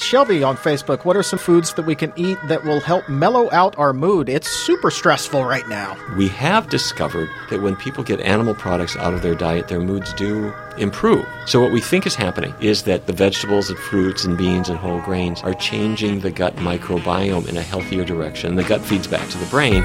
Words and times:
Shelby 0.00 0.42
on 0.42 0.56
Facebook, 0.56 1.04
what 1.04 1.16
are 1.16 1.22
some 1.22 1.38
foods 1.38 1.74
that 1.74 1.86
we 1.86 1.94
can 1.94 2.12
eat 2.16 2.38
that 2.48 2.64
will 2.64 2.80
help 2.80 3.08
mellow 3.08 3.50
out 3.52 3.76
our 3.78 3.92
mood? 3.92 4.28
It's 4.28 4.48
super 4.48 4.90
stressful 4.90 5.44
right 5.44 5.66
now. 5.68 5.96
We 6.16 6.28
have 6.28 6.68
discovered 6.68 7.28
that 7.50 7.62
when 7.62 7.76
people 7.76 8.04
get 8.04 8.20
animal 8.20 8.54
products 8.54 8.96
out 8.96 9.14
of 9.14 9.22
their 9.22 9.34
diet, 9.34 9.68
their 9.68 9.80
moods 9.80 10.12
do 10.14 10.52
improve. 10.76 11.26
So, 11.46 11.60
what 11.60 11.72
we 11.72 11.80
think 11.80 12.06
is 12.06 12.14
happening 12.14 12.54
is 12.60 12.82
that 12.84 13.06
the 13.06 13.12
vegetables 13.12 13.70
and 13.70 13.78
fruits 13.78 14.24
and 14.24 14.36
beans 14.36 14.68
and 14.68 14.78
whole 14.78 15.00
grains 15.00 15.42
are 15.42 15.54
changing 15.54 16.20
the 16.20 16.30
gut 16.30 16.56
microbiome 16.56 17.48
in 17.48 17.56
a 17.56 17.62
healthier 17.62 18.04
direction. 18.04 18.56
The 18.56 18.64
gut 18.64 18.80
feeds 18.82 19.06
back 19.06 19.28
to 19.30 19.38
the 19.38 19.46
brain. 19.46 19.84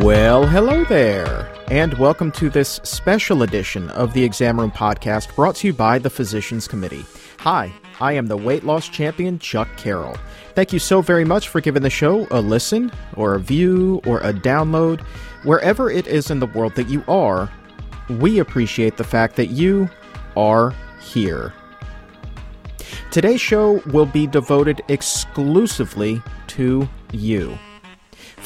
Well, 0.00 0.46
hello 0.46 0.84
there, 0.84 1.47
and 1.70 1.92
welcome 1.94 2.32
to 2.32 2.48
this 2.48 2.80
special 2.82 3.42
edition 3.42 3.90
of 3.90 4.14
the 4.14 4.24
Exam 4.24 4.58
Room 4.58 4.70
Podcast 4.70 5.34
brought 5.34 5.56
to 5.56 5.66
you 5.66 5.74
by 5.74 5.98
the 5.98 6.08
Physicians 6.08 6.66
Committee. 6.66 7.04
Hi, 7.40 7.70
I 8.00 8.14
am 8.14 8.26
the 8.26 8.38
weight 8.38 8.64
loss 8.64 8.88
champion, 8.88 9.38
Chuck 9.38 9.68
Carroll. 9.76 10.16
Thank 10.54 10.72
you 10.72 10.78
so 10.78 11.02
very 11.02 11.26
much 11.26 11.48
for 11.48 11.60
giving 11.60 11.82
the 11.82 11.90
show 11.90 12.26
a 12.30 12.40
listen, 12.40 12.90
or 13.16 13.34
a 13.34 13.40
view, 13.40 14.00
or 14.06 14.20
a 14.20 14.32
download. 14.32 15.02
Wherever 15.44 15.90
it 15.90 16.06
is 16.06 16.30
in 16.30 16.40
the 16.40 16.46
world 16.46 16.74
that 16.76 16.88
you 16.88 17.04
are, 17.06 17.50
we 18.08 18.38
appreciate 18.38 18.96
the 18.96 19.04
fact 19.04 19.36
that 19.36 19.48
you 19.48 19.90
are 20.38 20.74
here. 21.02 21.52
Today's 23.10 23.42
show 23.42 23.82
will 23.88 24.06
be 24.06 24.26
devoted 24.26 24.80
exclusively 24.88 26.22
to 26.46 26.88
you. 27.12 27.58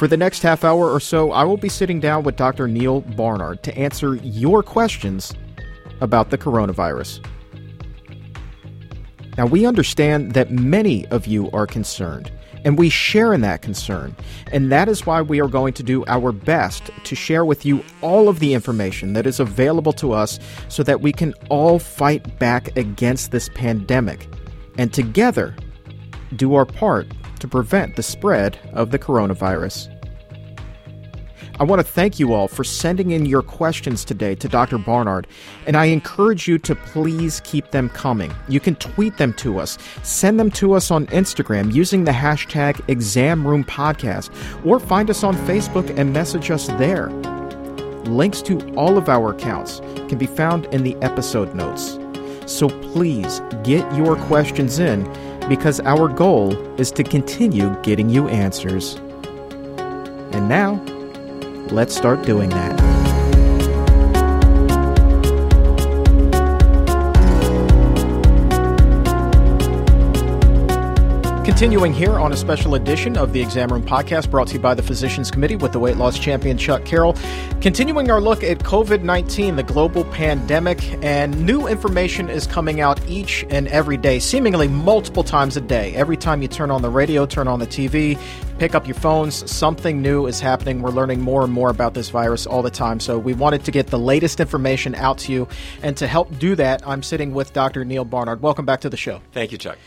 For 0.02 0.08
the 0.08 0.16
next 0.16 0.42
half 0.42 0.64
hour 0.64 0.90
or 0.90 0.98
so, 0.98 1.30
I 1.30 1.44
will 1.44 1.56
be 1.56 1.68
sitting 1.68 2.00
down 2.00 2.24
with 2.24 2.34
Dr. 2.34 2.66
Neal 2.66 3.02
Barnard 3.02 3.62
to 3.62 3.78
answer 3.78 4.16
your 4.16 4.60
questions 4.60 5.32
about 6.00 6.30
the 6.30 6.36
coronavirus. 6.38 7.24
Now, 9.38 9.46
we 9.46 9.64
understand 9.64 10.32
that 10.32 10.50
many 10.50 11.06
of 11.12 11.28
you 11.28 11.52
are 11.52 11.68
concerned, 11.68 12.32
and 12.64 12.76
we 12.76 12.88
share 12.88 13.32
in 13.32 13.42
that 13.42 13.62
concern. 13.62 14.16
And 14.50 14.72
that 14.72 14.88
is 14.88 15.06
why 15.06 15.22
we 15.22 15.40
are 15.40 15.46
going 15.46 15.72
to 15.74 15.84
do 15.84 16.04
our 16.08 16.32
best 16.32 16.90
to 17.04 17.14
share 17.14 17.44
with 17.44 17.64
you 17.64 17.84
all 18.00 18.28
of 18.28 18.40
the 18.40 18.54
information 18.54 19.12
that 19.12 19.24
is 19.28 19.38
available 19.38 19.92
to 19.92 20.14
us 20.14 20.40
so 20.66 20.82
that 20.82 21.00
we 21.00 21.12
can 21.12 21.32
all 21.48 21.78
fight 21.78 22.40
back 22.40 22.76
against 22.76 23.30
this 23.30 23.48
pandemic 23.50 24.26
and 24.78 24.92
together 24.92 25.54
do 26.34 26.56
our 26.56 26.66
part 26.66 27.06
to 27.38 27.46
prevent 27.46 27.94
the 27.94 28.02
spread 28.02 28.58
of 28.72 28.90
the 28.90 28.98
coronavirus. 28.98 29.91
I 31.60 31.64
want 31.64 31.80
to 31.80 31.86
thank 31.86 32.18
you 32.18 32.32
all 32.32 32.48
for 32.48 32.64
sending 32.64 33.10
in 33.10 33.26
your 33.26 33.42
questions 33.42 34.04
today 34.04 34.34
to 34.36 34.48
Dr. 34.48 34.78
Barnard, 34.78 35.26
and 35.66 35.76
I 35.76 35.84
encourage 35.86 36.48
you 36.48 36.58
to 36.58 36.74
please 36.74 37.40
keep 37.44 37.70
them 37.70 37.90
coming. 37.90 38.32
You 38.48 38.58
can 38.58 38.74
tweet 38.76 39.18
them 39.18 39.34
to 39.34 39.58
us, 39.58 39.76
send 40.02 40.40
them 40.40 40.50
to 40.52 40.72
us 40.72 40.90
on 40.90 41.06
Instagram 41.08 41.72
using 41.72 42.04
the 42.04 42.10
hashtag 42.10 42.76
ExamRoomPodcast, 42.86 44.66
or 44.66 44.80
find 44.80 45.10
us 45.10 45.22
on 45.22 45.36
Facebook 45.36 45.96
and 45.96 46.12
message 46.12 46.50
us 46.50 46.68
there. 46.68 47.10
Links 48.06 48.40
to 48.42 48.58
all 48.74 48.96
of 48.96 49.08
our 49.08 49.32
accounts 49.32 49.80
can 50.08 50.16
be 50.18 50.26
found 50.26 50.64
in 50.66 50.82
the 50.82 50.96
episode 50.96 51.54
notes. 51.54 51.98
So 52.46 52.68
please 52.92 53.40
get 53.62 53.94
your 53.94 54.16
questions 54.16 54.78
in 54.78 55.04
because 55.48 55.80
our 55.80 56.08
goal 56.08 56.56
is 56.80 56.90
to 56.92 57.04
continue 57.04 57.76
getting 57.82 58.08
you 58.08 58.26
answers. 58.28 58.94
And 60.32 60.48
now, 60.48 60.82
let's 61.70 61.94
start 61.94 62.24
doing 62.24 62.50
that. 62.50 62.91
Continuing 71.44 71.92
here 71.92 72.20
on 72.20 72.30
a 72.32 72.36
special 72.36 72.76
edition 72.76 73.18
of 73.18 73.32
the 73.32 73.40
Exam 73.42 73.72
Room 73.72 73.82
Podcast 73.82 74.30
brought 74.30 74.46
to 74.46 74.54
you 74.54 74.60
by 74.60 74.74
the 74.74 74.82
Physicians 74.82 75.28
Committee 75.28 75.56
with 75.56 75.72
the 75.72 75.78
weight 75.80 75.96
loss 75.96 76.16
champion 76.16 76.56
Chuck 76.56 76.84
Carroll. 76.84 77.16
Continuing 77.60 78.12
our 78.12 78.20
look 78.20 78.44
at 78.44 78.60
COVID 78.60 79.02
19, 79.02 79.56
the 79.56 79.64
global 79.64 80.04
pandemic, 80.04 80.80
and 81.02 81.44
new 81.44 81.66
information 81.66 82.30
is 82.30 82.46
coming 82.46 82.80
out 82.80 83.04
each 83.08 83.44
and 83.50 83.66
every 83.68 83.96
day, 83.96 84.20
seemingly 84.20 84.68
multiple 84.68 85.24
times 85.24 85.56
a 85.56 85.60
day. 85.60 85.92
Every 85.96 86.16
time 86.16 86.42
you 86.42 86.48
turn 86.48 86.70
on 86.70 86.80
the 86.80 86.90
radio, 86.90 87.26
turn 87.26 87.48
on 87.48 87.58
the 87.58 87.66
TV, 87.66 88.16
pick 88.60 88.76
up 88.76 88.86
your 88.86 88.94
phones, 88.94 89.50
something 89.50 90.00
new 90.00 90.28
is 90.28 90.38
happening. 90.38 90.80
We're 90.80 90.90
learning 90.90 91.22
more 91.22 91.42
and 91.42 91.52
more 91.52 91.70
about 91.70 91.94
this 91.94 92.08
virus 92.08 92.46
all 92.46 92.62
the 92.62 92.70
time. 92.70 93.00
So 93.00 93.18
we 93.18 93.34
wanted 93.34 93.64
to 93.64 93.72
get 93.72 93.88
the 93.88 93.98
latest 93.98 94.38
information 94.38 94.94
out 94.94 95.18
to 95.18 95.32
you. 95.32 95.48
And 95.82 95.96
to 95.96 96.06
help 96.06 96.38
do 96.38 96.54
that, 96.54 96.86
I'm 96.86 97.02
sitting 97.02 97.34
with 97.34 97.52
Dr. 97.52 97.84
Neal 97.84 98.04
Barnard. 98.04 98.42
Welcome 98.42 98.64
back 98.64 98.82
to 98.82 98.88
the 98.88 98.96
show. 98.96 99.20
Thank 99.32 99.50
you, 99.50 99.58
Chuck. 99.58 99.78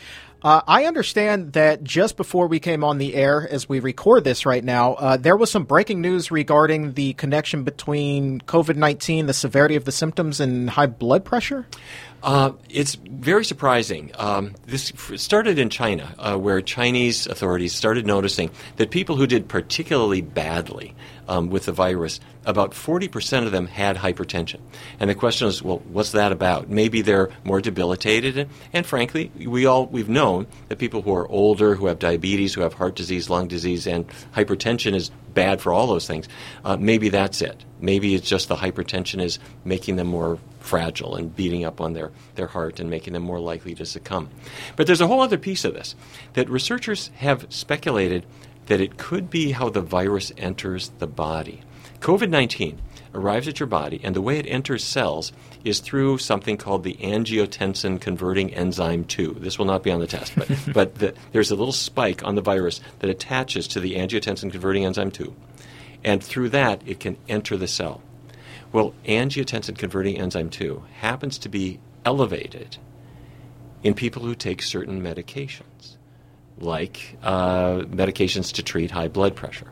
Uh, 0.46 0.62
I 0.68 0.86
understand 0.86 1.54
that 1.54 1.84
just 1.84 2.18
before 2.18 2.46
we 2.46 2.60
came 2.60 2.84
on 2.84 3.00
the 3.00 3.16
air, 3.16 3.50
as 3.50 3.68
we 3.68 3.80
record 3.80 4.24
this 4.24 4.46
right 4.46 4.64
now, 4.64 4.94
uh, 4.94 5.18
there 5.18 5.36
was 5.36 5.50
some 5.50 5.64
breaking 5.64 6.02
news 6.02 6.30
regarding 6.30 6.94
the 6.94 7.14
connection 7.14 7.64
between 7.64 8.42
COVID 8.42 8.76
19, 8.76 9.26
the 9.26 9.34
severity 9.34 9.76
of 9.76 9.86
the 9.86 9.92
symptoms, 9.92 10.40
and 10.40 10.70
high 10.70 10.86
blood 10.86 11.26
pressure. 11.26 11.66
Uh, 12.22 12.52
it's 12.70 12.94
very 12.94 13.44
surprising. 13.44 14.12
Um, 14.20 14.54
this 14.68 14.94
started 15.16 15.58
in 15.58 15.72
China, 15.72 16.14
uh, 16.20 16.38
where 16.38 16.62
Chinese 16.62 17.26
authorities 17.26 17.74
started 17.74 18.06
noticing 18.06 18.52
that 18.76 18.92
people 18.92 19.16
who 19.16 19.26
did 19.26 19.48
particularly 19.48 20.22
badly 20.22 20.94
um, 21.28 21.50
with 21.50 21.66
the 21.66 21.72
virus, 21.72 22.20
about 22.46 22.72
40% 22.72 23.46
of 23.46 23.52
them 23.52 23.68
had 23.68 23.98
hypertension. 23.98 24.60
And 25.00 25.10
the 25.10 25.16
question 25.16 25.48
is, 25.48 25.62
well, 25.62 25.80
what's 25.92 26.12
that 26.12 26.32
about? 26.32 26.70
Maybe 26.70 27.02
they're 27.02 27.30
more 27.44 27.62
debilitated. 27.62 28.50
And, 28.74 28.86
frankly, 28.86 29.32
we 29.36 29.66
all, 29.66 29.88
we've 29.88 30.10
known 30.10 30.48
that 30.70 30.78
people 30.78 31.02
who 31.02 31.14
are 31.14 31.28
older, 31.28 31.76
who 31.76 31.88
have 31.88 32.00
diabetes, 32.00 32.54
who 32.54 32.62
have 32.62 32.74
heart 32.74 32.96
disease, 32.96 33.30
lung 33.30 33.48
disease, 33.48 33.88
and 33.88 34.08
hypertension 34.34 34.94
is 34.94 35.12
bad 35.34 35.62
for 35.62 35.74
all 35.74 35.88
those 35.88 36.08
things. 36.08 36.28
Uh, 36.64 36.78
maybe 36.78 37.10
that's 37.10 37.42
it. 37.42 37.64
Maybe 37.80 38.16
it's 38.16 38.28
just 38.28 38.48
the 38.48 38.56
hypertension 38.56 39.22
is 39.22 39.40
making 39.64 39.98
them 39.98 40.08
more 40.08 40.40
fragile 40.60 41.16
and 41.16 41.36
beating 41.36 41.64
up 41.64 41.80
on 41.80 41.94
their, 41.94 42.12
their 42.36 42.48
heart 42.48 42.80
and 42.80 42.90
making 42.90 43.14
them 43.14 43.24
more 43.24 43.40
likely 43.40 43.76
to 43.76 43.86
succumb. 43.86 44.30
But 44.76 44.88
there's 44.88 45.02
a 45.02 45.08
whole 45.08 45.22
other 45.22 45.38
piece 45.38 45.64
of 45.66 45.74
this 45.74 45.96
that 46.34 46.50
researchers 46.50 47.12
have 47.18 47.46
speculated 47.50 48.26
that 48.68 48.82
it 48.82 48.98
could 48.98 49.30
be 49.30 49.52
how 49.52 49.70
the 49.70 49.82
virus 49.82 50.32
enters 50.38 50.90
the 51.00 51.08
body. 51.08 51.62
COVID 52.00 52.30
19 52.30 52.80
arrives 53.16 53.48
at 53.48 53.60
your 53.60 53.68
body, 53.68 54.00
and 54.04 54.16
the 54.16 54.22
way 54.22 54.38
it 54.38 54.46
enters 54.46 54.84
cells 54.84 55.32
is 55.64 55.80
through 55.80 56.18
something 56.18 56.58
called 56.58 56.84
the 56.84 56.96
angiotensin 56.96 58.00
converting 58.00 58.54
enzyme 58.54 59.06
2. 59.06 59.38
This 59.40 59.58
will 59.58 59.66
not 59.66 59.84
be 59.84 59.92
on 59.92 60.02
the 60.02 60.08
test, 60.08 60.36
but, 60.36 60.50
but 60.74 60.96
the, 60.96 61.14
there's 61.32 61.52
a 61.52 61.56
little 61.56 61.72
spike 61.72 62.24
on 62.24 62.36
the 62.36 62.42
virus 62.42 62.82
that 63.00 63.10
attaches 63.10 63.68
to 63.70 63.80
the 63.80 63.96
angiotensin 63.96 64.52
converting 64.52 64.86
enzyme 64.86 65.12
2. 65.12 65.34
And 66.04 66.24
through 66.24 66.50
that, 66.50 66.82
it 66.86 67.00
can 67.00 67.18
enter 67.28 67.58
the 67.58 67.68
cell. 67.68 68.02
Well, 68.72 68.94
angiotensin 69.06 69.78
converting 69.78 70.20
enzyme 70.20 70.50
2 70.50 70.84
happens 71.00 71.38
to 71.40 71.50
be 71.50 71.80
elevated 72.04 72.78
in 73.84 73.94
people 73.94 74.24
who 74.24 74.36
take 74.36 74.62
certain 74.62 75.02
medications, 75.02 75.96
like 76.60 77.18
uh, 77.24 77.80
medications 77.82 78.54
to 78.54 78.64
treat 78.64 78.92
high 78.92 79.08
blood 79.08 79.36
pressure. 79.36 79.68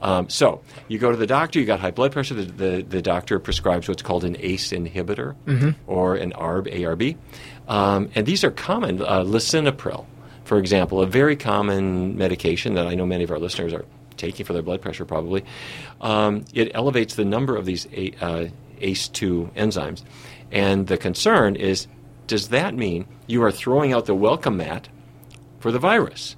Um, 0.00 0.28
so 0.28 0.62
you 0.88 0.98
go 0.98 1.10
to 1.10 1.16
the 1.16 1.26
doctor, 1.26 1.58
you 1.58 1.66
got 1.66 1.80
high 1.80 1.90
blood 1.90 2.12
pressure, 2.12 2.34
the, 2.34 2.44
the, 2.44 2.82
the 2.82 3.02
doctor 3.02 3.38
prescribes 3.38 3.88
what's 3.88 4.02
called 4.02 4.24
an 4.24 4.36
ACE 4.38 4.70
inhibitor 4.70 5.34
mm-hmm. 5.46 5.70
or 5.86 6.14
an 6.14 6.32
ARB, 6.32 6.72
ARB. 6.72 7.16
Um, 7.68 8.10
and 8.14 8.26
these 8.26 8.44
are 8.44 8.50
common, 8.50 9.02
uh, 9.02 9.22
lisinopril, 9.22 10.06
for 10.44 10.58
example, 10.58 11.00
a 11.00 11.06
very 11.06 11.36
common 11.36 12.16
medication 12.16 12.74
that 12.74 12.86
I 12.86 12.94
know 12.94 13.06
many 13.06 13.24
of 13.24 13.30
our 13.30 13.38
listeners 13.38 13.72
are 13.72 13.84
taking 14.16 14.46
for 14.46 14.52
their 14.52 14.62
blood 14.62 14.80
pressure 14.80 15.04
probably. 15.04 15.44
Um, 16.00 16.44
it 16.54 16.70
elevates 16.74 17.14
the 17.14 17.24
number 17.24 17.56
of 17.56 17.64
these 17.64 17.86
a, 17.92 18.12
uh, 18.20 18.48
ACE2 18.80 19.52
enzymes. 19.54 20.02
And 20.50 20.86
the 20.86 20.98
concern 20.98 21.56
is 21.56 21.86
does 22.26 22.48
that 22.48 22.74
mean 22.74 23.06
you 23.26 23.42
are 23.42 23.50
throwing 23.50 23.92
out 23.92 24.06
the 24.06 24.14
welcome 24.14 24.58
mat 24.58 24.88
for 25.60 25.70
the 25.70 25.78
virus? 25.78 26.34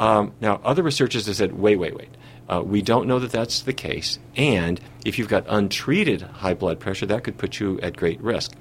Um, 0.00 0.32
now, 0.40 0.60
other 0.64 0.82
researchers 0.82 1.26
have 1.26 1.36
said, 1.36 1.52
wait, 1.52 1.76
wait, 1.76 1.94
wait. 1.94 2.08
Uh, 2.48 2.60
we 2.60 2.82
don't 2.82 3.06
know 3.06 3.18
that 3.18 3.30
that's 3.30 3.62
the 3.62 3.72
case. 3.72 4.18
And 4.36 4.80
if 5.04 5.18
you've 5.18 5.28
got 5.28 5.44
untreated 5.48 6.22
high 6.22 6.54
blood 6.54 6.80
pressure, 6.80 7.06
that 7.06 7.22
could 7.24 7.38
put 7.38 7.60
you 7.60 7.78
at 7.80 7.96
great 7.96 8.20
risk. 8.20 8.52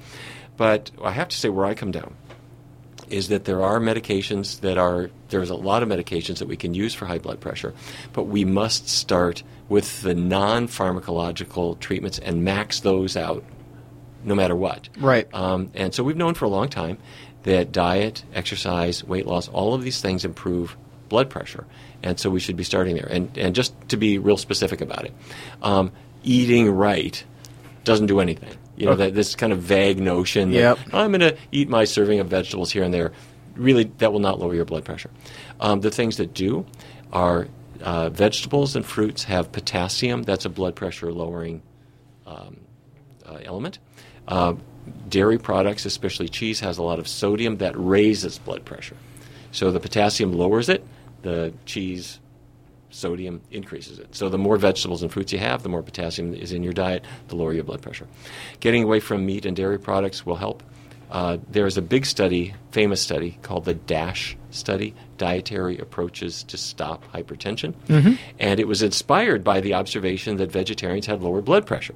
But 0.55 0.91
I 1.03 1.11
have 1.11 1.29
to 1.29 1.37
say, 1.37 1.49
where 1.49 1.65
I 1.65 1.73
come 1.73 1.91
down 1.91 2.15
is 3.09 3.27
that 3.27 3.43
there 3.45 3.61
are 3.61 3.79
medications 3.79 4.61
that 4.61 4.77
are, 4.77 5.09
there's 5.29 5.49
a 5.49 5.55
lot 5.55 5.83
of 5.83 5.89
medications 5.89 6.37
that 6.37 6.47
we 6.47 6.55
can 6.55 6.73
use 6.73 6.93
for 6.93 7.05
high 7.05 7.17
blood 7.17 7.41
pressure, 7.41 7.73
but 8.13 8.23
we 8.23 8.45
must 8.45 8.87
start 8.87 9.43
with 9.67 10.01
the 10.01 10.13
non 10.13 10.67
pharmacological 10.67 11.79
treatments 11.79 12.19
and 12.19 12.43
max 12.45 12.79
those 12.81 13.17
out 13.17 13.43
no 14.23 14.35
matter 14.35 14.55
what. 14.55 14.87
Right. 14.97 15.27
Um, 15.33 15.71
and 15.73 15.93
so 15.93 16.03
we've 16.03 16.15
known 16.15 16.35
for 16.35 16.45
a 16.45 16.49
long 16.49 16.69
time 16.69 16.97
that 17.43 17.71
diet, 17.71 18.23
exercise, 18.33 19.03
weight 19.03 19.25
loss, 19.25 19.47
all 19.49 19.73
of 19.73 19.83
these 19.83 20.01
things 20.01 20.25
improve 20.25 20.77
blood 21.09 21.29
pressure. 21.29 21.65
And 22.03 22.19
so 22.19 22.29
we 22.29 22.39
should 22.39 22.55
be 22.55 22.63
starting 22.63 22.95
there. 22.95 23.07
And, 23.09 23.35
and 23.37 23.53
just 23.55 23.73
to 23.89 23.97
be 23.97 24.17
real 24.17 24.37
specific 24.37 24.81
about 24.81 25.05
it, 25.05 25.13
um, 25.61 25.91
eating 26.23 26.69
right 26.71 27.23
doesn't 27.83 28.07
do 28.07 28.19
anything. 28.19 28.53
You 28.77 28.85
know, 28.87 28.91
Okay. 28.93 29.05
that 29.05 29.13
this 29.15 29.35
kind 29.35 29.51
of 29.53 29.59
vague 29.59 29.99
notion 29.99 30.51
Yep. 30.51 30.77
that 30.77 30.93
I'm 30.95 31.11
going 31.11 31.21
to 31.21 31.35
eat 31.51 31.67
my 31.69 31.83
serving 31.83 32.19
of 32.19 32.27
vegetables 32.27 32.71
here 32.71 32.83
and 32.83 32.93
there, 32.93 33.11
really, 33.55 33.85
that 33.97 34.11
will 34.13 34.19
not 34.19 34.39
lower 34.39 34.55
your 34.55 34.65
blood 34.65 34.85
pressure. 34.85 35.09
Um, 35.59 35.81
the 35.81 35.91
things 35.91 36.17
that 36.17 36.33
do 36.33 36.65
are 37.11 37.47
uh, 37.83 38.09
vegetables 38.09 38.75
and 38.75 38.85
fruits 38.85 39.23
have 39.25 39.51
potassium. 39.51 40.23
That's 40.23 40.45
a 40.45 40.49
blood 40.49 40.75
pressure 40.75 41.11
lowering 41.11 41.61
um, 42.25 42.57
uh, 43.25 43.39
element. 43.43 43.79
Uh, 44.27 44.53
dairy 45.09 45.37
products, 45.37 45.85
especially 45.85 46.29
cheese, 46.29 46.59
has 46.59 46.77
a 46.77 46.83
lot 46.83 46.99
of 46.99 47.07
sodium 47.07 47.57
that 47.57 47.73
raises 47.75 48.39
blood 48.39 48.65
pressure. 48.65 48.97
So 49.51 49.71
the 49.71 49.79
potassium 49.79 50.33
lowers 50.33 50.69
it. 50.69 50.85
The 51.21 51.53
cheese 51.65 52.19
sodium 52.89 53.41
increases 53.51 53.99
it. 53.99 54.15
So 54.15 54.29
the 54.29 54.37
more 54.37 54.57
vegetables 54.57 55.01
and 55.01 55.11
fruits 55.11 55.31
you 55.31 55.39
have, 55.39 55.63
the 55.63 55.69
more 55.69 55.81
potassium 55.81 56.33
is 56.33 56.51
in 56.51 56.63
your 56.63 56.73
diet, 56.73 57.05
the 57.29 57.35
lower 57.35 57.53
your 57.53 57.63
blood 57.63 57.81
pressure. 57.81 58.07
Getting 58.59 58.83
away 58.83 58.99
from 58.99 59.25
meat 59.25 59.45
and 59.45 59.55
dairy 59.55 59.79
products 59.79 60.25
will 60.25 60.35
help. 60.35 60.63
Uh, 61.09 61.37
there 61.49 61.65
is 61.65 61.77
a 61.77 61.81
big 61.81 62.05
study, 62.05 62.53
famous 62.71 63.01
study, 63.01 63.37
called 63.41 63.65
the 63.65 63.73
DASH 63.73 64.37
study, 64.49 64.93
Dietary 65.17 65.77
Approaches 65.77 66.43
to 66.43 66.57
Stop 66.57 67.03
Hypertension. 67.13 67.73
And 68.39 68.59
it 68.59 68.67
was 68.67 68.81
inspired 68.81 69.43
by 69.43 69.59
the 69.59 69.73
observation 69.73 70.37
that 70.37 70.51
vegetarians 70.51 71.05
had 71.05 71.21
lower 71.21 71.41
blood 71.41 71.65
pressure. 71.65 71.95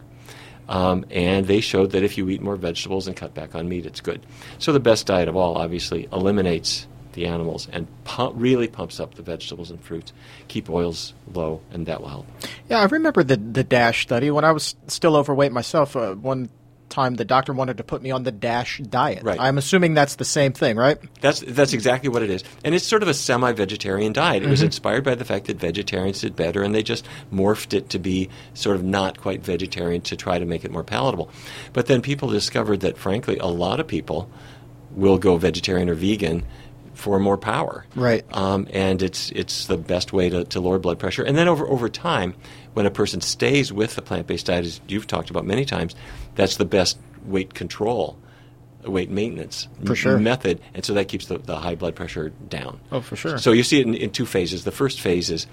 Um, 0.68 1.06
and 1.12 1.46
they 1.46 1.62
showed 1.62 1.92
that 1.92 2.04
if 2.04 2.18
you 2.18 2.30
eat 2.30 2.42
more 2.42 2.56
vegetables 2.56 3.08
and 3.08 3.16
cut 3.16 3.34
back 3.34 3.56
on 3.56 3.70
meat, 3.70 3.86
it's 3.86 4.02
good. 4.02 4.26
So 4.58 4.74
the 4.74 4.80
best 4.80 5.06
diet 5.06 5.28
of 5.28 5.36
all, 5.36 5.58
obviously, 5.58 6.08
eliminates 6.12 6.88
the 7.14 7.28
animals 7.28 7.68
and 7.72 7.88
pu- 8.04 8.32
really 8.34 8.68
pumps 8.68 9.00
up 9.00 9.16
the 9.16 9.22
vegetables 9.22 9.72
and 9.72 9.82
fruits. 9.82 10.14
Keep 10.48 10.70
oils 10.70 11.14
low, 11.34 11.62
and 11.72 11.86
that 11.86 12.02
will 12.02 12.10
help. 12.10 12.28
Yeah, 12.70 12.80
I 12.80 12.86
remember 12.86 13.24
the 13.24 13.38
the 13.38 13.64
Dash 13.64 14.02
study 14.04 14.30
when 14.32 14.44
I 14.44 14.52
was 14.52 14.76
still 14.88 15.16
overweight 15.16 15.52
myself. 15.52 15.96
Uh, 15.96 16.14
one 16.16 16.50
time, 16.96 17.16
the 17.16 17.26
doctor 17.26 17.54
wanted 17.54 17.78
to 17.78 17.84
put 17.84 18.02
me 18.02 18.12
on 18.12 18.24
the 18.24 18.32
Dash 18.32 18.80
diet. 18.80 19.24
Right. 19.24 19.40
I'm 19.40 19.58
assuming 19.58 19.94
that's 19.94 20.16
the 20.16 20.26
same 20.26 20.54
thing, 20.54 20.78
right? 20.78 20.98
That's 21.22 21.42
that's 21.42 21.74
exactly 21.74 22.10
what 22.10 22.24
it 22.24 22.30
is, 22.30 22.44
and 22.64 22.74
it's 22.74 22.86
sort 22.86 23.04
of 23.04 23.10
a 23.10 23.14
semi-vegetarian 23.14 24.14
diet. 24.14 24.44
It 24.44 24.50
was 24.50 24.62
inspired 24.62 25.04
by 25.04 25.16
the 25.16 25.26
fact 25.26 25.46
that 25.46 25.58
vegetarians 25.58 26.22
did 26.22 26.36
better, 26.36 26.64
and 26.64 26.74
they 26.74 26.84
just 26.84 27.06
morphed 27.32 27.74
it 27.74 27.90
to 27.90 28.00
be 28.00 28.30
sort 28.54 28.76
of 28.76 28.84
not 28.84 29.20
quite 29.20 29.44
vegetarian 29.44 30.02
to 30.02 30.16
try 30.16 30.40
to 30.40 30.46
make 30.46 30.64
it 30.64 30.72
more 30.72 30.84
palatable. 30.84 31.30
But 31.74 31.88
then 31.88 32.02
people 32.02 32.30
discovered 32.30 32.80
that, 32.82 32.98
frankly, 32.98 33.38
a 33.38 33.48
lot 33.48 33.80
of 33.80 33.88
people 33.88 34.30
will 34.92 35.18
go 35.18 35.38
vegetarian 35.38 35.90
or 35.90 35.96
vegan 35.96 36.46
for 36.94 37.20
more 37.20 37.38
power. 37.38 37.86
Right. 37.96 38.26
Um, 38.32 38.68
and 38.72 39.02
it's 39.04 39.30
it's 39.32 39.68
the 39.68 39.78
best 39.78 40.14
way 40.14 40.30
to, 40.30 40.46
to 40.46 40.60
lower 40.60 40.80
blood 40.80 40.98
pressure. 40.98 41.24
And 41.24 41.38
then 41.38 41.48
over 41.48 41.68
over 41.68 41.90
time, 41.90 42.34
when 42.74 42.86
a 42.86 42.92
person 42.92 43.22
stays 43.22 43.72
with 43.72 43.96
the 43.96 44.02
plant 44.02 44.28
based 44.28 44.48
diet, 44.48 44.66
as 44.66 44.82
you've 44.88 45.08
talked 45.08 45.30
about 45.30 45.46
many 45.46 45.66
times, 45.66 45.96
that's 46.36 46.58
the 46.58 46.66
best 46.66 46.98
weight 47.26 47.54
control, 47.54 48.18
weight 48.84 49.10
maintenance 49.10 49.68
sure. 49.94 50.18
method. 50.20 50.62
And 50.74 50.86
so 50.86 50.94
that 50.94 51.08
keeps 51.08 51.26
the, 51.28 51.38
the 51.38 51.58
high 51.58 51.76
blood 51.76 51.96
pressure 51.96 52.30
down. 52.30 52.80
Oh, 52.92 53.02
for 53.02 53.16
sure. 53.16 53.38
So 53.38 53.52
you 53.52 53.64
see 53.64 53.80
it 53.80 53.88
in, 53.88 53.94
in 53.96 54.12
two 54.12 54.26
phases. 54.26 54.64
The 54.64 54.72
first 54.72 55.02
phase 55.02 55.32
is 55.32 55.48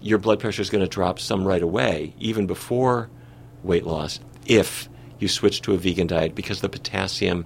your 0.00 0.18
blood 0.18 0.40
pressure 0.40 0.62
is 0.62 0.70
going 0.70 0.84
to 0.84 0.88
drop 0.88 1.18
some 1.18 1.46
right 1.46 1.62
away, 1.62 2.14
even 2.18 2.46
before 2.46 3.10
weight 3.62 3.84
loss, 3.84 4.20
if 4.46 4.88
you 5.18 5.28
switch 5.28 5.62
to 5.62 5.74
a 5.74 5.76
vegan 5.76 6.06
diet, 6.06 6.34
because 6.34 6.60
the 6.60 6.68
potassium 6.68 7.44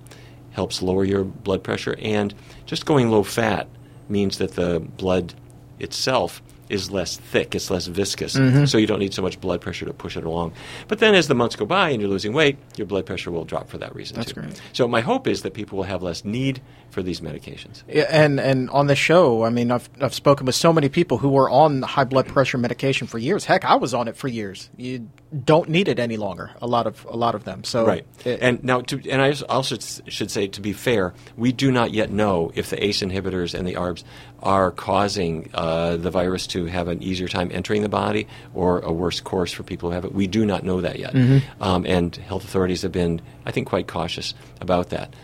helps 0.51 0.83
lower 0.83 1.05
your 1.05 1.25
blood 1.25 1.65
pressure. 1.65 1.97
And 1.99 2.35
just 2.67 2.85
going 2.85 3.11
low 3.11 3.23
fat 3.23 3.69
means 4.09 4.39
that 4.39 4.53
the 4.53 4.81
blood 4.81 5.35
itself 5.79 6.43
is 6.73 6.91
less 6.91 7.17
thick, 7.19 7.55
it's 7.55 7.71
less 7.71 7.87
viscous, 7.87 8.35
Mm-hmm. 8.37 8.65
so 8.65 8.79
you 8.79 8.87
don't 8.87 8.99
need 8.99 9.13
so 9.15 9.23
much 9.23 9.41
blood 9.41 9.61
pressure 9.61 9.85
to 9.87 9.93
push 9.93 10.17
it 10.17 10.25
along. 10.25 10.53
But 10.89 10.99
then 10.99 11.15
as 11.15 11.29
the 11.29 11.35
months 11.35 11.55
go 11.55 11.67
by 11.67 11.91
and 11.91 12.01
you're 12.01 12.11
losing 12.11 12.33
weight, 12.33 12.57
your 12.77 12.87
blood 12.87 13.05
pressure 13.07 13.31
will 13.31 13.45
drop 13.45 13.69
for 13.69 13.79
that 13.79 13.95
reason 13.95 14.17
That's 14.17 14.33
too. 14.33 14.41
great. 14.41 14.61
So 14.73 14.89
my 14.89 15.01
hope 15.03 15.27
is 15.29 15.43
that 15.43 15.53
people 15.55 15.77
will 15.79 15.85
have 15.85 16.03
less 16.03 16.25
need 16.25 16.61
for 16.91 17.03
these 17.03 17.21
medications. 17.21 17.83
Yeah, 17.89 18.07
and 18.11 18.41
and 18.41 18.69
on 18.71 18.87
the 18.87 18.97
show, 18.97 19.45
I 19.45 19.51
mean, 19.51 19.71
I've 19.71 19.89
I've 20.01 20.15
spoken 20.15 20.47
with 20.47 20.55
so 20.55 20.73
many 20.73 20.89
people 20.89 21.19
who 21.19 21.29
were 21.29 21.49
on 21.51 21.83
high 21.83 22.05
blood 22.05 22.27
pressure 22.27 22.59
medication 22.59 23.07
for 23.07 23.19
years. 23.19 23.45
Heck, 23.45 23.65
I 23.65 23.77
was 23.77 23.95
on 23.95 24.09
it 24.09 24.17
for 24.17 24.29
years. 24.29 24.69
You 24.77 25.09
don't 25.45 25.69
need 25.71 25.89
it 25.89 25.99
any 25.99 26.17
longer. 26.19 26.51
A 26.61 26.67
lot 26.67 26.87
of 26.87 27.07
a 27.09 27.17
lot 27.17 27.35
of 27.35 27.45
them. 27.45 27.65
So 27.65 27.87
Right. 27.87 28.05
it- 28.25 28.41
and 28.43 28.63
now, 28.63 28.83
to, 28.83 29.01
and 29.11 29.23
I 29.23 29.35
also 29.49 29.77
should 30.09 30.31
say, 30.31 30.47
to 30.49 30.61
be 30.61 30.73
fair, 30.75 31.15
we 31.39 31.53
do 31.53 31.73
not 31.73 31.93
yet 31.95 32.11
know 32.11 32.53
if 32.55 32.69
the 32.69 32.85
ACE 32.85 33.01
inhibitors 33.01 33.55
and 33.55 33.67
the 33.67 33.75
ARBs 33.77 34.05
are 34.43 34.71
causing 34.71 35.49
uh, 35.55 35.97
the 35.97 36.11
virus 36.11 36.47
to 36.49 36.67
have 36.67 36.89
an 36.89 37.03
easier 37.03 37.29
time 37.29 37.51
entering 37.53 37.81
the 37.83 37.89
body 37.89 38.27
or 38.55 38.81
a 38.81 38.93
worse 38.93 39.21
course 39.21 39.53
for 39.53 39.63
people 39.63 39.89
who 39.89 39.95
have 39.95 40.05
it. 40.05 40.13
We 40.13 40.27
do 40.27 40.45
not 40.45 40.65
know 40.65 40.81
that 40.83 40.99
yet. 40.99 41.15
Um, 41.61 41.87
and 41.87 42.15
health 42.17 42.45
authorities 42.45 42.83
have 42.83 42.93
been, 42.93 43.21
I 43.47 43.53
think, 43.53 43.69
quite 43.69 43.87
cautious 43.87 44.35
about 44.61 44.91
that. 44.91 45.15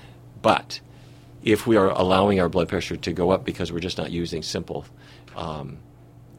But 0.40 0.81
if 1.44 1.66
we 1.66 1.76
are 1.76 1.90
allowing 1.90 2.40
our 2.40 2.49
blood 2.49 2.69
pressure 2.69 2.96
to 2.96 3.12
go 3.12 3.31
up 3.31 3.44
because 3.44 3.70
we're 3.72 3.81
just 3.81 3.99
not 3.99 4.10
using 4.10 4.43
simple 4.43 4.84
um, 5.37 5.78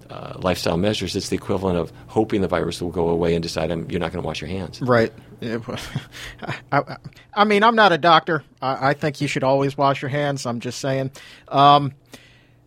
uh, 0.09 0.33
lifestyle 0.39 0.77
measures, 0.77 1.15
it's 1.15 1.29
the 1.29 1.35
equivalent 1.35 1.77
of 1.77 1.91
hoping 2.07 2.41
the 2.41 2.47
virus 2.47 2.81
will 2.81 2.89
go 2.89 3.09
away 3.09 3.35
and 3.35 3.43
decide 3.43 3.69
you're 3.91 3.99
not 3.99 4.11
going 4.11 4.21
to 4.21 4.25
wash 4.25 4.41
your 4.41 4.49
hands. 4.49 4.81
Right. 4.81 5.13
I, 5.41 6.55
I, 6.71 6.97
I 7.33 7.43
mean, 7.43 7.63
I'm 7.63 7.75
not 7.75 7.91
a 7.91 7.97
doctor. 7.97 8.43
I, 8.61 8.89
I 8.89 8.93
think 8.93 9.21
you 9.21 9.27
should 9.27 9.43
always 9.43 9.77
wash 9.77 10.01
your 10.01 10.09
hands. 10.09 10.45
I'm 10.45 10.59
just 10.59 10.79
saying. 10.79 11.11
Um, 11.47 11.93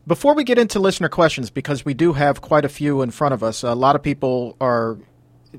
before 0.07 0.35
we 0.35 0.45
get 0.45 0.59
into 0.59 0.79
listener 0.79 1.09
questions, 1.09 1.51
because 1.51 1.85
we 1.85 1.95
do 1.95 2.13
have 2.13 2.41
quite 2.41 2.65
a 2.65 2.69
few 2.69 3.03
in 3.03 3.11
front 3.11 3.35
of 3.35 3.43
us, 3.43 3.63
a 3.63 3.75
lot 3.75 3.95
of 3.95 4.03
people 4.03 4.57
are, 4.61 4.99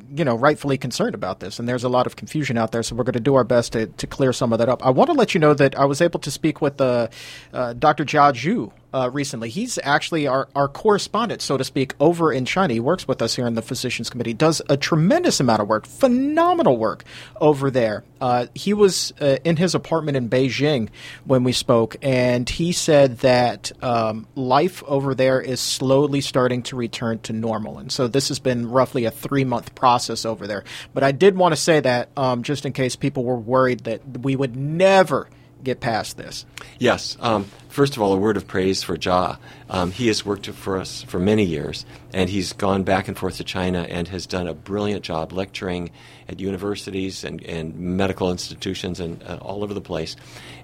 you 0.10 0.26
know, 0.26 0.36
rightfully 0.36 0.78
concerned 0.78 1.16
about 1.16 1.40
this, 1.40 1.60
and 1.60 1.68
there's 1.68 1.84
a 1.84 1.90
lot 1.90 2.08
of 2.08 2.16
confusion 2.16 2.58
out 2.58 2.72
there. 2.72 2.84
So 2.84 2.96
we're 2.96 3.06
going 3.06 3.14
to 3.14 3.20
do 3.22 3.36
our 3.36 3.46
best 3.46 3.74
to, 3.74 3.88
to 3.88 4.08
clear 4.08 4.34
some 4.34 4.52
of 4.52 4.60
that 4.60 4.68
up. 4.68 4.86
I 4.86 4.90
want 4.90 5.10
to 5.10 5.14
let 5.14 5.34
you 5.34 5.40
know 5.40 5.54
that 5.54 5.78
I 5.78 5.86
was 5.86 6.02
able 6.02 6.20
to 6.22 6.32
speak 6.32 6.62
with 6.62 6.82
uh, 6.82 7.08
uh, 7.54 7.74
Dr. 7.74 8.04
Jia 8.04 8.34
Zhu 8.34 8.72
uh, 8.94 9.10
recently. 9.12 9.50
He's 9.50 9.80
actually 9.84 10.28
our, 10.28 10.48
our 10.56 10.68
correspondent, 10.68 11.42
so 11.42 11.58
to 11.58 11.64
speak, 11.64 11.94
over 12.00 12.32
in 12.32 12.46
China. 12.46 12.74
He 12.74 12.80
works 12.80 13.08
with 13.08 13.22
us 13.22 13.36
here 13.36 13.48
in 13.48 13.56
the 13.56 13.62
Physicians 13.62 14.10
Committee, 14.10 14.34
does 14.34 14.62
a 14.70 14.78
tremendous 14.78 15.40
amount 15.40 15.62
of 15.62 15.68
work, 15.68 15.86
phenomenal 15.86 16.78
work 16.78 17.04
over 17.42 17.72
there. 17.72 18.04
Uh, 18.22 18.48
he 18.54 18.74
was 18.74 19.14
uh, 19.20 19.38
in 19.44 19.58
his 19.58 19.76
apartment 19.76 20.16
in 20.16 20.30
Beijing 20.30 20.90
when 21.26 21.44
we 21.44 21.52
spoke, 21.52 21.96
and 22.02 22.50
he 22.50 22.72
said 22.72 23.20
that 23.20 23.72
um, 23.84 24.28
life 24.36 24.84
over 24.84 25.14
there 25.16 25.42
is 25.42 25.60
slowly 25.60 26.22
starting 26.22 26.64
to 26.64 26.76
return 26.76 27.20
to 27.20 27.34
normal. 27.34 27.80
And 27.80 27.92
so 27.92 28.08
this 28.08 28.30
has 28.30 28.40
been 28.40 28.70
roughly 28.70 29.06
a 29.06 29.12
three 29.12 29.44
month 29.44 29.76
process 29.76 30.26
over 30.26 30.48
there. 30.48 30.64
But 30.94 31.04
I 31.04 31.12
did 31.12 31.36
want 31.36 31.54
to 31.54 31.60
say 31.60 31.80
that 31.80 32.10
um, 32.16 32.44
just 32.44 32.66
in 32.66 32.74
case 32.74 32.96
people 32.96 33.24
were 33.24 33.36
worried 33.36 33.82
that 33.82 34.20
we 34.20 34.36
would 34.36 34.56
never 34.56 35.28
get 35.64 35.80
past 35.80 36.18
this. 36.18 36.46
Yes. 36.80 37.18
Um, 37.20 37.46
first 37.70 37.96
of 37.96 38.02
all, 38.02 38.14
a 38.14 38.18
word 38.18 38.38
of 38.38 38.48
praise 38.48 38.84
for 38.84 38.96
Ja. 38.96 39.38
Um, 39.70 39.92
he 39.92 40.08
has 40.08 40.26
worked 40.26 40.48
for 40.48 40.78
us 40.78 41.04
for 41.04 41.20
many 41.20 41.44
years, 41.44 41.86
and 42.14 42.30
he's 42.30 42.54
gone 42.54 42.84
back 42.84 43.08
and 43.08 43.18
forth 43.18 43.38
to 43.38 43.44
China 43.44 43.86
and 43.90 44.08
has 44.10 44.28
done 44.28 44.48
a 44.48 44.54
brilliant 44.54 45.04
job 45.04 45.32
lecturing 45.32 45.92
at 46.28 46.40
universities 46.40 47.24
and, 47.24 47.44
and 47.44 47.76
medical 47.76 48.32
institutions 48.32 49.00
and 49.00 49.24
uh, 49.24 49.38
all 49.42 49.64
over 49.64 49.74
the 49.74 49.82
place. 49.82 50.16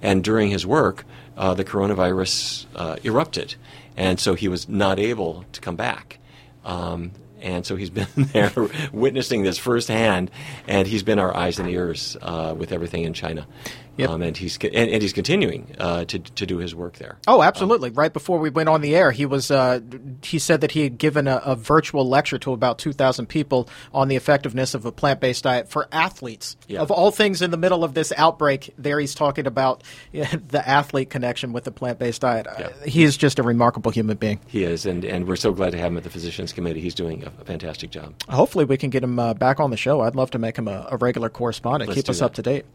And 0.01 0.24
during 0.24 0.50
his 0.50 0.65
work, 0.65 1.06
uh, 1.38 1.53
the 1.53 1.65
coronavirus 1.65 2.65
uh, 2.75 2.98
erupted, 3.03 3.56
and 3.98 4.20
so 4.20 4.36
he 4.36 4.48
was 4.48 4.68
not 4.70 5.00
able 5.00 5.46
to 5.53 5.62
come 5.62 5.75
back. 5.75 6.20
Um, 6.65 7.12
and 7.41 7.65
so 7.65 7.75
he's 7.75 7.89
been 8.00 8.08
there 8.15 8.51
witnessing 8.91 9.44
this 9.44 9.58
firsthand, 9.58 10.32
and 10.68 10.88
he's 10.88 11.03
been 11.03 11.20
our 11.20 11.36
eyes 11.36 11.60
and 11.60 11.70
ears 11.70 12.18
uh, 12.22 12.53
with 12.58 12.72
everything 12.72 13.03
in 13.03 13.13
China. 13.13 13.48
Yep. 14.00 14.10
Um, 14.10 14.22
and 14.22 14.38
he's 14.38 14.58
and, 14.58 14.74
and 14.75 15.01
he's 15.01 15.12
continuing 15.12 15.75
uh, 15.77 16.06
to 16.06 16.20
to 16.20 16.46
do 16.46 16.58
his 16.58 16.74
work 16.74 16.98
there. 16.98 17.18
Oh, 17.27 17.44
absolutely! 17.44 17.89
right 17.89 18.13
before 18.13 18.39
we 18.39 18.50
went 18.50 18.70
on 18.70 18.79
the 18.79 18.96
air, 18.96 19.12
he 19.12 19.25
was. 19.25 19.51
Uh, 19.51 19.82
he 20.24 20.39
said 20.39 20.62
that 20.62 20.72
he 20.72 20.84
had 20.84 20.98
given 20.98 21.27
a, 21.27 21.41
a 21.44 21.56
virtual 21.56 22.08
lecture 22.08 22.38
to 22.39 22.53
about 22.53 22.79
two 22.79 22.94
thousand 22.94 23.25
people 23.25 23.68
on 23.94 24.08
the 24.08 24.15
effectiveness 24.15 24.74
of 24.74 24.86
a 24.86 24.91
plant-based 24.94 25.44
diet 25.44 25.70
for 25.70 25.88
athletes. 25.91 26.56
Yeah. 26.68 26.79
Of 26.79 26.91
all 26.91 27.12
things, 27.12 27.41
in 27.41 27.51
the 27.51 27.58
middle 27.58 27.84
of 27.84 27.94
this 27.94 28.13
outbreak, 28.15 28.74
there 28.77 29.00
he's 29.00 29.13
talking 29.15 29.46
about 29.46 29.84
the 30.12 30.63
athlete 30.65 31.10
connection 31.10 31.51
with 31.51 31.65
the 31.65 31.72
plant-based 31.72 32.22
diet. 32.22 32.48
Uh, 32.48 32.70
he 32.86 33.03
is 33.03 33.18
just 33.18 33.38
a 33.38 33.44
remarkable 33.44 33.91
human 33.91 34.15
being. 34.15 34.39
He 34.48 34.63
is, 34.63 34.86
and, 34.86 35.03
and 35.03 35.27
we're 35.27 35.36
so 35.36 35.51
glad 35.51 35.72
to 35.72 35.77
have 35.77 35.91
him 35.91 35.98
at 35.98 36.03
the 36.03 36.10
Physicians 36.10 36.53
Committee. 36.53 36.79
He's 36.79 36.96
doing 36.96 37.24
a, 37.24 37.32
a 37.41 37.44
fantastic 37.44 37.91
job. 37.91 38.13
Hopefully, 38.29 38.63
we 38.63 38.77
can 38.77 38.89
get 38.89 39.03
him 39.03 39.20
uh, 39.20 39.34
back 39.34 39.60
on 39.60 39.72
the 39.72 39.77
show. 39.77 40.01
I'd 40.01 40.15
love 40.15 40.32
to 40.32 40.39
make 40.39 40.58
him 40.58 40.70
a, 40.70 40.88
a 40.91 40.98
regular 40.98 41.29
correspondent. 41.29 41.89
Let's 41.89 42.01
Keep 42.01 42.10
us 42.10 42.20
that. 42.20 42.25
up 42.25 42.34
to 42.36 42.41
date. 42.41 42.65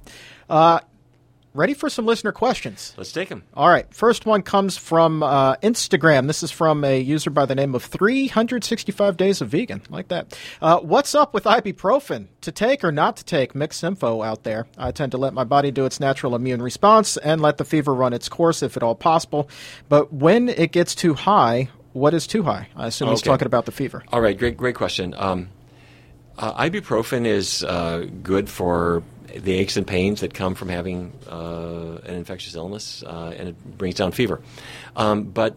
Ready 1.57 1.73
for 1.73 1.89
some 1.89 2.05
listener 2.05 2.33
questions? 2.33 2.93
Let's 2.97 3.13
take 3.13 3.29
them. 3.29 3.45
All 3.55 3.69
right. 3.69 3.87
First 3.95 4.27
one 4.27 4.43
comes 4.43 4.77
from 4.77 5.23
uh, 5.23 5.55
Instagram. 5.59 6.27
This 6.27 6.43
is 6.43 6.51
from 6.51 6.83
a 6.83 7.01
user 7.01 7.31
by 7.31 7.47
the 7.47 7.55
name 7.55 7.77
of 7.77 7.85
365 7.85 9.17
Days 9.17 9.41
of 9.41 9.51
Vegan. 9.51 9.81
Like 9.89 10.09
that. 10.09 10.37
Uh, 10.61 10.81
what's 10.81 11.15
up 11.15 11.33
with 11.33 11.45
ibuprofen? 11.45 12.27
To 12.41 12.51
take 12.51 12.83
or 12.83 12.91
not 12.91 13.19
to 13.19 13.25
take? 13.25 13.55
Mixed 13.55 13.85
info 13.85 14.21
out 14.23 14.43
there. 14.43 14.67
I 14.77 14.91
tend 14.91 15.13
to 15.13 15.19
let 15.19 15.33
my 15.33 15.45
body 15.45 15.71
do 15.71 15.85
its 15.85 16.01
natural 16.01 16.35
immune 16.35 16.61
response 16.61 17.17
and 17.19 17.41
let 17.41 17.59
the 17.59 17.65
fever 17.65 17.95
run 17.95 18.13
its 18.13 18.29
course 18.29 18.61
if 18.61 18.77
at 18.77 18.83
all 18.83 18.97
possible. 18.97 19.49
But 19.89 20.13
when 20.13 20.49
it 20.49 20.73
gets 20.73 20.97
too 20.97 21.15
high, 21.15 21.69
what 21.93 22.15
is 22.15 22.27
too 22.27 22.43
high? 22.43 22.67
I 22.75 22.89
assume 22.89 23.11
he's 23.11 23.23
talking 23.23 23.47
about 23.47 23.67
the 23.67 23.73
fever. 23.73 24.03
All 24.13 24.21
right, 24.21 24.37
great, 24.37 24.57
great 24.57 24.75
question. 24.75 25.15
Um, 25.17 25.51
Uh, 26.37 26.53
ibuprofen 26.65 27.27
is 27.27 27.63
uh, 27.63 28.09
good 28.25 28.51
for 28.51 29.05
the 29.27 29.53
aches 29.53 29.77
and 29.77 29.87
pains 29.87 30.21
that 30.21 30.35
come 30.35 30.55
from 30.55 30.69
having 30.69 31.13
uh, 31.29 31.99
an 32.05 32.15
infectious 32.15 32.55
illness, 32.55 33.03
uh, 33.07 33.35
and 33.37 33.49
it 33.49 33.79
brings 33.79 33.97
down 33.97 34.13
fever. 34.13 34.41
Um, 34.97 35.25
but 35.25 35.57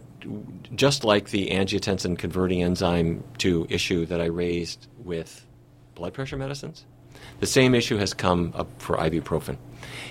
just 0.74 1.04
like 1.04 1.30
the 1.30 1.50
angiotensin 1.50 2.18
converting 2.18 2.62
enzyme 2.62 3.24
2 3.38 3.66
issue 3.70 4.06
that 4.06 4.20
I 4.20 4.26
raised 4.26 4.86
with 4.98 5.46
blood 5.94 6.14
pressure 6.14 6.36
medicines, 6.36 6.84
the 7.40 7.46
same 7.46 7.74
issue 7.74 7.96
has 7.96 8.14
come 8.14 8.52
up 8.56 8.68
for 8.80 8.96
ibuprofen. 8.96 9.56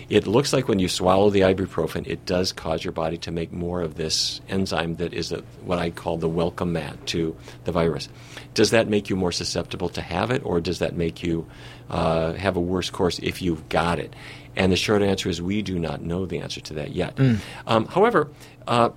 It 0.09 0.25
looks 0.25 0.53
like 0.53 0.69
when 0.69 0.79
you 0.79 0.87
swallow 0.87 1.29
the 1.29 1.41
ibuprofen, 1.41 2.07
it 2.07 2.25
does 2.25 2.53
cause 2.53 2.83
your 2.83 2.93
body 2.93 3.17
to 3.19 3.31
make 3.31 3.51
more 3.51 3.81
of 3.81 3.95
this 3.95 4.39
enzyme 4.47 4.95
that 4.95 5.13
is 5.13 5.33
a, 5.33 5.39
what 5.63 5.79
I 5.79 5.89
call 5.89 6.17
the 6.17 6.29
welcome 6.29 6.73
mat 6.73 7.05
to 7.07 7.35
the 7.65 7.73
virus. 7.73 8.07
Does 8.53 8.71
that 8.71 8.87
make 8.87 9.09
you 9.09 9.17
more 9.17 9.33
susceptible 9.33 9.89
to 9.89 10.01
have 10.01 10.31
it, 10.31 10.45
or 10.45 10.61
does 10.61 10.79
that 10.79 10.95
make 10.95 11.23
you 11.23 11.45
uh, 11.89 12.33
have 12.33 12.55
a 12.55 12.61
worse 12.61 12.89
course 12.89 13.19
if 13.19 13.41
you've 13.41 13.67
got 13.67 13.99
it? 13.99 14.15
And 14.55 14.71
the 14.71 14.77
short 14.77 15.01
answer 15.01 15.29
is 15.29 15.41
we 15.41 15.61
do 15.61 15.77
not 15.77 16.01
know 16.01 16.25
the 16.25 16.39
answer 16.39 16.61
to 16.61 16.73
that 16.75 16.95
yet. 16.95 17.17
Mm. 17.17 17.39
Um, 17.67 17.85
however, 17.85 18.31
uh, 18.65 18.89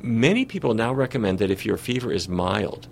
many 0.00 0.44
people 0.44 0.74
now 0.74 0.92
recommend 0.92 1.40
that 1.40 1.50
if 1.50 1.66
your 1.66 1.76
fever 1.76 2.12
is 2.12 2.28
mild, 2.28 2.86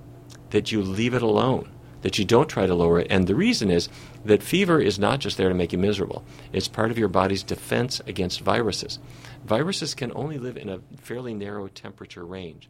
that 0.51 0.73
you 0.73 0.83
leave 0.83 1.15
it 1.15 1.23
alone 1.23 1.71
that 2.03 2.19
you 2.19 2.25
don't 2.25 2.49
try 2.49 2.67
to 2.67 2.75
lower 2.75 3.01
it. 3.01 3.07
And 3.11 3.27
the 3.27 3.35
reason 3.35 3.71
is 3.71 3.89
that 4.25 4.43
fever 4.43 4.81
is 4.81 4.99
not 4.99 5.21
just 5.21 5.37
there 5.37 5.49
to 5.49 5.55
make 5.55 5.73
you 5.73 5.79
miserable, 5.79 6.25
it's 6.53 6.69
part 6.69 6.91
of 6.91 6.99
your 6.99 7.09
body's 7.09 7.43
defense 7.43 8.01
against 8.07 8.41
viruses. 8.41 8.99
Viruses 9.45 9.95
can 9.95 10.13
only 10.15 10.39
live 10.39 10.57
in 10.57 10.69
a 10.69 10.81
fairly 10.99 11.35
narrow 11.35 11.69
temperature 11.69 12.25
range. 12.25 12.69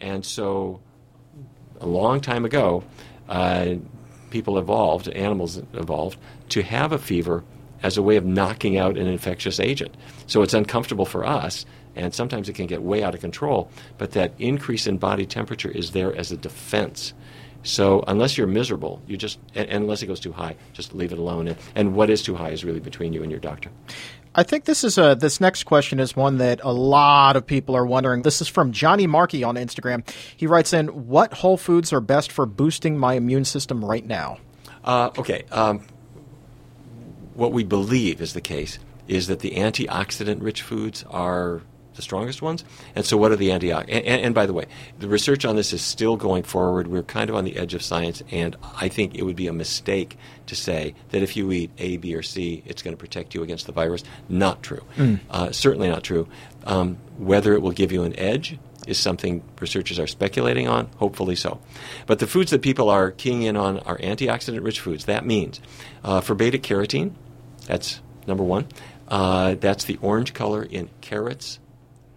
And 0.00 0.24
so, 0.24 0.80
a 1.80 1.86
long 1.86 2.20
time 2.20 2.44
ago, 2.44 2.84
uh, 3.28 3.74
people 4.30 4.58
evolved, 4.58 5.08
animals 5.08 5.58
evolved, 5.74 6.18
to 6.50 6.62
have 6.62 6.92
a 6.92 6.98
fever 6.98 7.44
as 7.82 7.96
a 7.96 8.02
way 8.02 8.16
of 8.16 8.24
knocking 8.24 8.78
out 8.78 8.96
an 8.96 9.06
infectious 9.06 9.60
agent. 9.60 9.96
So 10.26 10.42
it's 10.42 10.54
uncomfortable 10.54 11.04
for 11.04 11.24
us, 11.24 11.66
and 11.94 12.14
sometimes 12.14 12.48
it 12.48 12.54
can 12.54 12.66
get 12.66 12.82
way 12.82 13.02
out 13.02 13.14
of 13.14 13.20
control, 13.20 13.70
but 13.98 14.12
that 14.12 14.32
increase 14.38 14.86
in 14.86 14.98
body 14.98 15.26
temperature 15.26 15.70
is 15.70 15.92
there 15.92 16.14
as 16.16 16.32
a 16.32 16.36
defense 16.36 17.12
so 17.62 18.02
unless 18.06 18.36
you're 18.36 18.46
miserable, 18.46 19.00
you 19.06 19.16
just 19.16 19.38
and, 19.54 19.68
unless 19.70 20.02
it 20.02 20.06
goes 20.06 20.20
too 20.20 20.32
high, 20.32 20.56
just 20.72 20.94
leave 20.94 21.12
it 21.12 21.18
alone. 21.18 21.48
And, 21.48 21.58
and 21.74 21.94
what 21.94 22.10
is 22.10 22.22
too 22.22 22.34
high 22.34 22.50
is 22.50 22.64
really 22.64 22.80
between 22.80 23.12
you 23.12 23.22
and 23.22 23.30
your 23.30 23.40
doctor. 23.40 23.70
I 24.34 24.42
think 24.42 24.64
this 24.64 24.82
is 24.82 24.96
a 24.98 25.14
this 25.14 25.40
next 25.40 25.64
question 25.64 26.00
is 26.00 26.16
one 26.16 26.38
that 26.38 26.60
a 26.62 26.72
lot 26.72 27.36
of 27.36 27.46
people 27.46 27.76
are 27.76 27.84
wondering. 27.84 28.22
This 28.22 28.40
is 28.40 28.48
from 28.48 28.72
Johnny 28.72 29.06
Markey 29.06 29.44
on 29.44 29.56
Instagram. 29.56 30.08
He 30.36 30.46
writes 30.46 30.72
in, 30.72 30.88
"What 30.88 31.34
whole 31.34 31.56
foods 31.56 31.92
are 31.92 32.00
best 32.00 32.32
for 32.32 32.46
boosting 32.46 32.98
my 32.98 33.14
immune 33.14 33.44
system 33.44 33.84
right 33.84 34.06
now?" 34.06 34.38
Uh, 34.84 35.10
okay, 35.18 35.44
um, 35.52 35.82
what 37.34 37.52
we 37.52 37.62
believe 37.62 38.20
is 38.20 38.32
the 38.32 38.40
case 38.40 38.78
is 39.06 39.26
that 39.26 39.40
the 39.40 39.52
antioxidant-rich 39.52 40.62
foods 40.62 41.04
are 41.10 41.62
the 41.94 42.02
strongest 42.02 42.42
ones. 42.42 42.64
And 42.94 43.04
so, 43.04 43.16
what 43.16 43.32
are 43.32 43.36
the 43.36 43.50
antioxidants? 43.50 43.88
And, 43.88 44.04
and, 44.06 44.24
and, 44.26 44.34
by 44.34 44.46
the 44.46 44.52
way, 44.52 44.66
the 44.98 45.08
research 45.08 45.44
on 45.44 45.56
this 45.56 45.72
is 45.72 45.82
still 45.82 46.16
going 46.16 46.42
forward. 46.42 46.88
We're 46.88 47.02
kind 47.02 47.30
of 47.30 47.36
on 47.36 47.44
the 47.44 47.56
edge 47.56 47.74
of 47.74 47.82
science, 47.82 48.22
and 48.30 48.56
I 48.76 48.88
think 48.88 49.14
it 49.14 49.24
would 49.24 49.36
be 49.36 49.46
a 49.46 49.52
mistake 49.52 50.16
to 50.46 50.56
say 50.56 50.94
that 51.10 51.22
if 51.22 51.36
you 51.36 51.50
eat 51.52 51.70
A, 51.78 51.96
B, 51.96 52.14
or 52.14 52.22
C, 52.22 52.62
it's 52.66 52.82
going 52.82 52.96
to 52.96 53.00
protect 53.00 53.34
you 53.34 53.42
against 53.42 53.66
the 53.66 53.72
virus. 53.72 54.04
Not 54.28 54.62
true. 54.62 54.84
Mm. 54.96 55.20
Uh, 55.30 55.52
certainly 55.52 55.88
not 55.88 56.02
true. 56.02 56.28
Um, 56.64 56.98
whether 57.18 57.54
it 57.54 57.62
will 57.62 57.72
give 57.72 57.92
you 57.92 58.02
an 58.02 58.18
edge 58.18 58.58
is 58.86 58.98
something 58.98 59.42
researchers 59.60 59.98
are 59.98 60.06
speculating 60.06 60.68
on, 60.68 60.86
hopefully 60.96 61.36
so. 61.36 61.60
But 62.06 62.18
the 62.18 62.26
foods 62.26 62.50
that 62.50 62.62
people 62.62 62.90
are 62.90 63.10
keying 63.10 63.42
in 63.42 63.56
on 63.56 63.78
are 63.80 63.98
antioxidant 63.98 64.64
rich 64.64 64.80
foods. 64.80 65.04
That 65.04 65.24
means 65.24 65.60
uh, 66.02 66.20
for 66.20 66.34
beta 66.34 66.58
carotene, 66.58 67.12
that's 67.66 68.00
number 68.26 68.42
one. 68.42 68.66
Uh, 69.08 69.54
that's 69.54 69.84
the 69.84 69.98
orange 70.00 70.34
color 70.34 70.62
in 70.62 70.88
carrots, 71.00 71.58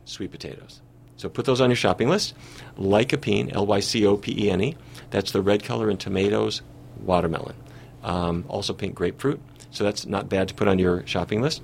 sweet 0.05 0.31
potatoes. 0.31 0.81
So 1.17 1.29
put 1.29 1.45
those 1.45 1.61
on 1.61 1.69
your 1.69 1.77
shopping 1.77 2.09
list. 2.09 2.33
Lycopene, 2.77 3.53
L 3.53 3.65
Y 3.65 3.79
C 3.79 4.05
O 4.05 4.17
P 4.17 4.45
E 4.45 4.51
N 4.51 4.61
E, 4.61 4.75
that's 5.09 5.31
the 5.31 5.41
red 5.41 5.63
color 5.63 5.89
in 5.89 5.97
tomatoes, 5.97 6.61
watermelon. 7.03 7.55
Um, 8.03 8.45
also 8.47 8.73
pink 8.73 8.95
grapefruit. 8.95 9.41
So 9.71 9.83
that's 9.83 10.05
not 10.05 10.29
bad 10.29 10.49
to 10.49 10.53
put 10.53 10.67
on 10.67 10.79
your 10.79 11.05
shopping 11.07 11.41
list. 11.41 11.61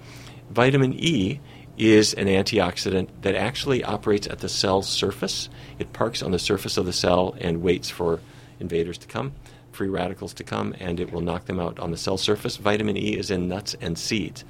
Vitamin 0.49 0.93
E 0.93 1.39
is 1.77 2.13
an 2.13 2.27
antioxidant 2.27 3.07
that 3.21 3.35
actually 3.35 3.83
operates 3.83 4.27
at 4.27 4.39
the 4.39 4.49
cell 4.49 4.81
surface. 4.81 5.49
It 5.79 5.93
parks 5.93 6.21
on 6.21 6.31
the 6.31 6.39
surface 6.39 6.77
of 6.77 6.85
the 6.85 6.93
cell 6.93 7.35
and 7.39 7.61
waits 7.61 7.89
for 7.89 8.19
invaders 8.59 8.97
to 8.99 9.07
come, 9.07 9.33
free 9.71 9.87
radicals 9.87 10.33
to 10.35 10.43
come, 10.43 10.75
and 10.79 10.99
it 10.99 11.11
will 11.11 11.21
knock 11.21 11.45
them 11.45 11.59
out 11.59 11.79
on 11.79 11.91
the 11.91 11.97
cell 11.97 12.17
surface. 12.17 12.57
Vitamin 12.57 12.97
E 12.97 13.17
is 13.17 13.31
in 13.31 13.47
nuts 13.47 13.75
and 13.81 13.97
seeds. 13.97 14.43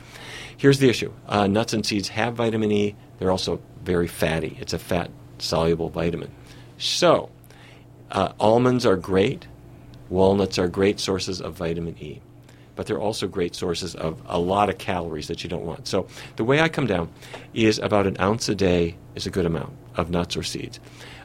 Here's 0.58 0.80
the 0.80 0.90
issue 0.90 1.14
uh, 1.28 1.48
nuts 1.48 1.74
and 1.74 1.86
seeds 1.86 2.10
have 2.10 2.36
vitamin 2.36 2.72
E, 2.72 2.96
they're 3.20 3.32
also 3.32 3.62
very 3.84 4.08
fatty. 4.08 4.58
It's 4.60 4.74
a 4.74 4.80
fat 4.80 5.10
soluble 5.40 5.90
vitamin. 5.90 6.32
So, 6.78 7.30
uh, 8.12 8.34
almonds 8.40 8.86
are 8.86 8.96
great. 8.96 9.48
Walnuts 10.10 10.60
are 10.60 10.68
great 10.68 11.00
sources 11.00 11.42
of 11.42 11.54
vitamin 11.54 11.96
E, 12.00 12.22
but 12.76 12.86
they're 12.86 13.00
also 13.00 13.28
great 13.28 13.56
sources 13.56 13.96
of 13.96 14.22
a 14.26 14.38
lot 14.40 14.70
of 14.70 14.78
calories 14.78 15.28
that 15.28 15.44
you 15.44 15.50
don't 15.50 15.66
want. 15.66 15.88
So, 15.88 16.08
the 16.36 16.44
way 16.44 16.60
I 16.60 16.70
come 16.70 16.88
down 16.88 17.10
is 17.54 17.80
about 17.80 18.08
an 18.08 18.18
ounce 18.20 18.50
a 18.50 18.56
day 18.56 18.98
is 19.16 19.26
a 19.26 19.30
good 19.30 19.46
amount 19.46 19.74
of 19.96 20.10
nuts 20.10 20.36
or 20.36 20.44
seeds. 20.44 20.80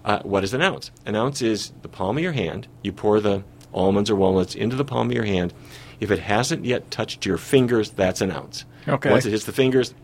Uh, 0.05 0.21
what 0.23 0.45
is 0.45 0.55
an 0.55 0.63
ounce? 0.63 0.91
An 1.05 1.17
ounce 1.17 1.43
is 1.43 1.73
the 1.83 1.89
palm 1.89 2.17
of 2.17 2.23
your 2.23 2.33
hand. 2.33 2.69
You 2.83 2.93
pour 2.93 3.21
the 3.21 3.43
almonds 3.75 4.09
or 4.09 4.17
walnuts 4.17 4.55
into 4.55 4.77
the 4.77 4.85
palm 4.85 5.09
of 5.09 5.15
your 5.15 5.25
hand. 5.25 5.53
If 5.99 6.11
it 6.11 6.21
hasn't 6.21 6.65
yet 6.65 6.91
touched 6.91 7.27
your 7.27 7.39
fingers, 7.39 7.91
that's 7.91 8.21
an 8.21 8.31
ounce. 8.31 8.65
Okay. 8.87 9.11
Once 9.11 9.27
it 9.27 9.31
hits 9.31 9.45
the 9.45 9.53
fingers, 9.53 9.95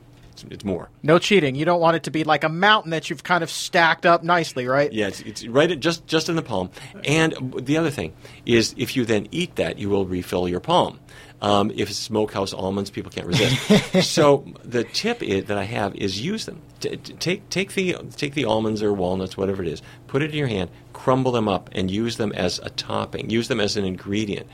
it's, 0.51 0.65
more. 0.65 0.91
No 1.03 1.19
cheating. 1.19 1.55
You 1.55 1.65
don't 1.65 1.81
want 1.81 1.97
it 1.97 2.05
to 2.05 2.11
be 2.11 2.25
like 2.25 2.45
a 2.45 2.49
mountain 2.49 2.91
that 2.91 3.11
you've 3.11 3.25
kind 3.25 3.43
of 3.43 3.51
stacked 3.51 4.07
up 4.07 4.23
nicely, 4.23 4.67
right? 4.67 4.93
Yeah, 4.93 5.09
it's, 5.09 5.21
it's 5.21 5.47
right 5.47 5.71
at 5.71 5.81
just 5.81 6.07
just 6.07 6.29
in 6.29 6.37
the 6.37 6.43
palm. 6.43 6.71
And 7.05 7.55
the 7.59 7.77
other 7.77 7.91
thing 7.91 8.13
is, 8.47 8.75
if 8.77 8.97
you 8.97 9.05
then 9.05 9.29
eat 9.31 9.57
that, 9.57 9.79
you 9.79 9.89
will 9.89 10.07
refill 10.07 10.49
your 10.49 10.61
palm. 10.61 10.99
Um, 11.43 11.73
if 11.75 11.91
it's 11.91 11.99
smokehouse 11.99 12.53
almonds, 12.53 12.91
people 12.91 13.11
can't 13.11 13.27
resist. 13.27 14.03
so 14.15 14.45
the 14.63 14.85
tip 14.85 15.25
is, 15.25 15.47
that 15.47 15.59
I 15.59 15.65
have 15.65 15.97
is 15.97 16.21
use 16.21 16.47
them. 16.47 16.63
T- 16.79 16.97
take 16.97 17.49
take 17.49 17.75
the 17.75 17.97
take 18.17 18.35
the 18.35 18.45
almonds 18.45 18.81
or 18.81 18.93
walnuts, 18.93 19.37
whatever 19.37 19.61
it 19.63 19.69
is, 19.69 19.83
put 20.07 20.23
it 20.23 20.31
in 20.31 20.37
your 20.37 20.47
hand, 20.47 20.71
crumble 20.93 21.33
them 21.33 21.49
up, 21.49 21.69
and 21.73 21.91
use 21.91 22.17
them 22.17 22.31
as 22.33 22.61
a 22.61 22.71
topping. 22.71 23.29
Use 23.29 23.49
them 23.49 23.59
as 23.59 23.77
an 23.77 23.85
ingredient 23.85 24.47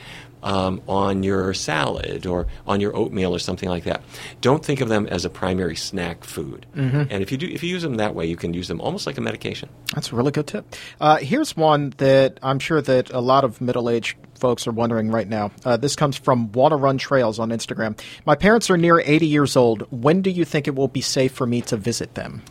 um, 0.42 0.80
on 0.88 1.22
your 1.22 1.54
salad 1.54 2.26
or 2.26 2.46
on 2.66 2.80
your 2.80 2.94
oatmeal 2.96 3.34
or 3.34 3.38
something 3.38 3.68
like 3.68 3.84
that. 3.84 4.02
Don't 4.40 4.64
think 4.64 4.80
of 4.80 4.88
them 4.88 5.06
as 5.06 5.24
a 5.24 5.30
primary 5.30 5.76
snack 5.76 6.24
food. 6.24 6.66
Mm-hmm. 6.74 7.04
And 7.10 7.22
if 7.22 7.32
you 7.32 7.38
do, 7.38 7.46
if 7.46 7.62
you 7.62 7.70
use 7.70 7.82
them 7.82 7.96
that 7.96 8.14
way, 8.14 8.26
you 8.26 8.36
can 8.36 8.54
use 8.54 8.68
them 8.68 8.80
almost 8.80 9.06
like 9.06 9.18
a 9.18 9.20
medication. 9.20 9.68
That's 9.94 10.12
a 10.12 10.16
really 10.16 10.32
good 10.32 10.46
tip. 10.46 10.74
Uh, 11.00 11.16
here's 11.16 11.56
one 11.56 11.94
that 11.98 12.38
I'm 12.42 12.58
sure 12.58 12.80
that 12.82 13.10
a 13.10 13.20
lot 13.20 13.44
of 13.44 13.60
middle-aged 13.60 14.16
folks 14.38 14.66
are 14.66 14.72
wondering 14.72 15.10
right 15.10 15.28
now. 15.28 15.50
Uh, 15.64 15.76
this 15.76 15.96
comes 15.96 16.16
from 16.16 16.52
Water 16.52 16.76
Run 16.76 16.98
Trails 16.98 17.38
on 17.38 17.50
Instagram. 17.50 18.00
My 18.24 18.34
parents 18.34 18.70
are 18.70 18.76
near 18.76 19.00
80 19.00 19.26
years 19.26 19.56
old. 19.56 19.82
When 19.90 20.22
do 20.22 20.30
you 20.30 20.44
think 20.44 20.68
it 20.68 20.74
will 20.74 20.88
be 20.88 21.00
safe 21.00 21.32
for 21.32 21.46
me 21.46 21.60
to 21.62 21.76
visit 21.76 22.14
them? 22.14 22.42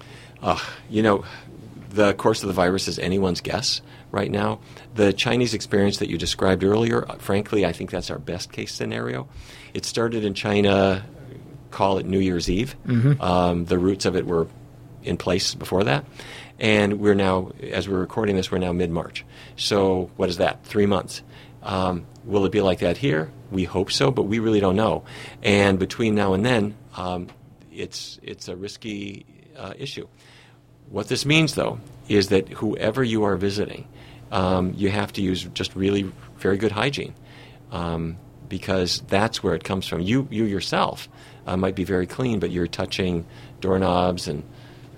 Uh, 0.42 0.60
you 0.90 1.02
know, 1.02 1.24
the 1.90 2.14
course 2.14 2.44
of 2.44 2.48
the 2.48 2.54
virus 2.54 2.88
is 2.88 3.00
anyone's 3.00 3.42
guess 3.42 3.82
right 4.12 4.30
now. 4.30 4.60
The 4.96 5.14
Chinese 5.14 5.54
experience 5.54 5.98
that 5.98 6.10
you 6.10 6.18
described 6.18 6.64
earlier, 6.64 7.06
frankly, 7.20 7.66
I 7.66 7.72
think 7.72 7.92
that's 7.92 8.10
our 8.10 8.20
best 8.20 8.52
case 8.52 8.74
scenario. 8.74 9.28
It 9.74 9.86
started 9.86 10.24
in 10.24 10.34
China, 10.34 11.06
call 11.72 11.98
it 11.98 12.06
New 12.06 12.20
Year's 12.20 12.50
Eve. 12.50 12.76
Mm-hmm. 12.86 13.22
Um, 13.22 13.66
the 13.66 13.78
roots 13.78 14.06
of 14.06 14.16
it 14.16 14.26
were 14.26 14.48
in 15.04 15.18
place 15.18 15.56
before 15.56 15.86
that. 15.86 16.06
And 16.60 17.00
we're 17.00 17.16
now, 17.16 17.52
as 17.62 17.88
we're 17.88 18.00
recording 18.00 18.36
this, 18.36 18.52
we're 18.52 18.58
now 18.58 18.74
mid 18.74 18.90
March. 18.90 19.26
So, 19.56 20.10
what 20.16 20.30
is 20.30 20.38
that? 20.38 20.64
Three 20.66 20.88
months. 20.88 21.22
Um, 21.62 22.06
will 22.24 22.46
it 22.46 22.52
be 22.52 22.62
like 22.62 22.80
that 22.80 22.98
here? 22.98 23.32
We 23.52 23.64
hope 23.64 23.92
so, 23.92 24.12
but 24.12 24.24
we 24.24 24.40
really 24.40 24.60
don't 24.60 24.76
know. 24.76 25.04
And 25.44 25.80
between 25.80 26.16
now 26.16 26.34
and 26.34 26.46
then, 26.46 26.76
um, 26.96 27.28
it's, 27.72 28.20
it's 28.24 28.48
a 28.48 28.56
risky 28.56 29.26
uh, 29.56 29.74
issue. 29.78 30.08
What 30.90 31.08
this 31.08 31.26
means, 31.26 31.56
though, 31.56 31.80
is 32.08 32.30
that 32.30 32.48
whoever 32.50 33.04
you 33.04 33.24
are 33.24 33.36
visiting, 33.36 33.88
um, 34.32 34.74
you 34.76 34.90
have 34.90 35.14
to 35.14 35.22
use 35.22 35.44
just 35.54 35.76
really 35.76 36.12
very 36.38 36.58
good 36.58 36.72
hygiene 36.72 37.14
um, 37.72 38.18
because 38.48 39.02
that's 39.08 39.44
where 39.44 39.56
it 39.56 39.64
comes 39.64 39.88
from. 39.88 40.02
You, 40.02 40.28
you 40.32 40.46
yourself 40.46 41.10
uh, 41.46 41.58
might 41.58 41.76
be 41.76 41.84
very 41.84 42.08
clean, 42.08 42.40
but 42.40 42.52
you're 42.52 42.68
touching 42.68 43.26
doorknobs 43.60 44.28
and 44.28 44.44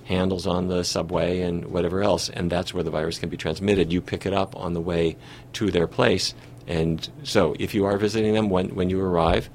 handles 0.05 0.47
on 0.47 0.67
the 0.67 0.83
subway 0.83 1.41
and 1.41 1.65
whatever 1.67 2.01
else, 2.01 2.29
and 2.29 2.51
that's 2.51 2.73
where 2.73 2.83
the 2.83 2.91
virus 2.91 3.19
can 3.19 3.29
be 3.29 3.37
transmitted. 3.37 3.91
You 3.91 4.01
pick 4.01 4.25
it 4.25 4.33
up 4.33 4.55
on 4.55 4.73
the 4.73 4.81
way 4.81 5.17
to 5.53 5.69
their 5.71 5.87
place. 5.87 6.33
And 6.67 7.07
so, 7.23 7.55
if 7.59 7.73
you 7.73 7.85
are 7.85 7.97
visiting 7.97 8.33
them 8.33 8.49
when, 8.49 8.75
when 8.75 8.89
you 8.89 9.01
arrive, 9.01 9.49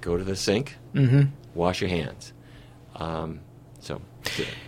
go 0.00 0.16
to 0.16 0.24
the 0.24 0.36
sink, 0.36 0.76
mm-hmm. 0.94 1.24
wash 1.54 1.80
your 1.80 1.90
hands. 1.90 2.32
Um. 2.96 3.40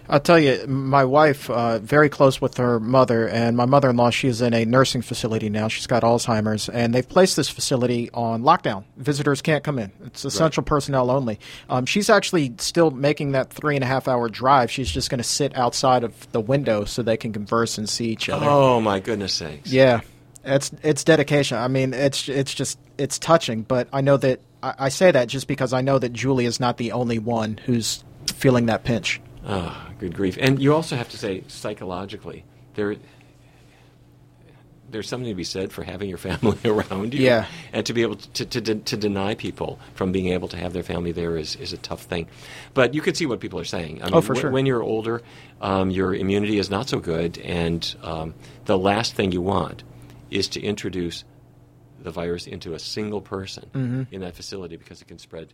I'll 0.08 0.20
tell 0.20 0.40
you, 0.40 0.66
my 0.66 1.04
wife, 1.04 1.48
uh, 1.48 1.78
very 1.78 2.08
close 2.08 2.40
with 2.40 2.56
her 2.56 2.80
mother, 2.80 3.28
and 3.28 3.56
my 3.56 3.64
mother 3.64 3.90
in 3.90 3.96
law, 3.96 4.10
she 4.10 4.26
is 4.26 4.42
in 4.42 4.52
a 4.54 4.64
nursing 4.64 5.02
facility 5.02 5.48
now. 5.48 5.68
She's 5.68 5.86
got 5.86 6.02
Alzheimer's, 6.02 6.68
and 6.68 6.92
they've 6.92 7.08
placed 7.08 7.36
this 7.36 7.48
facility 7.48 8.10
on 8.12 8.42
lockdown. 8.42 8.82
Visitors 8.96 9.40
can't 9.40 9.62
come 9.62 9.78
in, 9.78 9.92
it's 10.04 10.24
essential 10.24 10.62
right. 10.62 10.68
personnel 10.68 11.10
only. 11.12 11.38
Um, 11.68 11.86
she's 11.86 12.10
actually 12.10 12.54
still 12.58 12.90
making 12.90 13.32
that 13.32 13.52
three 13.52 13.76
and 13.76 13.84
a 13.84 13.86
half 13.86 14.08
hour 14.08 14.28
drive. 14.28 14.70
She's 14.70 14.90
just 14.90 15.10
going 15.10 15.18
to 15.18 15.24
sit 15.24 15.56
outside 15.56 16.02
of 16.02 16.30
the 16.32 16.40
window 16.40 16.84
so 16.84 17.02
they 17.02 17.16
can 17.16 17.32
converse 17.32 17.78
and 17.78 17.88
see 17.88 18.06
each 18.06 18.28
other. 18.28 18.46
Oh, 18.48 18.80
my 18.80 18.98
goodness 18.98 19.34
sakes. 19.34 19.72
Yeah. 19.72 20.00
It's 20.42 20.70
it's 20.82 21.04
dedication. 21.04 21.58
I 21.58 21.68
mean, 21.68 21.92
it's 21.92 22.26
it's 22.26 22.54
just 22.54 22.78
it's 22.96 23.18
touching. 23.18 23.60
But 23.62 23.88
I 23.92 24.00
know 24.00 24.16
that 24.16 24.40
I, 24.62 24.74
I 24.78 24.88
say 24.88 25.10
that 25.10 25.28
just 25.28 25.46
because 25.46 25.74
I 25.74 25.82
know 25.82 25.98
that 25.98 26.14
Julie 26.14 26.46
is 26.46 26.58
not 26.58 26.78
the 26.78 26.92
only 26.92 27.18
one 27.18 27.60
who's 27.66 28.02
feeling 28.34 28.66
that 28.66 28.84
pinch. 28.84 29.20
Oh, 29.46 29.90
good 29.98 30.14
grief. 30.14 30.36
And 30.40 30.60
you 30.60 30.74
also 30.74 30.96
have 30.96 31.08
to 31.10 31.18
say, 31.18 31.44
psychologically, 31.48 32.44
there, 32.74 32.96
there's 34.90 35.08
something 35.08 35.28
to 35.28 35.34
be 35.34 35.44
said 35.44 35.72
for 35.72 35.82
having 35.82 36.08
your 36.08 36.18
family 36.28 36.58
around 36.64 37.14
you. 37.14 37.20
Yeah. 37.20 37.46
And 37.72 37.86
to 37.86 37.92
be 37.92 38.02
able 38.02 38.16
to, 38.16 38.44
to, 38.44 38.60
to, 38.60 38.74
to, 38.74 38.96
deny 38.96 39.34
people 39.34 39.78
from 39.94 40.12
being 40.12 40.28
able 40.28 40.48
to 40.48 40.56
have 40.56 40.72
their 40.72 40.82
family 40.82 41.12
there 41.12 41.36
is, 41.36 41.56
is 41.56 41.72
a 41.72 41.78
tough 41.78 42.02
thing. 42.02 42.28
But 42.74 42.94
you 42.94 43.00
can 43.00 43.14
see 43.14 43.26
what 43.26 43.40
people 43.40 43.58
are 43.58 43.64
saying. 43.64 44.02
I 44.02 44.06
mean, 44.06 44.14
oh, 44.14 44.20
for 44.20 44.34
sure. 44.34 44.50
When 44.50 44.66
you're 44.66 44.82
older, 44.82 45.22
um, 45.60 45.90
your 45.90 46.14
immunity 46.14 46.58
is 46.58 46.70
not 46.70 46.88
so 46.88 46.98
good, 46.98 47.38
and 47.38 47.94
um, 48.02 48.34
the 48.66 48.78
last 48.78 49.14
thing 49.14 49.32
you 49.32 49.42
want 49.42 49.84
is 50.30 50.48
to 50.48 50.60
introduce 50.60 51.24
the 52.02 52.10
virus 52.10 52.46
into 52.46 52.74
a 52.74 52.78
single 52.78 53.20
person 53.20 53.68
mm-hmm. 53.74 54.14
in 54.14 54.22
that 54.22 54.34
facility 54.34 54.76
because 54.76 55.02
it 55.02 55.08
can 55.08 55.18
spread. 55.18 55.52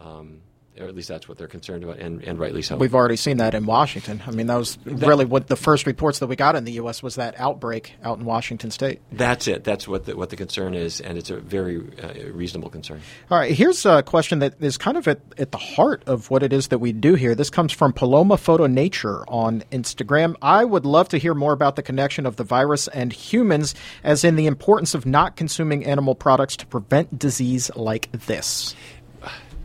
Um, 0.00 0.40
or 0.78 0.86
at 0.86 0.94
least 0.94 1.08
that's 1.08 1.28
what 1.28 1.38
they're 1.38 1.46
concerned 1.46 1.84
about, 1.84 1.98
and, 1.98 2.22
and 2.22 2.38
rightly 2.38 2.62
so. 2.62 2.76
We've 2.76 2.94
already 2.94 3.16
seen 3.16 3.38
that 3.38 3.54
in 3.54 3.66
Washington. 3.66 4.22
I 4.26 4.30
mean, 4.30 4.46
that 4.46 4.56
was 4.56 4.76
that, 4.84 5.06
really 5.06 5.24
what 5.24 5.46
the 5.46 5.56
first 5.56 5.86
reports 5.86 6.18
that 6.18 6.26
we 6.26 6.36
got 6.36 6.56
in 6.56 6.64
the 6.64 6.72
U.S. 6.72 7.02
was 7.02 7.16
that 7.16 7.38
outbreak 7.38 7.94
out 8.02 8.18
in 8.18 8.24
Washington 8.24 8.70
State. 8.70 9.00
That's 9.12 9.48
it. 9.48 9.64
That's 9.64 9.88
what 9.88 10.06
the, 10.06 10.16
what 10.16 10.30
the 10.30 10.36
concern 10.36 10.74
is, 10.74 11.00
and 11.00 11.16
it's 11.18 11.30
a 11.30 11.36
very 11.36 11.78
uh, 12.02 12.32
reasonable 12.32 12.70
concern. 12.70 13.00
All 13.30 13.38
right, 13.38 13.52
here's 13.52 13.84
a 13.86 14.02
question 14.02 14.40
that 14.40 14.54
is 14.60 14.76
kind 14.76 14.96
of 14.96 15.08
at, 15.08 15.20
at 15.38 15.52
the 15.52 15.58
heart 15.58 16.02
of 16.06 16.30
what 16.30 16.42
it 16.42 16.52
is 16.52 16.68
that 16.68 16.78
we 16.78 16.92
do 16.92 17.14
here. 17.14 17.34
This 17.34 17.50
comes 17.50 17.72
from 17.72 17.92
Paloma 17.92 18.36
Photo 18.36 18.66
Nature 18.66 19.24
on 19.28 19.62
Instagram. 19.72 20.36
I 20.42 20.64
would 20.64 20.84
love 20.84 21.08
to 21.10 21.18
hear 21.18 21.34
more 21.34 21.52
about 21.52 21.76
the 21.76 21.82
connection 21.82 22.26
of 22.26 22.36
the 22.36 22.44
virus 22.44 22.88
and 22.88 23.12
humans, 23.12 23.74
as 24.04 24.24
in 24.24 24.36
the 24.36 24.46
importance 24.46 24.94
of 24.94 25.06
not 25.06 25.36
consuming 25.36 25.84
animal 25.84 26.14
products 26.14 26.56
to 26.56 26.66
prevent 26.66 27.18
disease 27.18 27.70
like 27.76 28.10
this 28.12 28.74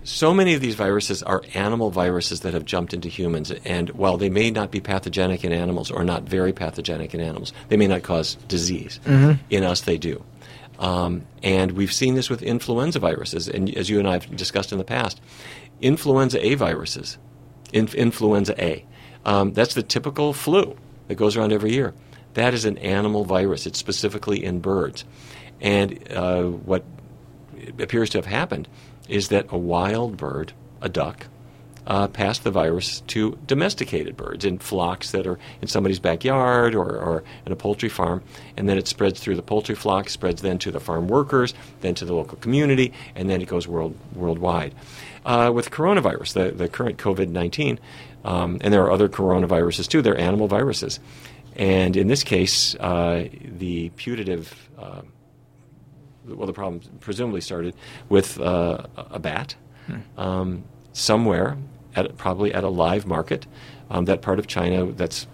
so 0.04 0.34
many 0.34 0.54
of 0.54 0.62
these 0.62 0.76
viruses 0.76 1.22
are 1.22 1.44
animal 1.54 1.92
viruses 1.92 2.42
that 2.42 2.54
have 2.54 2.66
jumped 2.66 2.94
into 2.94 3.08
humans, 3.08 3.52
and 3.66 3.90
while 3.92 4.18
they 4.18 4.30
may 4.30 4.50
not 4.50 4.72
be 4.72 4.80
pathogenic 4.80 5.44
in 5.44 5.52
animals 5.52 5.92
or 5.92 6.04
not 6.04 6.24
very 6.24 6.54
pathogenic 6.54 7.14
in 7.14 7.20
animals, 7.20 7.54
they 7.70 7.78
may 7.78 7.88
not 7.88 8.02
cause 8.04 8.36
disease. 8.48 9.00
Mm-hmm. 9.06 9.44
In 9.50 9.64
us, 9.64 9.82
they 9.82 9.98
do. 9.98 10.24
Um, 10.80 11.28
and 11.44 11.74
we've 11.74 11.94
seen 11.94 12.16
this 12.16 12.30
with 12.30 12.42
influenza 12.42 13.00
viruses, 13.00 13.48
and 13.48 13.70
as 13.76 13.90
you 13.90 14.00
and 14.00 14.08
I 14.08 14.14
have 14.14 14.36
discussed 14.36 14.72
in 14.72 14.80
the 14.80 14.84
past, 14.84 15.22
influenza 15.80 16.44
A 16.44 16.56
viruses, 16.56 17.20
inf- 17.72 17.94
influenza 17.94 18.56
A, 18.64 18.86
um, 19.24 19.54
that's 19.54 19.76
the 19.76 19.84
typical 19.84 20.34
flu 20.34 20.76
that 21.08 21.16
goes 21.16 21.38
around 21.38 21.54
every 21.54 21.74
year. 21.74 21.94
That 22.34 22.54
is 22.56 22.66
an 22.66 22.80
animal 22.80 23.26
virus. 23.26 23.68
It's 23.68 23.78
specifically 23.78 24.44
in 24.44 24.60
birds. 24.60 25.06
And 25.60 26.12
uh, 26.12 26.46
what 26.46 26.84
appears 27.78 28.10
to 28.12 28.18
have 28.18 28.26
happened 28.26 28.68
is 29.08 29.30
that 29.30 29.48
a 29.50 29.58
wild 29.58 30.18
bird, 30.18 30.54
a 30.82 30.90
duck, 30.90 31.28
uh, 31.88 32.08
passed 32.08 32.44
the 32.44 32.52
virus 32.52 33.02
to 33.08 33.38
domesticated 33.48 34.16
birds 34.16 34.46
in 34.46 34.60
flocks 34.60 35.12
that 35.12 35.26
are 35.26 35.40
in 35.62 35.68
somebody's 35.68 36.00
backyard 36.00 36.76
or, 36.76 36.98
or 36.98 37.24
in 37.46 37.52
a 37.52 37.56
poultry 37.56 37.90
farm, 37.90 38.22
and 38.56 38.70
then 38.70 38.78
it 38.78 38.88
spreads 38.88 39.20
through 39.20 39.36
the 39.36 39.42
poultry 39.42 39.76
flock, 39.76 40.10
spreads 40.10 40.42
then 40.42 40.60
to 40.60 40.72
the 40.72 40.80
farm 40.80 41.08
workers, 41.08 41.54
then 41.82 41.96
to 41.96 42.06
the 42.06 42.14
local 42.14 42.38
community, 42.38 42.94
and 43.16 43.30
then 43.30 43.42
it 43.42 43.48
goes 43.48 43.68
world, 43.68 43.98
worldwide. 44.14 44.74
Uh, 45.26 45.52
with 45.54 45.72
coronavirus, 45.72 46.34
the, 46.34 46.52
the 46.52 46.68
current 46.68 46.98
COVID 46.98 47.30
19, 47.30 47.80
um, 48.24 48.58
and 48.62 48.74
there 48.74 48.84
are 48.84 48.92
other 48.92 49.10
coronaviruses 49.10 49.88
too, 49.88 50.02
they're 50.02 50.18
animal 50.18 50.48
viruses. 50.48 51.00
And 51.56 51.98
in 51.98 52.08
this 52.08 52.24
case, 52.24 52.76
uh, 52.76 53.28
the 53.44 53.90
putative 53.90 54.70
uh, 54.78 55.02
well, 56.28 56.48
the 56.48 56.54
problem 56.54 56.82
presumably 57.00 57.42
started 57.42 57.76
with 58.10 58.40
uh, 58.40 58.86
a 58.96 59.20
bat 59.20 59.56
hmm. 59.88 60.20
um, 60.20 60.64
somewhere, 60.94 61.58
at, 61.96 62.18
probably 62.18 62.54
at 62.54 62.64
a 62.64 62.70
live 62.70 63.06
market, 63.06 63.46
um, 63.90 64.06
that 64.06 64.22
part 64.22 64.40
of 64.40 64.48
China 64.48 64.86
that's 64.86 65.28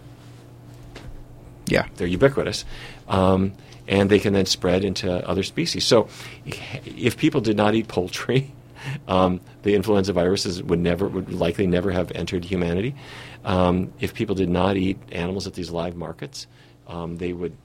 yeah 1.68 1.88
they're 1.96 2.08
ubiquitous, 2.08 2.66
um, 3.08 3.54
and 3.88 4.10
they 4.10 4.20
can 4.20 4.34
then 4.34 4.46
spread 4.46 4.84
into 4.84 5.28
other 5.28 5.44
species. 5.44 5.86
So, 5.86 6.08
if 6.46 7.18
people 7.18 7.42
did 7.42 7.58
not 7.58 7.76
eat 7.76 7.88
poultry. 7.88 8.54
Um, 9.08 9.42
the 9.64 9.76
influenza 9.76 10.14
viruses 10.14 10.64
would 10.64 10.80
never, 10.80 11.10
would 11.10 11.34
likely 11.34 11.68
never 11.68 11.92
have 11.92 12.10
entered 12.14 12.46
humanity. 12.46 12.96
Um, 13.44 13.92
if 14.00 14.14
people 14.14 14.36
did 14.36 14.50
not 14.50 14.78
eat 14.78 14.98
animals 15.12 15.46
at 15.46 15.56
these 15.56 15.72
live 15.72 15.96
markets, 15.96 16.48
um, 16.88 17.18
they 17.18 17.34
would 17.34 17.58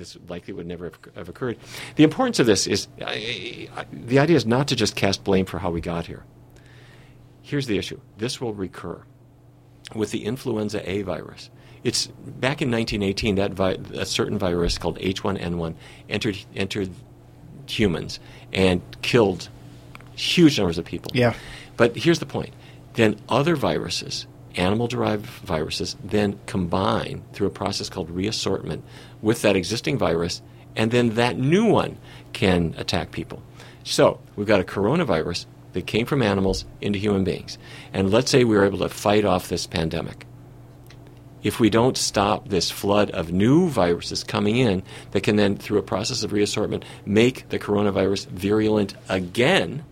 this 0.00 0.16
likely 0.28 0.54
would 0.54 0.66
never 0.66 0.86
have, 0.86 0.98
have 1.14 1.28
occurred. 1.28 1.58
The 1.96 2.04
importance 2.04 2.40
of 2.40 2.46
this 2.46 2.66
is 2.66 2.88
I, 3.00 3.68
I, 3.76 3.84
the 3.92 4.18
idea 4.18 4.36
is 4.36 4.46
not 4.46 4.66
to 4.68 4.76
just 4.76 4.96
cast 4.96 5.22
blame 5.22 5.46
for 5.46 5.58
how 5.58 5.70
we 5.70 5.80
got 5.80 6.06
here. 6.06 6.24
Here's 7.42 7.66
the 7.66 7.78
issue 7.78 8.00
this 8.18 8.40
will 8.40 8.54
recur 8.54 9.02
with 9.94 10.10
the 10.10 10.24
influenza 10.24 10.88
A 10.90 11.02
virus. 11.02 11.50
It's 11.84 12.06
back 12.06 12.60
in 12.60 12.70
1918 12.70 13.36
that 13.36 13.52
vi- 13.52 13.78
a 13.94 14.04
certain 14.04 14.38
virus 14.38 14.78
called 14.78 14.98
H1N1 14.98 15.74
entered 16.08 16.38
entered 16.56 16.90
humans 17.66 18.18
and 18.52 18.82
killed 19.02 19.48
huge 20.16 20.58
numbers 20.58 20.78
of 20.78 20.84
people. 20.84 21.12
Yeah. 21.14 21.34
But 21.76 21.96
here's 21.96 22.18
the 22.18 22.26
point. 22.26 22.52
Then 22.94 23.20
other 23.28 23.54
viruses 23.54 24.26
animal 24.56 24.88
derived 24.88 25.26
viruses 25.26 25.96
then 26.02 26.38
combine 26.46 27.22
through 27.32 27.46
a 27.46 27.50
process 27.50 27.88
called 27.88 28.10
reassortment 28.10 28.82
with 29.22 29.42
that 29.42 29.56
existing 29.56 29.98
virus, 29.98 30.42
and 30.76 30.90
then 30.90 31.10
that 31.10 31.36
new 31.36 31.66
one 31.66 31.98
can 32.32 32.74
attack 32.78 33.10
people. 33.10 33.42
So 33.84 34.20
we've 34.36 34.46
got 34.46 34.60
a 34.60 34.64
coronavirus 34.64 35.46
that 35.72 35.86
came 35.86 36.06
from 36.06 36.22
animals 36.22 36.64
into 36.80 36.98
human 36.98 37.24
beings. 37.24 37.58
And 37.92 38.10
let's 38.10 38.30
say 38.30 38.44
we 38.44 38.56
were 38.56 38.64
able 38.64 38.78
to 38.78 38.88
fight 38.88 39.24
off 39.24 39.48
this 39.48 39.66
pandemic. 39.66 40.26
If 41.42 41.58
we 41.58 41.70
don't 41.70 41.96
stop 41.96 42.48
this 42.48 42.70
flood 42.70 43.10
of 43.12 43.32
new 43.32 43.68
viruses 43.68 44.24
coming 44.24 44.56
in 44.56 44.82
that 45.12 45.22
can 45.22 45.36
then, 45.36 45.56
through 45.56 45.78
a 45.78 45.82
process 45.82 46.22
of 46.22 46.32
reassortment, 46.32 46.84
make 47.06 47.48
the 47.48 47.58
coronavirus 47.58 48.26
virulent 48.26 48.94
again, 49.08 49.84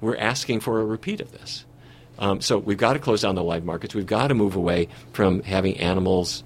we're 0.00 0.16
asking 0.16 0.60
for 0.60 0.80
a 0.80 0.84
repeat 0.84 1.20
of 1.20 1.30
this. 1.30 1.64
Um, 2.18 2.40
so 2.40 2.58
we've 2.58 2.78
got 2.78 2.94
to 2.94 2.98
close 2.98 3.22
down 3.22 3.34
the 3.34 3.44
live 3.44 3.64
markets. 3.64 3.94
We've 3.94 4.06
got 4.06 4.28
to 4.28 4.34
move 4.34 4.56
away 4.56 4.88
from 5.12 5.42
having 5.42 5.78
animals 5.78 6.42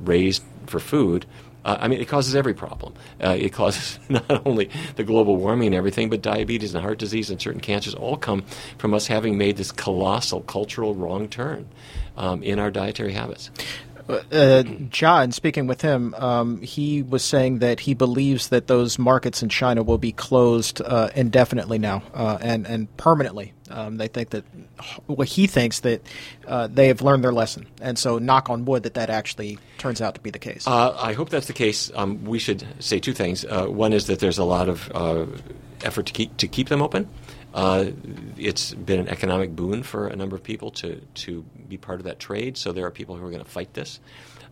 raised 0.00 0.42
for 0.66 0.80
food. 0.80 1.26
Uh, 1.64 1.78
I 1.80 1.88
mean, 1.88 2.00
it 2.00 2.08
causes 2.08 2.34
every 2.34 2.54
problem. 2.54 2.94
Uh, 3.22 3.36
it 3.38 3.52
causes 3.52 3.98
not 4.08 4.46
only 4.46 4.68
the 4.96 5.04
global 5.04 5.36
warming 5.36 5.68
and 5.68 5.74
everything, 5.76 6.10
but 6.10 6.20
diabetes 6.22 6.74
and 6.74 6.82
heart 6.82 6.98
disease 6.98 7.30
and 7.30 7.40
certain 7.40 7.60
cancers 7.60 7.94
all 7.94 8.16
come 8.16 8.44
from 8.78 8.94
us 8.94 9.06
having 9.06 9.38
made 9.38 9.56
this 9.56 9.70
colossal 9.70 10.40
cultural 10.40 10.94
wrong 10.94 11.28
turn 11.28 11.68
um, 12.16 12.42
in 12.42 12.58
our 12.58 12.70
dietary 12.70 13.12
habits. 13.12 13.50
Uh, 14.08 14.62
John, 14.90 15.32
speaking 15.32 15.66
with 15.66 15.80
him, 15.80 16.14
um, 16.14 16.60
he 16.60 17.02
was 17.02 17.24
saying 17.24 17.60
that 17.60 17.80
he 17.80 17.94
believes 17.94 18.48
that 18.48 18.66
those 18.66 18.98
markets 18.98 19.42
in 19.42 19.48
China 19.48 19.82
will 19.82 19.98
be 19.98 20.12
closed 20.12 20.80
uh, 20.82 21.10
indefinitely 21.14 21.78
now 21.78 22.02
uh, 22.14 22.38
and 22.40 22.66
and 22.66 22.94
permanently. 22.96 23.52
Um, 23.70 23.96
they 23.96 24.08
think 24.08 24.30
that 24.30 24.44
well, 25.06 25.26
he 25.26 25.46
thinks 25.46 25.80
that 25.80 26.06
uh, 26.46 26.68
they 26.68 26.88
have 26.88 27.00
learned 27.02 27.24
their 27.24 27.32
lesson, 27.32 27.66
and 27.80 27.98
so 27.98 28.18
knock 28.18 28.50
on 28.50 28.64
wood 28.64 28.82
that 28.82 28.94
that 28.94 29.10
actually 29.10 29.58
turns 29.78 30.00
out 30.00 30.14
to 30.14 30.20
be 30.20 30.30
the 30.30 30.38
case. 30.38 30.66
Uh, 30.66 30.94
I 30.98 31.12
hope 31.14 31.30
that's 31.30 31.46
the 31.46 31.52
case. 31.52 31.90
Um, 31.94 32.24
we 32.24 32.38
should 32.38 32.66
say 32.80 32.98
two 32.98 33.14
things. 33.14 33.44
Uh, 33.44 33.66
one 33.66 33.92
is 33.92 34.06
that 34.06 34.18
there's 34.18 34.38
a 34.38 34.44
lot 34.44 34.68
of 34.68 34.90
effort 35.84 36.06
to 36.06 36.12
keep 36.12 36.36
to 36.36 36.48
keep 36.48 36.68
them 36.68 36.82
open. 36.82 37.08
Uh, 37.54 37.90
it's 38.38 38.72
been 38.74 39.00
an 39.00 39.08
economic 39.08 39.54
boon 39.54 39.82
for 39.82 40.08
a 40.08 40.16
number 40.16 40.36
of 40.36 40.42
people 40.42 40.70
to, 40.70 41.00
to 41.14 41.42
be 41.68 41.76
part 41.76 42.00
of 42.00 42.04
that 42.04 42.18
trade, 42.18 42.56
so 42.56 42.72
there 42.72 42.86
are 42.86 42.90
people 42.90 43.16
who 43.16 43.26
are 43.26 43.30
going 43.30 43.44
to 43.44 43.50
fight 43.50 43.74
this. 43.74 44.00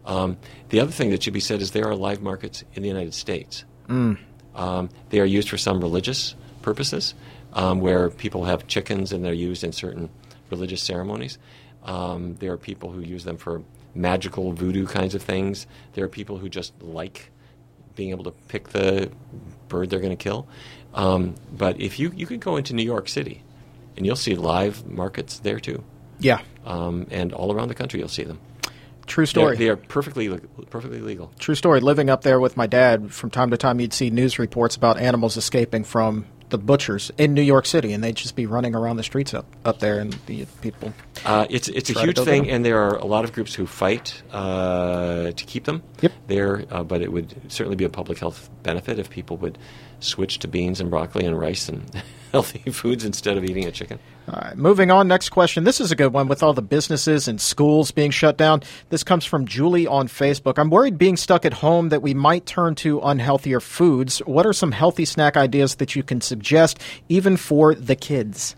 Um, 0.04 0.36
the 0.68 0.80
other 0.80 0.92
thing 0.92 1.10
that 1.10 1.22
should 1.22 1.32
be 1.32 1.40
said 1.40 1.60
is 1.62 1.70
there 1.70 1.88
are 1.88 1.94
live 1.94 2.22
markets 2.22 2.64
in 2.74 2.82
the 2.82 2.88
United 2.88 3.14
States. 3.14 3.64
Mm. 3.88 4.18
Um, 4.54 4.90
they 5.10 5.20
are 5.20 5.26
used 5.26 5.48
for 5.48 5.58
some 5.58 5.80
religious 5.80 6.34
purposes, 6.62 7.14
um, 7.52 7.80
where 7.80 8.10
people 8.10 8.44
have 8.44 8.66
chickens 8.66 9.12
and 9.12 9.24
they're 9.24 9.32
used 9.32 9.64
in 9.64 9.72
certain 9.72 10.10
religious 10.50 10.82
ceremonies. 10.82 11.38
Um, 11.84 12.36
there 12.36 12.52
are 12.52 12.58
people 12.58 12.90
who 12.90 13.00
use 13.00 13.24
them 13.24 13.36
for 13.36 13.62
magical 13.94 14.52
voodoo 14.52 14.86
kinds 14.86 15.14
of 15.14 15.22
things. 15.22 15.66
There 15.94 16.04
are 16.04 16.08
people 16.08 16.38
who 16.38 16.48
just 16.48 16.80
like 16.82 17.30
being 17.94 18.10
able 18.10 18.24
to 18.24 18.30
pick 18.48 18.68
the 18.68 19.10
bird 19.68 19.90
they're 19.90 20.00
going 20.00 20.16
to 20.16 20.22
kill. 20.22 20.46
Um, 20.94 21.34
but 21.52 21.80
if 21.80 21.98
you 21.98 22.12
you 22.14 22.26
could 22.26 22.40
go 22.40 22.56
into 22.56 22.74
New 22.74 22.82
York 22.84 23.08
City, 23.08 23.42
and 23.96 24.06
you'll 24.06 24.16
see 24.16 24.34
live 24.34 24.86
markets 24.86 25.38
there 25.38 25.60
too. 25.60 25.84
Yeah. 26.18 26.40
Um, 26.64 27.06
and 27.10 27.32
all 27.32 27.52
around 27.52 27.68
the 27.68 27.74
country, 27.74 28.00
you'll 28.00 28.08
see 28.08 28.24
them. 28.24 28.40
True 29.06 29.26
story. 29.26 29.56
They're, 29.56 29.66
they 29.66 29.70
are 29.70 29.76
perfectly 29.76 30.28
perfectly 30.70 31.00
legal. 31.00 31.32
True 31.38 31.54
story. 31.54 31.80
Living 31.80 32.10
up 32.10 32.22
there 32.22 32.38
with 32.38 32.56
my 32.56 32.66
dad, 32.66 33.12
from 33.12 33.30
time 33.30 33.50
to 33.50 33.56
time, 33.56 33.80
you'd 33.80 33.92
see 33.92 34.10
news 34.10 34.38
reports 34.38 34.76
about 34.76 34.98
animals 34.98 35.36
escaping 35.36 35.82
from 35.84 36.26
the 36.50 36.58
butchers 36.58 37.10
in 37.16 37.34
New 37.34 37.42
York 37.42 37.66
City, 37.66 37.92
and 37.92 38.04
they'd 38.04 38.16
just 38.16 38.36
be 38.36 38.46
running 38.46 38.74
around 38.74 38.96
the 38.96 39.02
streets 39.02 39.34
up, 39.34 39.46
up 39.64 39.78
there, 39.78 40.00
and 40.00 40.12
the 40.26 40.46
people. 40.60 40.92
Uh, 41.24 41.46
it's 41.50 41.68
it's 41.68 41.90
a 41.90 42.00
huge 42.00 42.18
thing, 42.18 42.50
and 42.50 42.64
there 42.64 42.78
are 42.78 42.96
a 42.96 43.04
lot 43.04 43.24
of 43.24 43.32
groups 43.32 43.54
who 43.54 43.66
fight 43.66 44.22
uh, 44.32 45.32
to 45.32 45.44
keep 45.44 45.64
them 45.64 45.82
yep. 46.00 46.12
there. 46.26 46.64
Uh, 46.70 46.82
but 46.82 47.02
it 47.02 47.10
would 47.10 47.34
certainly 47.50 47.76
be 47.76 47.84
a 47.84 47.88
public 47.88 48.18
health 48.18 48.50
benefit 48.62 48.98
if 48.98 49.10
people 49.10 49.36
would 49.38 49.58
switch 50.00 50.38
to 50.40 50.48
beans 50.48 50.80
and 50.80 50.90
broccoli 50.90 51.24
and 51.24 51.38
rice 51.38 51.68
and 51.68 52.02
healthy 52.32 52.70
foods 52.70 53.04
instead 53.04 53.36
of 53.36 53.44
eating 53.44 53.66
a 53.66 53.72
chicken. 53.72 53.98
All 54.28 54.40
right, 54.40 54.56
moving 54.56 54.90
on. 54.90 55.08
Next 55.08 55.30
question. 55.30 55.64
This 55.64 55.80
is 55.80 55.90
a 55.90 55.96
good 55.96 56.12
one 56.12 56.28
with 56.28 56.42
all 56.42 56.52
the 56.52 56.62
businesses 56.62 57.26
and 57.26 57.40
schools 57.40 57.90
being 57.90 58.10
shut 58.10 58.36
down. 58.36 58.62
This 58.90 59.02
comes 59.02 59.24
from 59.24 59.46
Julie 59.46 59.86
on 59.86 60.08
Facebook. 60.08 60.58
I'm 60.58 60.70
worried 60.70 60.98
being 60.98 61.16
stuck 61.16 61.44
at 61.44 61.54
home 61.54 61.88
that 61.88 62.02
we 62.02 62.14
might 62.14 62.46
turn 62.46 62.74
to 62.76 63.00
unhealthier 63.00 63.60
foods. 63.60 64.18
What 64.20 64.46
are 64.46 64.52
some 64.52 64.72
healthy 64.72 65.04
snack 65.04 65.36
ideas 65.36 65.76
that 65.76 65.96
you 65.96 66.02
can 66.02 66.20
suggest, 66.20 66.78
even 67.08 67.36
for 67.36 67.74
the 67.74 67.96
kids? 67.96 68.54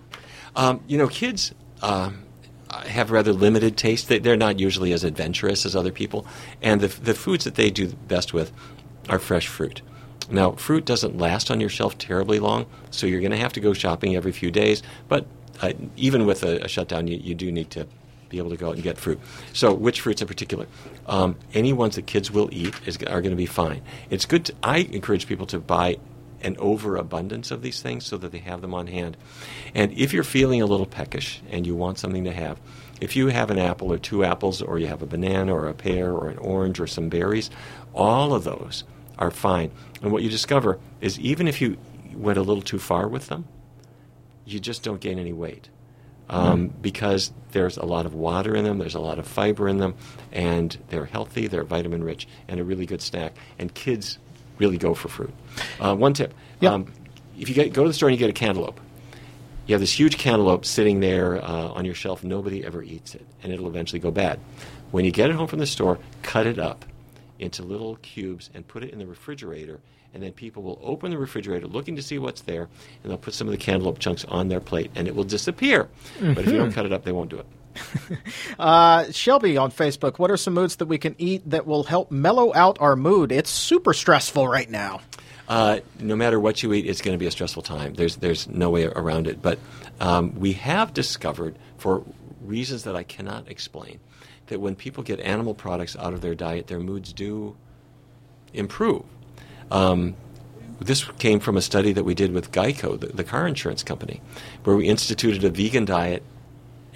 Um, 0.56 0.82
you 0.86 0.98
know, 0.98 1.08
kids. 1.08 1.54
Um, 1.80 2.24
have 2.86 3.10
rather 3.10 3.34
limited 3.34 3.76
taste. 3.76 4.08
They, 4.08 4.18
are 4.30 4.36
not 4.36 4.58
usually 4.58 4.92
as 4.92 5.04
adventurous 5.04 5.66
as 5.66 5.76
other 5.76 5.92
people, 5.92 6.26
and 6.62 6.80
the, 6.80 6.88
the 6.88 7.12
foods 7.12 7.44
that 7.44 7.54
they 7.54 7.70
do 7.70 7.88
best 8.08 8.32
with 8.32 8.50
are 9.10 9.18
fresh 9.18 9.46
fruit. 9.46 9.82
Now, 10.32 10.52
fruit 10.52 10.86
doesn't 10.86 11.18
last 11.18 11.50
on 11.50 11.60
your 11.60 11.68
shelf 11.68 11.98
terribly 11.98 12.38
long, 12.38 12.64
so 12.90 13.06
you're 13.06 13.20
going 13.20 13.32
to 13.32 13.36
have 13.36 13.52
to 13.52 13.60
go 13.60 13.74
shopping 13.74 14.16
every 14.16 14.32
few 14.32 14.50
days. 14.50 14.82
But 15.06 15.26
uh, 15.60 15.74
even 15.96 16.24
with 16.24 16.42
a, 16.42 16.64
a 16.64 16.68
shutdown, 16.68 17.06
you, 17.06 17.18
you, 17.18 17.34
do 17.34 17.52
need 17.52 17.70
to 17.72 17.86
be 18.30 18.38
able 18.38 18.48
to 18.48 18.56
go 18.56 18.70
out 18.70 18.74
and 18.74 18.82
get 18.82 18.96
fruit. 18.96 19.20
So, 19.52 19.74
which 19.74 20.00
fruits 20.00 20.22
in 20.22 20.28
particular? 20.28 20.66
Um, 21.06 21.36
any 21.52 21.74
ones 21.74 21.96
that 21.96 22.06
kids 22.06 22.30
will 22.30 22.48
eat 22.50 22.74
is, 22.86 22.96
are 22.96 23.20
going 23.20 23.30
to 23.30 23.36
be 23.36 23.46
fine. 23.46 23.82
It's 24.08 24.24
good. 24.24 24.46
To, 24.46 24.54
I 24.62 24.78
encourage 24.78 25.26
people 25.26 25.44
to 25.46 25.60
buy 25.60 25.98
an 26.40 26.56
overabundance 26.58 27.50
of 27.50 27.60
these 27.60 27.82
things 27.82 28.06
so 28.06 28.16
that 28.16 28.32
they 28.32 28.38
have 28.38 28.62
them 28.62 28.72
on 28.72 28.86
hand. 28.86 29.18
And 29.74 29.92
if 29.92 30.14
you're 30.14 30.24
feeling 30.24 30.62
a 30.62 30.66
little 30.66 30.86
peckish 30.86 31.42
and 31.50 31.66
you 31.66 31.76
want 31.76 31.98
something 31.98 32.24
to 32.24 32.32
have, 32.32 32.58
if 33.02 33.16
you 33.16 33.28
have 33.28 33.50
an 33.50 33.58
apple 33.58 33.92
or 33.92 33.98
two 33.98 34.24
apples, 34.24 34.62
or 34.62 34.78
you 34.78 34.86
have 34.86 35.02
a 35.02 35.06
banana 35.06 35.54
or 35.54 35.68
a 35.68 35.74
pear 35.74 36.10
or 36.10 36.30
an 36.30 36.38
orange 36.38 36.80
or 36.80 36.86
some 36.86 37.10
berries, 37.10 37.50
all 37.94 38.32
of 38.32 38.44
those 38.44 38.84
are 39.18 39.30
fine. 39.30 39.70
And 40.02 40.12
what 40.12 40.22
you 40.22 40.30
discover 40.30 40.78
is 41.00 41.18
even 41.20 41.48
if 41.48 41.60
you 41.60 41.76
went 42.14 42.38
a 42.38 42.42
little 42.42 42.62
too 42.62 42.78
far 42.78 43.08
with 43.08 43.28
them, 43.28 43.46
you 44.44 44.60
just 44.60 44.82
don't 44.82 45.00
gain 45.00 45.18
any 45.18 45.32
weight. 45.32 45.68
Um, 46.28 46.68
mm. 46.68 46.82
Because 46.82 47.32
there's 47.50 47.76
a 47.76 47.84
lot 47.84 48.06
of 48.06 48.14
water 48.14 48.54
in 48.54 48.64
them, 48.64 48.78
there's 48.78 48.94
a 48.94 49.00
lot 49.00 49.18
of 49.18 49.26
fiber 49.26 49.68
in 49.68 49.78
them, 49.78 49.94
and 50.30 50.76
they're 50.88 51.04
healthy, 51.04 51.46
they're 51.46 51.64
vitamin 51.64 52.02
rich, 52.02 52.26
and 52.48 52.58
a 52.58 52.64
really 52.64 52.86
good 52.86 53.02
snack. 53.02 53.34
And 53.58 53.72
kids 53.74 54.18
really 54.58 54.78
go 54.78 54.94
for 54.94 55.08
fruit. 55.08 55.34
Uh, 55.80 55.94
one 55.94 56.14
tip 56.14 56.32
yep. 56.60 56.72
um, 56.72 56.92
if 57.38 57.48
you 57.48 57.54
get, 57.54 57.72
go 57.72 57.82
to 57.82 57.88
the 57.88 57.94
store 57.94 58.08
and 58.08 58.18
you 58.18 58.18
get 58.18 58.30
a 58.30 58.38
cantaloupe, 58.38 58.80
you 59.66 59.74
have 59.74 59.80
this 59.80 59.98
huge 59.98 60.18
cantaloupe 60.18 60.64
sitting 60.64 61.00
there 61.00 61.42
uh, 61.42 61.68
on 61.68 61.84
your 61.84 61.94
shelf, 61.94 62.24
nobody 62.24 62.64
ever 62.64 62.82
eats 62.82 63.14
it, 63.14 63.26
and 63.42 63.52
it'll 63.52 63.68
eventually 63.68 63.98
go 63.98 64.10
bad. 64.10 64.40
When 64.90 65.04
you 65.04 65.10
get 65.10 65.30
it 65.30 65.36
home 65.36 65.46
from 65.46 65.58
the 65.58 65.66
store, 65.66 65.98
cut 66.22 66.46
it 66.46 66.58
up 66.58 66.84
into 67.42 67.62
little 67.62 67.96
cubes 67.96 68.50
and 68.54 68.66
put 68.66 68.82
it 68.82 68.90
in 68.90 68.98
the 68.98 69.06
refrigerator. 69.06 69.80
And 70.14 70.22
then 70.22 70.32
people 70.32 70.62
will 70.62 70.78
open 70.82 71.10
the 71.10 71.18
refrigerator 71.18 71.66
looking 71.66 71.96
to 71.96 72.02
see 72.02 72.18
what's 72.18 72.42
there, 72.42 72.68
and 73.02 73.10
they'll 73.10 73.18
put 73.18 73.32
some 73.34 73.48
of 73.48 73.52
the 73.52 73.58
cantaloupe 73.58 73.98
chunks 73.98 74.24
on 74.26 74.48
their 74.48 74.60
plate, 74.60 74.90
and 74.94 75.08
it 75.08 75.14
will 75.14 75.24
disappear. 75.24 75.84
Mm-hmm. 76.18 76.34
But 76.34 76.44
if 76.44 76.50
you 76.50 76.58
don't 76.58 76.68
mm-hmm. 76.68 76.74
cut 76.74 76.86
it 76.86 76.92
up, 76.92 77.04
they 77.04 77.12
won't 77.12 77.30
do 77.30 77.38
it. 77.38 77.46
uh, 78.58 79.10
Shelby 79.10 79.56
on 79.56 79.70
Facebook, 79.70 80.18
what 80.18 80.30
are 80.30 80.36
some 80.36 80.54
moods 80.54 80.76
that 80.76 80.86
we 80.86 80.98
can 80.98 81.14
eat 81.18 81.48
that 81.48 81.66
will 81.66 81.84
help 81.84 82.10
mellow 82.10 82.54
out 82.54 82.78
our 82.80 82.96
mood? 82.96 83.32
It's 83.32 83.50
super 83.50 83.94
stressful 83.94 84.46
right 84.46 84.68
now. 84.68 85.00
Uh, 85.48 85.80
no 85.98 86.16
matter 86.16 86.38
what 86.38 86.62
you 86.62 86.72
eat, 86.72 86.86
it's 86.86 87.00
going 87.00 87.14
to 87.14 87.18
be 87.18 87.26
a 87.26 87.30
stressful 87.30 87.62
time. 87.62 87.94
There's 87.94 88.16
there's 88.16 88.48
no 88.48 88.70
way 88.70 88.84
around 88.84 89.26
it. 89.26 89.42
But 89.42 89.58
um, 90.00 90.38
we 90.38 90.52
have 90.54 90.94
discovered, 90.94 91.56
for 91.78 92.04
reasons 92.42 92.84
that 92.84 92.96
I 92.96 93.02
cannot 93.02 93.48
explain, 93.48 94.00
that 94.46 94.60
when 94.60 94.74
people 94.74 95.02
get 95.02 95.20
animal 95.20 95.54
products 95.54 95.96
out 95.96 96.12
of 96.14 96.20
their 96.20 96.34
diet, 96.34 96.66
their 96.66 96.80
moods 96.80 97.12
do 97.12 97.56
improve. 98.52 99.04
Um, 99.70 100.14
this 100.80 101.04
came 101.18 101.40
from 101.40 101.56
a 101.56 101.62
study 101.62 101.92
that 101.92 102.04
we 102.04 102.14
did 102.14 102.32
with 102.32 102.52
Geico, 102.52 102.98
the, 102.98 103.06
the, 103.06 103.24
car 103.24 103.46
insurance 103.46 103.82
company, 103.82 104.20
where 104.64 104.76
we 104.76 104.88
instituted 104.88 105.44
a 105.44 105.50
vegan 105.50 105.84
diet 105.84 106.22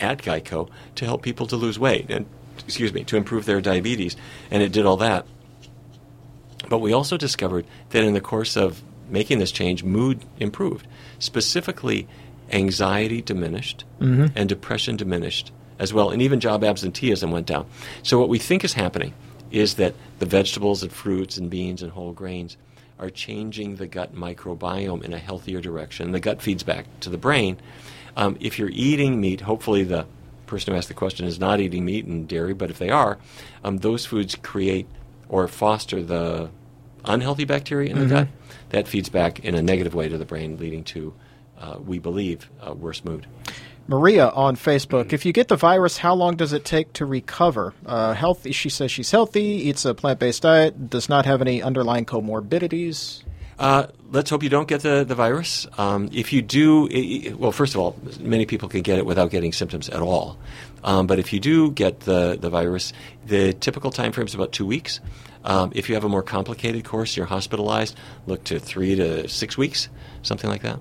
at 0.00 0.18
Geico 0.18 0.68
to 0.96 1.04
help 1.04 1.22
people 1.22 1.46
to 1.46 1.56
lose 1.56 1.78
weight 1.78 2.10
and, 2.10 2.26
excuse 2.64 2.92
me, 2.92 3.04
to 3.04 3.16
improve 3.16 3.46
their 3.46 3.60
diabetes, 3.60 4.16
and 4.50 4.62
it 4.62 4.72
did 4.72 4.84
all 4.84 4.96
that. 4.98 5.26
But 6.68 6.78
we 6.78 6.92
also 6.92 7.16
discovered 7.16 7.66
that 7.90 8.02
in 8.02 8.14
the 8.14 8.20
course 8.20 8.56
of 8.56 8.82
making 9.08 9.38
this 9.38 9.52
change, 9.52 9.84
mood 9.84 10.24
improved. 10.38 10.86
Specifically, 11.18 12.08
anxiety 12.50 13.22
diminished 13.22 13.84
mm-hmm. 14.00 14.26
and 14.36 14.48
depression 14.48 14.96
diminished 14.96 15.52
as 15.78 15.92
well, 15.92 16.10
and 16.10 16.22
even 16.22 16.40
job 16.40 16.64
absenteeism 16.64 17.30
went 17.30 17.46
down. 17.46 17.66
So 18.02 18.18
what 18.18 18.28
we 18.28 18.38
think 18.38 18.64
is 18.64 18.72
happening 18.72 19.14
is 19.50 19.74
that 19.74 19.94
the 20.18 20.26
vegetables 20.26 20.82
and 20.82 20.92
fruits 20.92 21.36
and 21.36 21.50
beans 21.50 21.82
and 21.82 21.92
whole 21.92 22.12
grains 22.12 22.56
are 22.98 23.10
changing 23.10 23.76
the 23.76 23.86
gut 23.86 24.14
microbiome 24.14 25.02
in 25.04 25.12
a 25.12 25.18
healthier 25.18 25.60
direction. 25.60 26.12
The 26.12 26.20
gut 26.20 26.40
feeds 26.40 26.62
back 26.62 26.86
to 27.00 27.10
the 27.10 27.18
brain. 27.18 27.58
Um, 28.16 28.36
if 28.40 28.58
you're 28.58 28.70
eating 28.70 29.20
meat, 29.20 29.42
hopefully 29.42 29.84
the 29.84 30.06
person 30.46 30.72
who 30.72 30.78
asked 30.78 30.88
the 30.88 30.94
question 30.94 31.26
is 31.26 31.38
not 31.38 31.60
eating 31.60 31.84
meat 31.84 32.06
and 32.06 32.26
dairy, 32.26 32.54
but 32.54 32.70
if 32.70 32.78
they 32.78 32.88
are, 32.88 33.18
um, 33.62 33.78
those 33.78 34.06
foods 34.06 34.34
create 34.34 34.86
or 35.28 35.46
foster 35.48 36.02
the 36.02 36.48
unhealthy 37.04 37.44
bacteria 37.44 37.90
in 37.90 37.98
the 37.98 38.04
mm-hmm. 38.04 38.14
gut. 38.14 38.28
That 38.70 38.88
feeds 38.88 39.08
back 39.08 39.40
in 39.40 39.54
a 39.54 39.62
negative 39.62 39.94
way 39.94 40.08
to 40.08 40.18
the 40.18 40.24
brain, 40.24 40.56
leading 40.56 40.82
to, 40.84 41.14
uh, 41.58 41.76
we 41.84 41.98
believe, 41.98 42.50
worse 42.74 43.04
mood. 43.04 43.26
Maria 43.88 44.28
on 44.28 44.56
Facebook. 44.56 45.12
If 45.12 45.24
you 45.24 45.32
get 45.32 45.48
the 45.48 45.56
virus, 45.56 45.98
how 45.98 46.14
long 46.14 46.36
does 46.36 46.52
it 46.52 46.64
take 46.64 46.92
to 46.94 47.06
recover? 47.06 47.74
Uh, 47.84 48.14
healthy. 48.14 48.52
She 48.52 48.68
says 48.68 48.90
she's 48.90 49.10
healthy, 49.10 49.44
eats 49.44 49.84
a 49.84 49.94
plant-based 49.94 50.42
diet, 50.42 50.90
does 50.90 51.08
not 51.08 51.26
have 51.26 51.40
any 51.40 51.62
underlying 51.62 52.04
comorbidities. 52.04 53.22
Uh, 53.58 53.86
let's 54.10 54.28
hope 54.28 54.42
you 54.42 54.50
don't 54.50 54.68
get 54.68 54.82
the, 54.82 55.04
the 55.04 55.14
virus. 55.14 55.66
Um, 55.78 56.10
if 56.12 56.32
you 56.32 56.42
do, 56.42 56.88
it, 56.90 57.38
well, 57.38 57.52
first 57.52 57.74
of 57.74 57.80
all, 57.80 57.96
many 58.20 58.44
people 58.44 58.68
can 58.68 58.82
get 58.82 58.98
it 58.98 59.06
without 59.06 59.30
getting 59.30 59.52
symptoms 59.52 59.88
at 59.88 60.00
all. 60.00 60.38
Um, 60.84 61.06
but 61.06 61.18
if 61.18 61.32
you 61.32 61.40
do 61.40 61.70
get 61.70 62.00
the, 62.00 62.36
the 62.38 62.50
virus, 62.50 62.92
the 63.24 63.54
typical 63.54 63.90
time 63.90 64.12
frame 64.12 64.26
is 64.26 64.34
about 64.34 64.52
two 64.52 64.66
weeks. 64.66 65.00
Um, 65.44 65.72
if 65.74 65.88
you 65.88 65.94
have 65.94 66.04
a 66.04 66.08
more 66.08 66.22
complicated 66.22 66.84
course, 66.84 67.16
you're 67.16 67.26
hospitalized, 67.26 67.96
look 68.26 68.44
to 68.44 68.58
three 68.58 68.96
to 68.96 69.28
six 69.28 69.56
weeks, 69.56 69.88
something 70.22 70.50
like 70.50 70.62
that. 70.62 70.80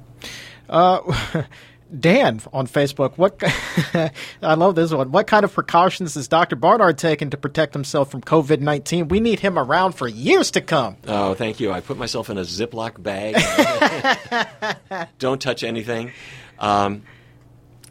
Uh, 0.67 1.43
Dan 1.99 2.41
on 2.53 2.67
Facebook, 2.67 3.17
what 3.17 3.41
I 4.41 4.53
love 4.55 4.75
this 4.75 4.91
one. 4.91 5.11
What 5.11 5.27
kind 5.27 5.43
of 5.43 5.53
precautions 5.53 6.15
is 6.15 6.27
Dr. 6.27 6.55
Barnard 6.55 6.97
taking 6.97 7.29
to 7.31 7.37
protect 7.37 7.73
himself 7.73 8.11
from 8.11 8.21
COVID 8.21 8.59
nineteen? 8.59 9.07
We 9.07 9.19
need 9.19 9.39
him 9.39 9.57
around 9.57 9.93
for 9.93 10.07
years 10.07 10.51
to 10.51 10.61
come. 10.61 10.97
Oh, 11.07 11.33
thank 11.33 11.59
you. 11.59 11.71
I 11.71 11.81
put 11.81 11.97
myself 11.97 12.29
in 12.29 12.37
a 12.37 12.41
Ziploc 12.41 13.01
bag. 13.01 13.35
Don't 15.19 15.41
touch 15.41 15.63
anything. 15.63 16.11
Um, 16.59 17.03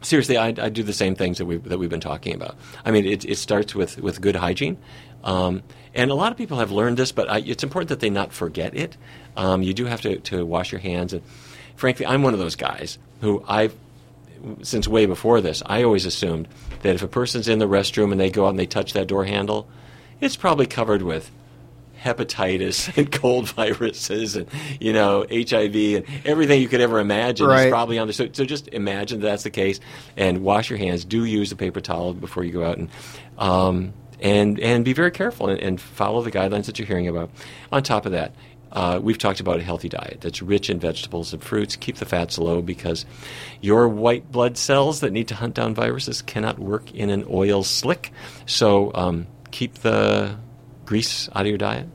seriously, 0.02 0.36
I, 0.36 0.48
I, 0.48 0.68
do 0.68 0.82
the 0.82 0.92
same 0.92 1.14
things 1.14 1.38
that 1.38 1.46
we 1.46 1.56
that 1.58 1.78
we've 1.78 1.90
been 1.90 2.00
talking 2.00 2.34
about. 2.34 2.56
I 2.84 2.90
mean, 2.90 3.06
it, 3.06 3.24
it 3.24 3.36
starts 3.36 3.74
with 3.74 3.98
with 3.98 4.20
good 4.20 4.36
hygiene, 4.36 4.78
um, 5.22 5.62
and 5.94 6.10
a 6.10 6.14
lot 6.14 6.32
of 6.32 6.38
people 6.38 6.58
have 6.58 6.70
learned 6.70 6.96
this, 6.96 7.12
but 7.12 7.30
I, 7.30 7.38
it's 7.38 7.62
important 7.62 7.88
that 7.90 8.00
they 8.00 8.10
not 8.10 8.32
forget 8.32 8.74
it. 8.74 8.96
Um, 9.36 9.62
you 9.62 9.74
do 9.74 9.86
have 9.86 10.00
to 10.02 10.18
to 10.20 10.44
wash 10.44 10.72
your 10.72 10.80
hands 10.80 11.12
and 11.12 11.22
frankly, 11.76 12.06
I'm 12.06 12.22
one 12.22 12.32
of 12.32 12.38
those 12.38 12.56
guys 12.56 12.98
who 13.20 13.44
I've 13.46 13.74
since 14.62 14.88
way 14.88 15.06
before 15.06 15.40
this, 15.40 15.62
I 15.66 15.82
always 15.82 16.06
assumed 16.06 16.48
that 16.82 16.94
if 16.94 17.02
a 17.02 17.08
person's 17.08 17.48
in 17.48 17.58
the 17.58 17.68
restroom 17.68 18.12
and 18.12 18.20
they 18.20 18.30
go 18.30 18.46
out 18.46 18.50
and 18.50 18.58
they 18.58 18.66
touch 18.66 18.92
that 18.92 19.06
door 19.06 19.24
handle, 19.24 19.68
it's 20.20 20.36
probably 20.36 20.66
covered 20.66 21.02
with 21.02 21.30
hepatitis 22.04 22.96
and 22.98 23.10
cold 23.10 23.48
viruses 23.48 24.36
and 24.36 24.46
you 24.78 24.92
know 24.92 25.24
HIV 25.30 25.74
and 25.74 26.04
everything 26.24 26.60
you 26.60 26.68
could 26.68 26.82
ever 26.82 26.98
imagine 26.98 27.46
right. 27.46 27.66
is 27.66 27.70
probably 27.70 27.98
on 27.98 28.06
there. 28.06 28.12
So, 28.12 28.28
so, 28.32 28.44
just 28.44 28.68
imagine 28.68 29.20
that 29.20 29.26
that's 29.26 29.42
the 29.42 29.50
case 29.50 29.80
and 30.16 30.42
wash 30.42 30.70
your 30.70 30.78
hands. 30.78 31.04
Do 31.04 31.24
use 31.24 31.50
a 31.52 31.56
paper 31.56 31.80
towel 31.80 32.12
before 32.12 32.44
you 32.44 32.52
go 32.52 32.64
out 32.64 32.78
and 32.78 32.90
um, 33.38 33.94
and 34.20 34.60
and 34.60 34.84
be 34.84 34.92
very 34.92 35.10
careful 35.10 35.48
and, 35.48 35.60
and 35.60 35.80
follow 35.80 36.22
the 36.22 36.30
guidelines 36.30 36.66
that 36.66 36.78
you're 36.78 36.86
hearing 36.86 37.08
about. 37.08 37.30
On 37.72 37.82
top 37.82 38.06
of 38.06 38.12
that, 38.12 38.34
uh, 38.74 38.98
we've 39.02 39.18
talked 39.18 39.40
about 39.40 39.60
a 39.60 39.62
healthy 39.62 39.88
diet 39.88 40.18
that's 40.20 40.42
rich 40.42 40.68
in 40.68 40.80
vegetables 40.80 41.32
and 41.32 41.42
fruits. 41.42 41.76
Keep 41.76 41.96
the 41.96 42.06
fats 42.06 42.38
low 42.38 42.60
because 42.60 43.06
your 43.60 43.88
white 43.88 44.30
blood 44.32 44.58
cells 44.58 45.00
that 45.00 45.12
need 45.12 45.28
to 45.28 45.34
hunt 45.34 45.54
down 45.54 45.74
viruses 45.74 46.22
cannot 46.22 46.58
work 46.58 46.92
in 46.92 47.08
an 47.10 47.24
oil 47.30 47.62
slick. 47.62 48.12
So 48.46 48.90
um, 48.94 49.26
keep 49.52 49.74
the 49.74 50.36
grease 50.84 51.28
out 51.34 51.42
of 51.42 51.46
your 51.46 51.58
diet. 51.58 51.86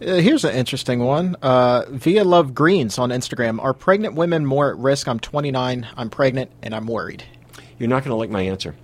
Uh, 0.00 0.16
here's 0.16 0.44
an 0.44 0.54
interesting 0.54 1.00
one. 1.00 1.36
Uh, 1.40 1.86
Via 1.88 2.24
Love 2.24 2.54
Greens 2.54 2.98
on 2.98 3.08
Instagram. 3.08 3.62
Are 3.62 3.72
pregnant 3.72 4.14
women 4.14 4.44
more 4.44 4.70
at 4.70 4.76
risk? 4.76 5.08
I'm 5.08 5.18
29, 5.18 5.88
I'm 5.96 6.10
pregnant, 6.10 6.52
and 6.62 6.74
I'm 6.74 6.86
worried. 6.86 7.24
You're 7.78 7.88
not 7.88 8.04
going 8.04 8.10
to 8.10 8.16
like 8.16 8.28
my 8.28 8.42
answer. 8.42 8.74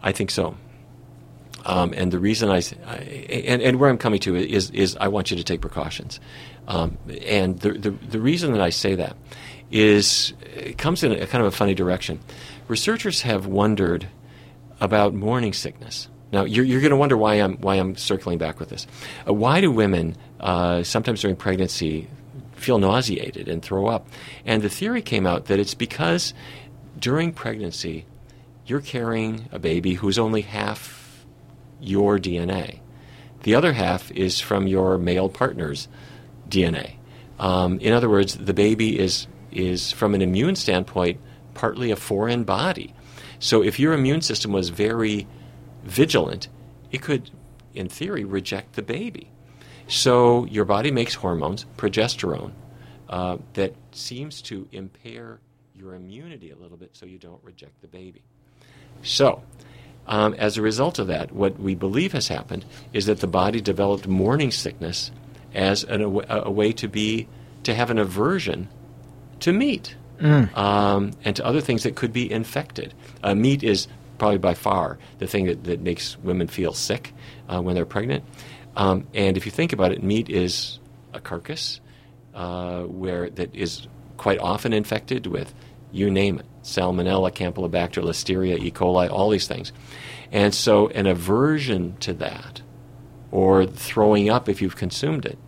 I 0.00 0.12
think 0.12 0.30
so. 0.30 0.56
Um, 1.64 1.94
and 1.96 2.10
the 2.10 2.18
reason 2.18 2.48
I, 2.50 2.62
I, 2.86 2.96
and, 2.96 3.62
and 3.62 3.78
where 3.78 3.88
I'm 3.88 3.98
coming 3.98 4.20
to 4.20 4.36
is 4.36 4.70
is 4.70 4.96
I 4.96 5.08
want 5.08 5.30
you 5.30 5.36
to 5.36 5.44
take 5.44 5.60
precautions. 5.60 6.20
Um, 6.66 6.98
and 7.26 7.58
the, 7.60 7.72
the 7.72 7.90
the 7.90 8.20
reason 8.20 8.52
that 8.52 8.60
I 8.60 8.70
say 8.70 8.94
that 8.96 9.16
is 9.70 10.34
it 10.54 10.78
comes 10.78 11.02
in 11.02 11.12
a 11.12 11.26
kind 11.26 11.44
of 11.44 11.52
a 11.52 11.56
funny 11.56 11.74
direction. 11.74 12.20
Researchers 12.68 13.22
have 13.22 13.46
wondered 13.46 14.08
about 14.80 15.14
morning 15.14 15.52
sickness. 15.52 16.08
Now 16.32 16.44
you're, 16.44 16.64
you're 16.64 16.80
going 16.80 16.90
to 16.90 16.96
wonder 16.96 17.16
why 17.16 17.34
I'm 17.34 17.56
why 17.58 17.76
I'm 17.76 17.96
circling 17.96 18.38
back 18.38 18.58
with 18.58 18.68
this. 18.68 18.86
Uh, 19.28 19.32
why 19.32 19.60
do 19.60 19.70
women 19.70 20.16
uh, 20.40 20.82
sometimes 20.82 21.20
during 21.20 21.36
pregnancy 21.36 22.08
feel 22.54 22.78
nauseated 22.78 23.48
and 23.48 23.62
throw 23.62 23.86
up? 23.86 24.08
And 24.44 24.62
the 24.62 24.68
theory 24.68 25.02
came 25.02 25.26
out 25.26 25.46
that 25.46 25.58
it's 25.58 25.74
because 25.74 26.34
during 26.98 27.32
pregnancy 27.32 28.06
you're 28.66 28.80
carrying 28.80 29.48
a 29.52 29.58
baby 29.58 29.94
who's 29.94 30.18
only 30.18 30.42
half 30.42 31.01
your 31.82 32.18
DNA. 32.18 32.80
The 33.42 33.54
other 33.54 33.72
half 33.72 34.10
is 34.12 34.40
from 34.40 34.66
your 34.66 34.98
male 34.98 35.28
partner's 35.28 35.88
DNA. 36.48 36.96
Um, 37.38 37.80
in 37.80 37.92
other 37.92 38.08
words, 38.08 38.36
the 38.36 38.54
baby 38.54 38.98
is 38.98 39.26
is 39.50 39.92
from 39.92 40.14
an 40.14 40.22
immune 40.22 40.56
standpoint 40.56 41.20
partly 41.54 41.90
a 41.90 41.96
foreign 41.96 42.44
body. 42.44 42.94
So 43.38 43.62
if 43.62 43.78
your 43.78 43.92
immune 43.92 44.22
system 44.22 44.52
was 44.52 44.70
very 44.70 45.26
vigilant, 45.84 46.48
it 46.90 47.02
could, 47.02 47.30
in 47.74 47.88
theory, 47.88 48.24
reject 48.24 48.74
the 48.74 48.82
baby. 48.82 49.28
So 49.88 50.46
your 50.46 50.64
body 50.64 50.90
makes 50.90 51.14
hormones, 51.14 51.66
progesterone, 51.76 52.52
uh, 53.08 53.38
that 53.54 53.74
seems 53.90 54.40
to 54.42 54.66
impair 54.72 55.40
your 55.74 55.94
immunity 55.94 56.50
a 56.50 56.56
little 56.56 56.76
bit 56.76 56.90
so 56.92 57.04
you 57.04 57.18
don't 57.18 57.42
reject 57.42 57.80
the 57.82 57.88
baby. 57.88 58.22
So, 59.02 59.42
um, 60.06 60.34
as 60.34 60.56
a 60.56 60.62
result 60.62 60.98
of 60.98 61.06
that, 61.06 61.32
what 61.32 61.58
we 61.58 61.74
believe 61.74 62.12
has 62.12 62.28
happened 62.28 62.64
is 62.92 63.06
that 63.06 63.20
the 63.20 63.26
body 63.26 63.60
developed 63.60 64.06
morning 64.06 64.50
sickness 64.50 65.10
as 65.54 65.84
an, 65.84 66.02
a, 66.02 66.42
a 66.44 66.50
way 66.50 66.72
to 66.72 66.88
be 66.88 67.28
to 67.64 67.74
have 67.74 67.90
an 67.90 67.98
aversion 67.98 68.68
to 69.40 69.52
meat 69.52 69.94
mm. 70.20 70.56
um, 70.56 71.12
and 71.24 71.36
to 71.36 71.44
other 71.44 71.60
things 71.60 71.84
that 71.84 71.94
could 71.94 72.12
be 72.12 72.30
infected. 72.30 72.94
Uh, 73.22 73.34
meat 73.34 73.62
is 73.62 73.86
probably 74.18 74.38
by 74.38 74.54
far 74.54 74.98
the 75.18 75.26
thing 75.26 75.46
that, 75.46 75.64
that 75.64 75.80
makes 75.80 76.18
women 76.18 76.48
feel 76.48 76.72
sick 76.72 77.12
uh, 77.48 77.60
when 77.60 77.74
they're 77.74 77.84
pregnant. 77.86 78.24
Um, 78.76 79.06
and 79.14 79.36
if 79.36 79.46
you 79.46 79.52
think 79.52 79.72
about 79.72 79.92
it, 79.92 80.02
meat 80.02 80.28
is 80.28 80.78
a 81.12 81.20
carcass 81.20 81.80
uh, 82.34 82.82
where 82.82 83.30
that 83.30 83.54
is 83.54 83.86
quite 84.16 84.38
often 84.38 84.72
infected 84.72 85.26
with 85.26 85.52
you 85.90 86.10
name 86.10 86.38
it 86.38 86.46
salmonella, 86.62 87.32
campylobacter, 87.32 88.02
listeria, 88.02 88.58
E. 88.58 88.70
coli, 88.70 89.10
all 89.10 89.30
these 89.30 89.46
things. 89.46 89.72
And 90.30 90.54
so 90.54 90.88
an 90.88 91.06
aversion 91.06 91.96
to 92.00 92.12
that, 92.14 92.62
or 93.30 93.66
throwing 93.66 94.30
up 94.30 94.48
if 94.48 94.62
you've 94.62 94.76
consumed 94.76 95.26
it, 95.26 95.38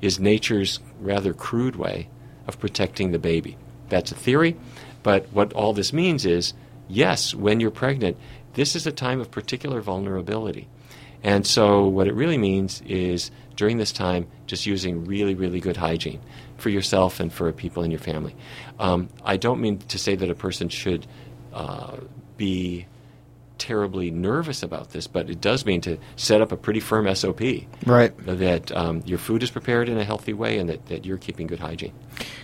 is 0.00 0.18
nature's 0.18 0.80
rather 1.00 1.32
crude 1.32 1.76
way 1.76 2.08
of 2.46 2.58
protecting 2.58 3.12
the 3.12 3.18
baby. 3.18 3.56
That's 3.88 4.10
a 4.10 4.16
theory, 4.16 4.56
but 5.02 5.26
what 5.32 5.52
all 5.52 5.72
this 5.72 5.92
means 5.92 6.24
is 6.26 6.54
yes, 6.88 7.34
when 7.34 7.60
you're 7.60 7.70
pregnant, 7.70 8.16
this 8.54 8.76
is 8.76 8.86
a 8.86 8.92
time 8.92 9.20
of 9.20 9.30
particular 9.30 9.80
vulnerability. 9.80 10.68
And 11.22 11.46
so, 11.46 11.86
what 11.86 12.08
it 12.08 12.14
really 12.14 12.38
means 12.38 12.82
is 12.82 13.30
during 13.56 13.78
this 13.78 13.92
time, 13.92 14.26
just 14.46 14.66
using 14.66 15.04
really, 15.04 15.34
really 15.34 15.60
good 15.60 15.76
hygiene 15.76 16.20
for 16.56 16.70
yourself 16.70 17.20
and 17.20 17.32
for 17.32 17.52
people 17.52 17.82
in 17.82 17.90
your 17.90 18.00
family. 18.00 18.34
Um, 18.78 19.08
I 19.24 19.36
don't 19.36 19.60
mean 19.60 19.78
to 19.78 19.98
say 19.98 20.14
that 20.14 20.30
a 20.30 20.34
person 20.34 20.68
should 20.68 21.06
uh, 21.52 21.96
be 22.36 22.86
terribly 23.58 24.10
nervous 24.10 24.64
about 24.64 24.90
this, 24.90 25.06
but 25.06 25.30
it 25.30 25.40
does 25.40 25.64
mean 25.64 25.80
to 25.82 25.96
set 26.16 26.40
up 26.40 26.50
a 26.50 26.56
pretty 26.56 26.80
firm 26.80 27.12
SOP. 27.14 27.40
Right. 27.86 28.12
That 28.26 28.72
um, 28.72 29.02
your 29.06 29.18
food 29.18 29.42
is 29.44 29.50
prepared 29.50 29.88
in 29.88 29.98
a 29.98 30.04
healthy 30.04 30.32
way 30.32 30.58
and 30.58 30.68
that, 30.68 30.86
that 30.86 31.06
you're 31.06 31.18
keeping 31.18 31.46
good 31.46 31.60
hygiene. 31.60 31.92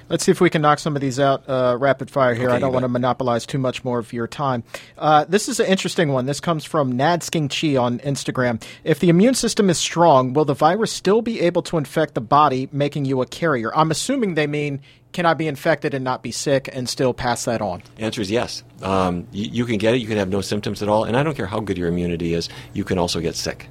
Let's 0.09 0.25
see 0.25 0.33
if 0.33 0.41
we 0.41 0.49
can 0.49 0.63
knock 0.63 0.79
some 0.79 0.97
of 0.97 1.03
these 1.03 1.21
out 1.21 1.49
uh, 1.49 1.77
rapid 1.79 2.11
fire 2.11 2.35
here. 2.35 2.49
Okay, 2.49 2.57
I 2.57 2.59
don't 2.61 2.73
want 2.73 2.85
to 2.85 2.89
monopolize 2.89 3.45
too 3.45 3.59
much 3.59 3.85
more 3.85 3.99
of 3.99 4.13
your 4.13 4.27
time. 4.27 4.65
Uh, 4.97 5.25
this 5.29 5.49
is 5.49 5.61
an 5.61 5.67
interesting 5.67 6.13
one. 6.13 6.27
This 6.27 6.41
comes 6.41 6.65
from 6.65 6.93
Nadsking 6.93 7.49
Chi 7.49 7.77
on 7.77 7.99
Instagram. 8.01 8.63
If 8.85 9.01
the 9.01 9.11
immune 9.11 9.35
system 9.35 9.69
is 9.69 9.79
strong, 9.79 10.33
will 10.33 10.47
the 10.47 10.55
virus 10.55 10.93
still 10.93 11.21
be 11.21 11.41
able 11.41 11.63
to 11.63 11.77
infect 11.77 12.15
the 12.15 12.21
body, 12.21 12.69
making 12.73 13.05
you 13.05 13.21
a 13.21 13.27
carrier? 13.27 13.75
I'm 13.77 13.91
assuming 13.91 14.35
they 14.35 14.47
mean 14.47 14.81
can 15.13 15.27
I 15.27 15.35
be 15.35 15.49
infected 15.49 15.95
and 15.95 16.05
not 16.05 16.23
be 16.23 16.31
sick 16.31 16.69
and 16.73 16.89
still 16.89 17.15
pass 17.15 17.45
that 17.47 17.61
on? 17.61 17.83
The 17.97 18.03
answer 18.03 18.21
is 18.21 18.31
yes. 18.31 18.63
Um, 18.83 19.27
you, 19.33 19.51
you, 19.51 19.65
can 19.65 19.79
get 19.79 19.95
it. 19.95 19.99
You 19.99 20.07
can 20.07 20.19
have 20.19 20.29
no 20.29 20.41
symptoms 20.41 20.83
at 20.83 20.89
all. 20.89 21.05
And 21.05 21.17
I 21.17 21.23
don't 21.23 21.35
care 21.35 21.47
how 21.47 21.61
good 21.61 21.79
your 21.79 21.89
immunity 21.89 22.35
is, 22.35 22.49
you 22.73 22.85
can 22.85 22.99
also 22.99 23.21
get 23.21 23.35
sick. 23.35 23.69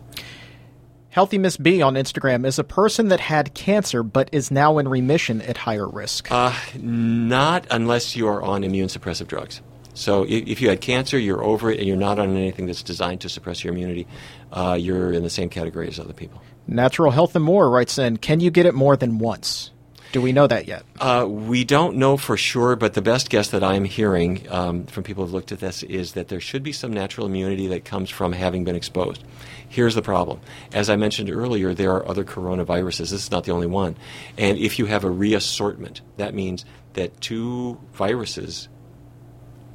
Healthy 1.17 1.39
Miss 1.39 1.57
B 1.57 1.81
on 1.81 1.95
Instagram 1.95 2.45
is 2.45 2.59
a 2.59 2.63
person 2.63 3.07
that 3.07 3.19
had 3.19 3.55
cancer 3.55 4.03
but 4.03 4.29
is 4.31 4.51
now 4.51 4.77
in 4.77 4.87
remission 4.87 5.41
at 5.41 5.57
higher 5.57 5.87
risk. 5.89 6.31
Uh, 6.31 6.53
not 6.75 7.65
unless 7.71 8.15
you 8.15 8.27
are 8.27 8.39
on 8.43 8.63
immune 8.63 8.87
suppressive 8.87 9.25
drugs. 9.25 9.63
So 9.95 10.27
if 10.29 10.61
you 10.61 10.69
had 10.69 10.79
cancer, 10.79 11.17
you're 11.17 11.43
over 11.43 11.71
it, 11.71 11.79
and 11.79 11.87
you're 11.87 11.97
not 11.97 12.19
on 12.19 12.37
anything 12.37 12.67
that's 12.67 12.83
designed 12.83 13.21
to 13.21 13.29
suppress 13.29 13.63
your 13.63 13.73
immunity, 13.73 14.05
uh, 14.53 14.77
you're 14.79 15.11
in 15.11 15.23
the 15.23 15.29
same 15.31 15.49
category 15.49 15.87
as 15.87 15.99
other 15.99 16.13
people. 16.13 16.39
Natural 16.67 17.09
Health 17.09 17.35
and 17.35 17.43
More 17.43 17.67
writes 17.67 17.97
in, 17.97 18.17
can 18.17 18.39
you 18.39 18.51
get 18.51 18.67
it 18.67 18.75
more 18.75 18.95
than 18.95 19.17
once? 19.17 19.71
Do 20.11 20.21
we 20.21 20.31
know 20.31 20.47
that 20.47 20.67
yet? 20.67 20.83
Uh, 20.99 21.25
we 21.27 21.63
don't 21.63 21.97
know 21.97 22.17
for 22.17 22.37
sure, 22.37 22.75
but 22.75 22.93
the 22.93 23.01
best 23.01 23.29
guess 23.29 23.49
that 23.49 23.63
I'm 23.63 23.83
hearing 23.83 24.47
um, 24.49 24.85
from 24.85 25.03
people 25.03 25.23
who've 25.23 25.33
looked 25.33 25.51
at 25.51 25.59
this 25.59 25.83
is 25.83 26.13
that 26.13 26.29
there 26.29 26.39
should 26.39 26.63
be 26.63 26.71
some 26.71 26.93
natural 26.93 27.27
immunity 27.27 27.67
that 27.67 27.85
comes 27.85 28.09
from 28.09 28.31
having 28.31 28.63
been 28.63 28.75
exposed. 28.75 29.23
Here's 29.67 29.95
the 29.95 30.01
problem. 30.01 30.39
As 30.71 30.89
I 30.89 30.95
mentioned 30.95 31.29
earlier, 31.29 31.73
there 31.73 31.91
are 31.91 32.07
other 32.07 32.23
coronaviruses. 32.23 32.97
This 32.97 33.11
is 33.11 33.31
not 33.31 33.43
the 33.43 33.51
only 33.51 33.67
one. 33.67 33.97
And 34.37 34.57
if 34.57 34.79
you 34.79 34.85
have 34.85 35.03
a 35.03 35.09
reassortment, 35.09 36.01
that 36.15 36.33
means 36.33 36.63
that 36.93 37.19
two 37.19 37.79
viruses 37.93 38.69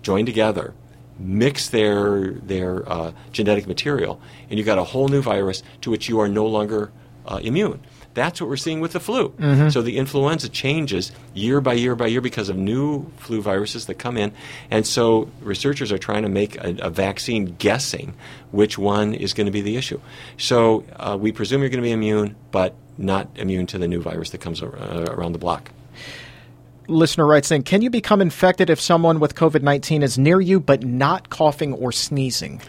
join 0.02 0.26
together 0.26 0.74
mix 1.18 1.68
their 1.68 2.32
their 2.32 2.88
uh, 2.90 3.12
genetic 3.32 3.66
material, 3.66 4.20
and 4.48 4.58
you've 4.58 4.66
got 4.66 4.78
a 4.78 4.84
whole 4.84 5.08
new 5.08 5.22
virus 5.22 5.62
to 5.82 5.90
which 5.90 6.08
you 6.08 6.20
are 6.20 6.28
no 6.28 6.46
longer 6.46 6.90
uh, 7.26 7.38
immune. 7.42 7.80
That's 8.14 8.40
what 8.40 8.50
we're 8.50 8.56
seeing 8.56 8.80
with 8.80 8.92
the 8.92 9.00
flu. 9.00 9.30
Mm-hmm. 9.30 9.70
So 9.70 9.82
the 9.82 9.96
influenza 9.98 10.48
changes 10.48 11.12
year 11.34 11.60
by 11.60 11.74
year 11.74 11.94
by 11.94 12.06
year 12.06 12.20
because 12.20 12.48
of 12.48 12.56
new 12.56 13.10
flu 13.18 13.40
viruses 13.40 13.86
that 13.86 13.94
come 13.94 14.16
in. 14.16 14.32
And 14.70 14.86
so 14.86 15.30
researchers 15.40 15.92
are 15.92 15.98
trying 15.98 16.22
to 16.22 16.28
make 16.28 16.56
a, 16.56 16.76
a 16.82 16.90
vaccine 16.90 17.56
guessing 17.58 18.14
which 18.50 18.78
one 18.78 19.14
is 19.14 19.32
going 19.32 19.46
to 19.46 19.52
be 19.52 19.62
the 19.62 19.76
issue. 19.76 20.00
So 20.36 20.84
uh, 20.96 21.16
we 21.18 21.32
presume 21.32 21.60
you're 21.60 21.70
going 21.70 21.82
to 21.82 21.86
be 21.86 21.92
immune, 21.92 22.36
but 22.50 22.74
not 22.98 23.28
immune 23.36 23.66
to 23.68 23.78
the 23.78 23.88
new 23.88 24.00
virus 24.00 24.30
that 24.30 24.40
comes 24.40 24.62
uh, 24.62 24.66
around 25.08 25.32
the 25.32 25.38
block 25.38 25.70
listener 26.88 27.26
writes 27.26 27.50
in 27.50 27.62
Can 27.62 27.82
you 27.82 27.90
become 27.90 28.20
infected 28.20 28.70
if 28.70 28.80
someone 28.80 29.20
with 29.20 29.34
COVID 29.34 29.62
19 29.62 30.02
is 30.02 30.18
near 30.18 30.40
you 30.40 30.60
but 30.60 30.82
not 30.82 31.30
coughing 31.30 31.72
or 31.72 31.92
sneezing? 31.92 32.60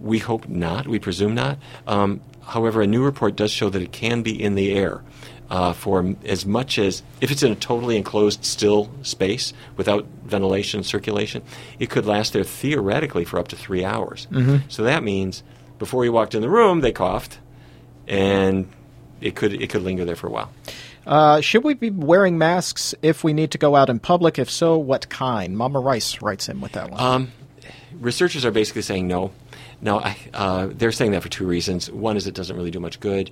We 0.00 0.18
hope 0.18 0.48
not. 0.48 0.86
We 0.86 0.98
presume 0.98 1.34
not. 1.34 1.58
Um, 1.86 2.20
However, 2.48 2.82
a 2.82 2.86
new 2.86 3.04
report 3.04 3.36
does 3.36 3.50
show 3.50 3.68
that 3.70 3.82
it 3.82 3.92
can 3.92 4.22
be 4.22 4.42
in 4.42 4.54
the 4.54 4.72
air 4.72 5.02
uh, 5.50 5.72
for 5.72 6.14
as 6.24 6.44
much 6.44 6.78
as 6.78 7.02
if 7.20 7.30
it's 7.30 7.42
in 7.42 7.52
a 7.52 7.54
totally 7.54 7.96
enclosed, 7.96 8.44
still 8.44 8.90
space 9.02 9.52
without 9.76 10.06
ventilation 10.24 10.82
circulation, 10.82 11.42
it 11.78 11.90
could 11.90 12.06
last 12.06 12.32
there 12.32 12.44
theoretically 12.44 13.24
for 13.24 13.38
up 13.38 13.48
to 13.48 13.56
three 13.56 13.84
hours. 13.84 14.26
Mm-hmm. 14.30 14.68
So 14.68 14.82
that 14.84 15.02
means 15.02 15.42
before 15.78 16.04
you 16.04 16.12
walked 16.12 16.34
in 16.34 16.42
the 16.42 16.50
room, 16.50 16.80
they 16.80 16.92
coughed, 16.92 17.38
and 18.06 18.68
it 19.20 19.34
could 19.34 19.54
it 19.54 19.70
could 19.70 19.82
linger 19.82 20.04
there 20.04 20.16
for 20.16 20.26
a 20.26 20.30
while. 20.30 20.52
Uh, 21.06 21.40
should 21.40 21.64
we 21.64 21.72
be 21.72 21.88
wearing 21.88 22.36
masks 22.36 22.94
if 23.00 23.24
we 23.24 23.32
need 23.32 23.50
to 23.52 23.58
go 23.58 23.74
out 23.74 23.88
in 23.88 23.98
public? 23.98 24.38
If 24.38 24.50
so, 24.50 24.76
what 24.76 25.08
kind? 25.08 25.56
Mama 25.56 25.80
Rice 25.80 26.20
writes 26.20 26.50
in 26.50 26.60
with 26.60 26.72
that 26.72 26.90
one. 26.90 27.00
Um, 27.00 27.32
researchers 27.98 28.44
are 28.44 28.50
basically 28.50 28.82
saying 28.82 29.06
no. 29.06 29.32
Now, 29.80 30.00
I, 30.00 30.16
uh, 30.34 30.68
they're 30.72 30.92
saying 30.92 31.12
that 31.12 31.22
for 31.22 31.28
two 31.28 31.46
reasons. 31.46 31.90
One 31.90 32.16
is 32.16 32.26
it 32.26 32.34
doesn't 32.34 32.56
really 32.56 32.70
do 32.70 32.80
much 32.80 32.98
good, 33.00 33.30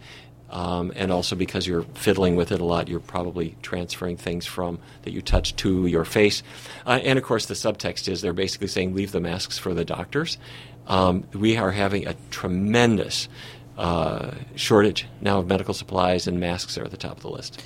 um, 0.51 0.93
and 0.95 1.11
also 1.11 1.35
because 1.35 1.67
you're 1.67 1.83
fiddling 1.95 2.37
with 2.37 2.53
it 2.53 2.61
a 2.61 2.65
lot, 2.65 2.89
you're 2.89 3.01
probably 3.01 3.57
transferring 3.63 4.17
things 4.17 4.47
from 4.47 4.79
that 5.03 5.13
you 5.13 5.23
touch 5.23 5.57
to 5.57 5.87
your 5.87 6.05
face. 6.05 6.43
Uh, 6.87 7.01
and 7.03 7.19
of 7.19 7.25
course, 7.25 7.47
the 7.47 7.55
subtext 7.55 8.09
is 8.09 8.21
they're 8.21 8.33
basically 8.33 8.69
saying 8.69 8.95
leave 8.95 9.13
the 9.13 9.21
masks 9.21 9.59
for 9.59 9.75
the 9.75 9.85
doctors. 9.85 10.39
Um, 10.87 11.25
we 11.33 11.57
are 11.57 11.73
having 11.73 12.07
a 12.07 12.15
tremendous 12.31 13.29
uh, 13.77 14.31
shortage 14.55 15.07
now 15.21 15.41
of 15.41 15.49
medical 15.49 15.75
supplies, 15.75 16.27
and 16.27 16.39
masks 16.39 16.79
are 16.79 16.85
at 16.85 16.91
the 16.91 16.97
top 16.97 17.17
of 17.17 17.23
the 17.23 17.31
list. 17.31 17.63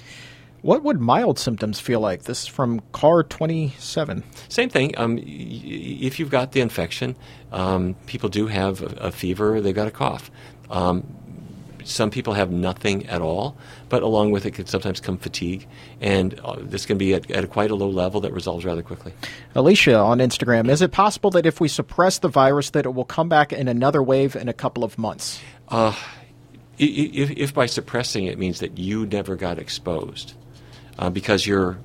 What 0.62 0.83
would 0.83 1.01
mild 1.01 1.38
symptoms 1.38 1.81
feel 1.81 2.01
like? 2.01 2.25
This 2.25 2.42
is 2.42 2.46
from 2.46 2.81
Car 2.92 3.23
27. 3.23 4.23
Same 4.49 4.68
thing. 4.68 4.92
Um, 4.99 5.16
y- 5.16 5.23
if 5.25 6.20
you've 6.20 6.31
got 6.31 6.53
the 6.53 6.61
infection, 6.61 7.16
um, 7.51 7.94
people 8.07 8.29
do 8.29 8.46
have 8.46 8.83
a, 8.83 9.07
a, 9.07 9.11
fever, 9.11 9.61
they've 9.62 9.75
got 9.75 9.88
a 9.88 9.90
cough. 9.90 10.31
Um, 10.68 11.07
some 11.83 12.11
people 12.11 12.35
have 12.35 12.51
nothing 12.51 13.07
at 13.07 13.23
all, 13.23 13.57
but 13.88 14.03
along 14.03 14.33
with 14.33 14.44
it 14.44 14.51
can 14.53 14.66
sometimes 14.66 15.01
come 15.01 15.16
fatigue, 15.16 15.66
and 15.99 16.38
uh, 16.40 16.57
this 16.59 16.85
can 16.85 16.99
be 16.99 17.14
at, 17.14 17.31
at 17.31 17.42
a 17.42 17.46
quite 17.46 17.70
a 17.70 17.75
low 17.75 17.88
level 17.88 18.20
that 18.20 18.33
resolves 18.35 18.66
rather 18.66 18.83
quickly. 18.83 19.14
Alicia 19.55 19.96
on 19.96 20.18
Instagram, 20.18 20.68
is 20.68 20.83
it 20.83 20.92
possible 20.92 21.31
that 21.31 21.46
if 21.46 21.59
we 21.59 21.68
suppress 21.68 22.18
the 22.18 22.29
virus, 22.29 22.70
that 22.70 22.85
it 22.85 22.94
will 22.94 23.07
come 23.07 23.31
back 23.31 23.55
in 23.55 23.66
another 23.66 24.03
wave 24.03 24.37
in 24.37 24.46
a 24.46 24.53
couple 24.53 24.85
of 24.85 24.99
months? 24.99 25.40
Uh, 25.68 25.94
if, 26.79 27.31
if 27.31 27.55
by 27.55 27.64
suppressing 27.64 28.27
it 28.27 28.38
means 28.38 28.61
that 28.61 28.77
you 28.77 29.07
never 29.07 29.37
got 29.37 29.59
exposed 29.59 30.35
uh, 30.98 31.11
because 31.11 31.46
you're 31.46 31.79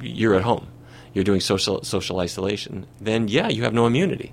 you're 0.00 0.34
at 0.34 0.42
home, 0.42 0.68
you're 1.14 1.24
doing 1.24 1.40
social 1.40 1.82
social 1.82 2.20
isolation, 2.20 2.86
then 3.00 3.28
yeah, 3.28 3.48
you 3.48 3.64
have 3.64 3.74
no 3.74 3.86
immunity. 3.86 4.32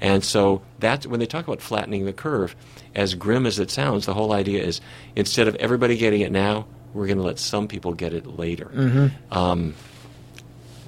And 0.00 0.24
so 0.24 0.62
that's 0.80 1.06
when 1.06 1.20
they 1.20 1.26
talk 1.26 1.46
about 1.46 1.62
flattening 1.62 2.06
the 2.06 2.12
curve, 2.12 2.56
as 2.94 3.14
grim 3.14 3.46
as 3.46 3.60
it 3.60 3.70
sounds, 3.70 4.04
the 4.04 4.14
whole 4.14 4.32
idea 4.32 4.62
is 4.62 4.80
instead 5.14 5.46
of 5.46 5.54
everybody 5.56 5.96
getting 5.96 6.22
it 6.22 6.32
now, 6.32 6.66
we're 6.92 7.06
going 7.06 7.18
to 7.18 7.24
let 7.24 7.38
some 7.38 7.68
people 7.68 7.92
get 7.94 8.12
it 8.12 8.26
later. 8.26 8.70
Mm-hmm. 8.74 9.32
Um, 9.32 9.74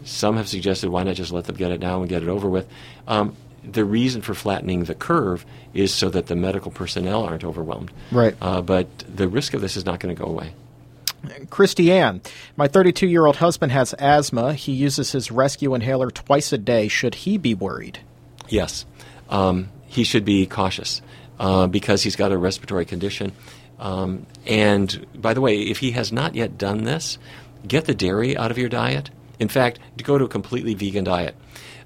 some 0.05 0.37
have 0.37 0.49
suggested 0.49 0.91
why 0.91 1.05
not 1.05 1.15
just 1.15 1.31
let 1.31 1.45
them 1.45 1.55
get 1.55 1.71
it 1.71 1.81
now 1.81 2.01
and 2.01 2.09
get 2.09 2.23
it 2.23 2.29
over 2.29 2.49
with. 2.49 2.69
Um, 3.07 3.37
the 3.63 3.85
reason 3.85 4.21
for 4.21 4.35
flattening 4.35 4.85
the 4.85 4.95
curve 4.95 5.47
is 5.73 5.95
so 5.95 6.11
that 6.11 6.27
the 6.27 6.37
medical 6.37 6.71
personnel 6.71 7.23
aren't 7.23 7.45
overwhelmed. 7.45 7.91
Right. 8.11 8.37
Uh, 8.43 8.61
but 8.61 8.87
the 9.09 9.29
risk 9.29 9.55
of 9.55 9.61
this 9.61 9.77
is 9.77 9.87
not 9.87 10.01
going 10.01 10.15
to 10.15 10.21
go 10.21 10.29
away. 10.29 10.55
Christiane, 11.51 12.21
my 12.57 12.69
32 12.69 13.07
year 13.07 13.27
old 13.27 13.37
husband 13.37 13.73
has 13.73 13.95
asthma. 13.95 14.55
He 14.55 14.73
uses 14.73 15.13
his 15.13 15.31
rescue 15.31 15.75
inhaler 15.75 16.11
twice 16.11 16.53
a 16.53 16.59
day. 16.59 16.89
Should 16.89 17.15
he 17.15 17.39
be 17.39 17.55
worried? 17.55 18.01
Yes. 18.49 18.87
Um, 19.29 19.71
he 19.87 20.05
should 20.05 20.25
be 20.25 20.47
cautious 20.47 21.03
uh, 21.39 21.67
because 21.67 22.03
he's 22.03 22.17
got 22.17 22.33
a 22.33 22.39
respiratory 22.39 22.85
condition. 22.85 23.33
Um, 23.79 24.27
and 24.47 25.07
by 25.15 25.35
the 25.35 25.41
way, 25.41 25.61
if 25.63 25.79
he 25.79 25.93
has 25.93 26.13
not 26.13 26.35
yet 26.35 26.59
done 26.59 26.85
this, 26.85 27.19
get 27.67 27.87
the 27.87 27.95
dairy 27.95 28.37
out 28.37 28.51
of 28.51 28.59
your 28.59 28.69
diet. 28.69 29.11
In 29.39 29.49
fact, 29.49 29.79
go 30.03 30.19
to 30.19 30.25
a 30.25 30.29
completely 30.29 30.75
vegan 30.75 31.05
diet. 31.05 31.35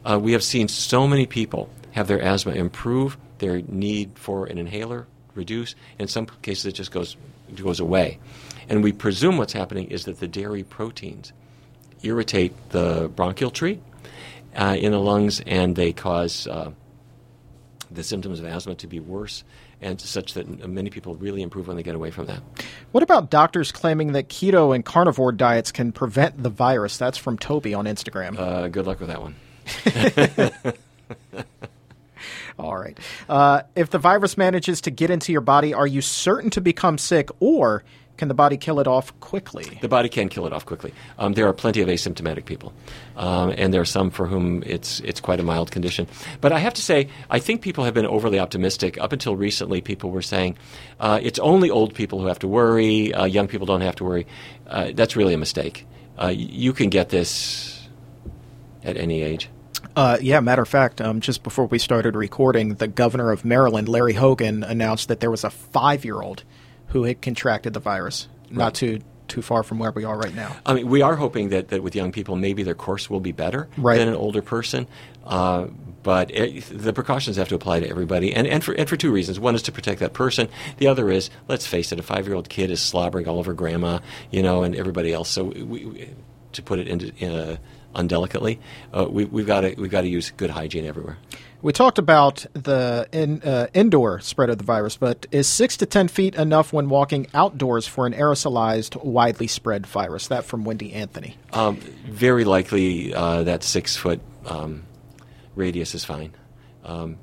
Uh, 0.05 0.19
we 0.21 0.33
have 0.33 0.43
seen 0.43 0.69
so 0.69 1.07
many 1.07 1.27
people 1.27 1.71
have 1.93 2.07
their 2.07 2.21
asthma 2.21 2.53
improve, 2.53 3.17
their 3.39 3.63
need 3.63 4.13
for 4.19 4.47
an 4.47 4.59
inhaler 4.59 5.07
reduce. 5.35 5.75
In 5.99 6.09
some 6.09 6.27
cases, 6.43 6.67
it 6.67 6.73
just 6.73 6.91
goes 6.91 7.17
goes 7.55 7.81
away. 7.81 8.19
And 8.69 8.85
we 8.85 8.93
presume 8.93 9.39
what's 9.39 9.53
happening 9.53 9.89
is 9.89 10.05
that 10.05 10.21
the 10.21 10.29
dairy 10.29 10.63
proteins 10.63 11.33
irritate 12.03 12.55
the 12.71 13.11
bronchial 13.15 13.51
tree 13.51 13.81
uh, 14.55 14.77
in 14.79 14.93
the 14.93 15.01
lungs, 15.01 15.41
and 15.41 15.75
they 15.75 15.93
cause 15.93 16.47
uh, 16.47 16.71
the 17.91 18.03
symptoms 18.03 18.41
of 18.41 18.47
asthma 18.47 18.75
to 18.77 18.87
be 18.87 19.01
worse, 19.01 19.45
and 19.81 20.01
such 20.01 20.35
that 20.35 20.69
many 20.69 20.91
people 20.91 21.15
really 21.17 21.43
improve 21.43 21.69
when 21.69 21.77
they 21.77 21.83
get 21.83 21.95
away 21.95 22.11
from 22.11 22.27
that. 22.27 22.43
What 22.93 23.03
about 23.03 23.31
doctors 23.31 23.73
claiming 23.73 24.13
that 24.13 24.29
keto 24.29 24.75
and 24.75 24.85
carnivore 24.85 25.33
diets 25.33 25.73
can 25.73 25.93
prevent 25.93 26.43
the 26.43 26.51
virus? 26.51 26.99
That's 26.99 27.19
from 27.19 27.39
Toby 27.39 27.75
on 27.75 27.87
Instagram. 27.87 28.39
Uh, 28.39 28.69
good 28.69 28.87
luck 28.87 29.01
with 29.01 29.09
that 29.09 29.23
one. 29.23 29.35
All 32.59 32.77
right. 32.77 32.99
Uh, 33.29 33.63
if 33.77 33.91
the 33.91 33.99
virus 33.99 34.37
manages 34.37 34.81
to 34.83 34.91
get 34.91 35.11
into 35.11 35.31
your 35.31 35.41
body, 35.41 35.73
are 35.73 35.87
you 35.87 36.01
certain 36.01 36.51
to 36.51 36.61
become 36.61 36.99
sick, 36.99 37.31
or 37.39 37.85
can 38.19 38.29
the 38.29 38.35
body 38.35 38.57
kill 38.57 38.81
it 38.81 38.87
off 38.87 39.19
quickly? 39.21 39.79
The 39.81 39.89
body 39.89 40.09
can 40.09 40.29
kill 40.29 40.47
it 40.47 40.53
off 40.53 40.67
quickly. 40.67 40.93
Um, 41.19 41.33
there 41.33 41.47
are 41.47 41.53
plenty 41.53 41.81
of 41.81 41.89
asymptomatic 41.89 42.45
people, 42.45 42.75
um, 43.17 43.55
and 43.57 43.73
there 43.73 43.81
are 43.81 43.87
some 43.87 44.11
for 44.11 44.27
whom 44.27 44.63
it's 44.67 45.01
it's 45.01 45.21
quite 45.21 45.41
a 45.41 45.43
mild 45.43 45.71
condition. 45.71 46.07
But 46.41 46.53
I 46.53 46.59
have 46.59 46.75
to 46.75 46.83
say, 46.83 47.09
I 47.31 47.39
think 47.39 47.63
people 47.63 47.85
have 47.85 47.95
been 47.95 48.07
overly 48.07 48.39
optimistic. 48.39 48.99
Up 48.99 49.13
until 49.13 49.37
recently, 49.37 49.81
people 49.81 50.11
were 50.11 50.23
saying 50.23 50.59
uh, 51.01 51.21
it's 51.23 51.39
only 51.39 51.71
old 51.71 51.95
people 51.95 52.21
who 52.21 52.27
have 52.27 52.41
to 52.41 52.49
worry. 52.49 53.15
Uh, 53.15 53.25
young 53.25 53.49
people 53.49 53.67
don't 53.67 53.81
have 53.81 53.97
to 53.97 54.05
worry. 54.05 54.27
Uh, 54.67 54.91
that's 54.93 55.17
really 55.17 55.35
a 55.35 55.39
mistake. 55.39 55.87
Uh, 56.21 56.33
you 56.35 56.73
can 56.73 56.91
get 56.91 57.09
this 57.09 57.89
at 58.83 58.97
any 58.97 59.23
age. 59.23 59.49
Uh, 59.95 60.19
yeah, 60.21 60.41
matter 60.41 60.63
of 60.63 60.69
fact, 60.69 61.01
um, 61.01 61.21
just 61.21 61.43
before 61.43 61.67
we 61.67 61.79
started 61.79 62.15
recording, 62.15 62.75
the 62.75 62.87
governor 62.89 63.31
of 63.33 63.45
Maryland, 63.45 63.89
Larry 63.89 64.13
Hogan, 64.13 64.63
announced 64.63 65.09
that 65.09 65.21
there 65.21 65.31
was 65.31 65.45
a 65.45 65.51
five 65.51 66.05
year 66.05 66.21
old 66.21 66.45
who 66.89 67.05
had 67.05 67.21
contracted 67.21 67.73
the 67.73 67.81
virus, 67.81 68.29
right. 68.45 68.57
not 68.57 68.75
too 68.75 69.01
too 69.29 69.43
far 69.43 69.63
from 69.63 69.79
where 69.79 69.91
we 69.93 70.05
are 70.05 70.17
right 70.17 70.35
now. 70.35 70.57
I 70.65 70.73
mean, 70.73 70.89
we 70.89 71.03
are 71.03 71.15
hoping 71.15 71.51
that, 71.51 71.69
that 71.69 71.83
with 71.83 71.95
young 71.95 72.13
people, 72.13 72.35
maybe 72.35 72.63
their 72.63 72.75
course 72.75 73.11
will 73.11 73.21
be 73.21 73.33
better 73.33 73.69
right. 73.77 73.99
than 73.99 74.09
an 74.09 74.15
older 74.15 74.41
person. 74.41 74.87
Uh, 75.25 75.67
but 76.03 76.31
it, 76.31 76.65
the 76.71 76.95
precautions 76.95 77.37
have 77.37 77.49
to 77.49 77.55
apply 77.55 77.81
to 77.81 77.89
everybody, 77.89 78.33
and, 78.33 78.47
and, 78.47 78.65
for, 78.65 78.73
and 78.73 78.89
for 78.89 78.97
two 78.97 79.13
reasons. 79.13 79.39
One 79.39 79.55
is 79.55 79.63
to 79.63 79.73
protect 79.73 80.01
that 80.01 80.15
person. 80.15 80.49
The 80.79 80.87
other 80.87 81.11
is, 81.11 81.29
let's 81.49 81.67
face 81.67 81.93
it, 81.93 81.99
a 81.99 82.03
five 82.03 82.27
year 82.27 82.35
old 82.35 82.49
kid 82.49 82.71
is 82.71 82.81
slobbering 82.81 83.29
all 83.29 83.39
over 83.39 83.53
grandma, 83.53 83.99
you 84.31 84.43
know, 84.43 84.63
and 84.63 84.75
everybody 84.75 85.13
else. 85.13 85.29
So 85.29 85.45
we, 85.45 85.85
we, 85.85 86.11
to 86.53 86.63
put 86.63 86.79
it 86.79 86.89
into 86.89 87.13
in 87.19 87.33
a, 87.33 87.61
undelicately, 87.95 88.61
uh, 88.95 89.07
we, 89.11 89.25
have 89.25 89.47
got 89.47 89.61
to 89.63 89.75
we've 89.75 89.91
got 89.91 90.03
to 90.03 90.09
use 90.09 90.31
good 90.31 90.51
hygiene 90.51 90.87
everywhere. 90.87 91.19
We 91.61 91.73
talked 91.73 91.99
about 91.99 92.47
the 92.53 93.09
in, 93.11 93.43
uh, 93.43 93.67
indoor 93.75 94.21
spread 94.21 94.49
of 94.49 94.59
the 94.59 94.65
virus, 94.65 94.97
but 94.97 95.27
is 95.33 95.49
six 95.49 95.77
to 95.79 95.87
ten 95.87 96.07
feet 96.07 96.37
enough 96.37 96.73
when 96.73 96.89
walking 96.89 97.27
outdoors 97.35 97.87
for 97.87 98.07
an 98.07 98.13
aerosolized, 98.13 99.03
widely 99.05 99.49
spread 99.49 99.85
virus? 99.85 100.29
That 100.29 100.45
from 100.45 100.65
Wendy 100.65 100.93
Anthony. 100.93 101.37
Um, 101.53 101.77
very 102.07 102.45
likely 102.45 103.13
uh, 103.13 103.43
that 103.43 103.65
six 103.65 103.97
foot 103.97 104.21
um, 104.47 104.85
radius 105.57 105.97
is 105.97 106.05
fine. 106.05 106.33
Um, 106.85 107.19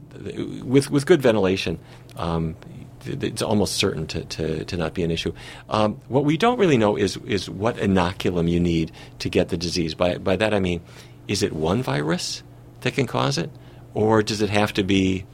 with 0.65 0.91
with 0.91 1.05
good 1.05 1.21
ventilation, 1.21 1.79
um, 2.17 2.57
it's 3.05 3.41
almost 3.41 3.75
certain 3.75 4.05
to, 4.07 4.25
to, 4.25 4.65
to, 4.65 4.77
not 4.77 4.93
be 4.93 5.03
an 5.03 5.11
issue. 5.11 5.33
Um, 5.69 6.01
what 6.09 6.25
we 6.25 6.35
don't 6.35 6.59
really 6.59 6.77
know 6.77 6.97
is 6.97 7.15
is 7.25 7.49
what 7.49 7.77
inoculum 7.77 8.49
you 8.49 8.59
need 8.59 8.91
to 9.19 9.29
get 9.29 9.47
the 9.47 9.57
disease. 9.57 9.95
By 9.95 10.17
by 10.17 10.35
that 10.35 10.53
I 10.53 10.59
mean, 10.59 10.81
is 11.29 11.41
it 11.41 11.53
one 11.53 11.81
virus 11.81 12.43
that 12.81 12.93
can 12.93 13.07
cause 13.07 13.37
it, 13.37 13.49
or 13.95 14.21
does 14.21 14.41
it 14.41 14.51
have 14.51 14.73
to 14.73 14.83
be 14.83 15.25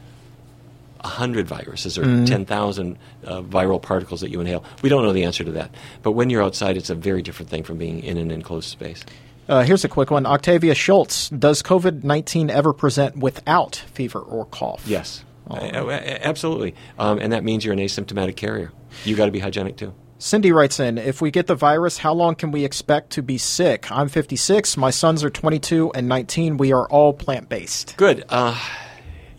hundred 1.03 1.47
viruses 1.47 1.97
or 1.97 2.03
mm-hmm. 2.03 2.25
ten 2.25 2.45
thousand 2.45 2.97
uh, 3.25 3.41
viral 3.41 3.81
particles 3.81 4.21
that 4.21 4.29
you 4.29 4.39
inhale? 4.39 4.63
We 4.81 4.87
don't 4.87 5.03
know 5.03 5.11
the 5.11 5.25
answer 5.25 5.43
to 5.43 5.51
that. 5.51 5.75
But 6.01 6.11
when 6.11 6.29
you're 6.29 6.43
outside, 6.43 6.77
it's 6.77 6.89
a 6.89 6.95
very 6.95 7.21
different 7.21 7.49
thing 7.49 7.63
from 7.63 7.77
being 7.77 8.01
in 8.03 8.17
an 8.17 8.31
enclosed 8.31 8.69
space. 8.69 9.03
Uh, 9.49 9.63
here's 9.63 9.83
a 9.83 9.89
quick 9.89 10.11
one. 10.11 10.25
Octavia 10.25 10.75
Schultz, 10.75 11.27
does 11.29 11.61
COVID 11.61 12.05
19 12.05 12.49
ever 12.49 12.71
present 12.71 13.17
without 13.17 13.75
fever 13.75 14.19
or 14.19 14.45
cough? 14.45 14.83
Yes. 14.87 15.25
Absolutely. 15.49 16.75
Um, 16.97 17.19
and 17.19 17.33
that 17.33 17.43
means 17.43 17.65
you're 17.65 17.73
an 17.73 17.79
asymptomatic 17.79 18.37
carrier. 18.37 18.71
you 19.03 19.15
got 19.15 19.25
to 19.25 19.31
be 19.31 19.39
hygienic 19.39 19.75
too. 19.75 19.93
Cindy 20.21 20.51
writes 20.51 20.79
in 20.79 20.99
If 20.99 21.19
we 21.19 21.31
get 21.31 21.47
the 21.47 21.55
virus, 21.55 21.97
how 21.97 22.13
long 22.13 22.35
can 22.35 22.51
we 22.51 22.63
expect 22.63 23.13
to 23.13 23.23
be 23.23 23.39
sick? 23.39 23.91
I'm 23.91 24.07
56. 24.07 24.77
My 24.77 24.91
sons 24.91 25.23
are 25.23 25.31
22 25.31 25.93
and 25.95 26.07
19. 26.07 26.57
We 26.57 26.73
are 26.73 26.87
all 26.89 27.11
plant 27.11 27.49
based. 27.49 27.97
Good. 27.97 28.23
Uh, 28.29 28.55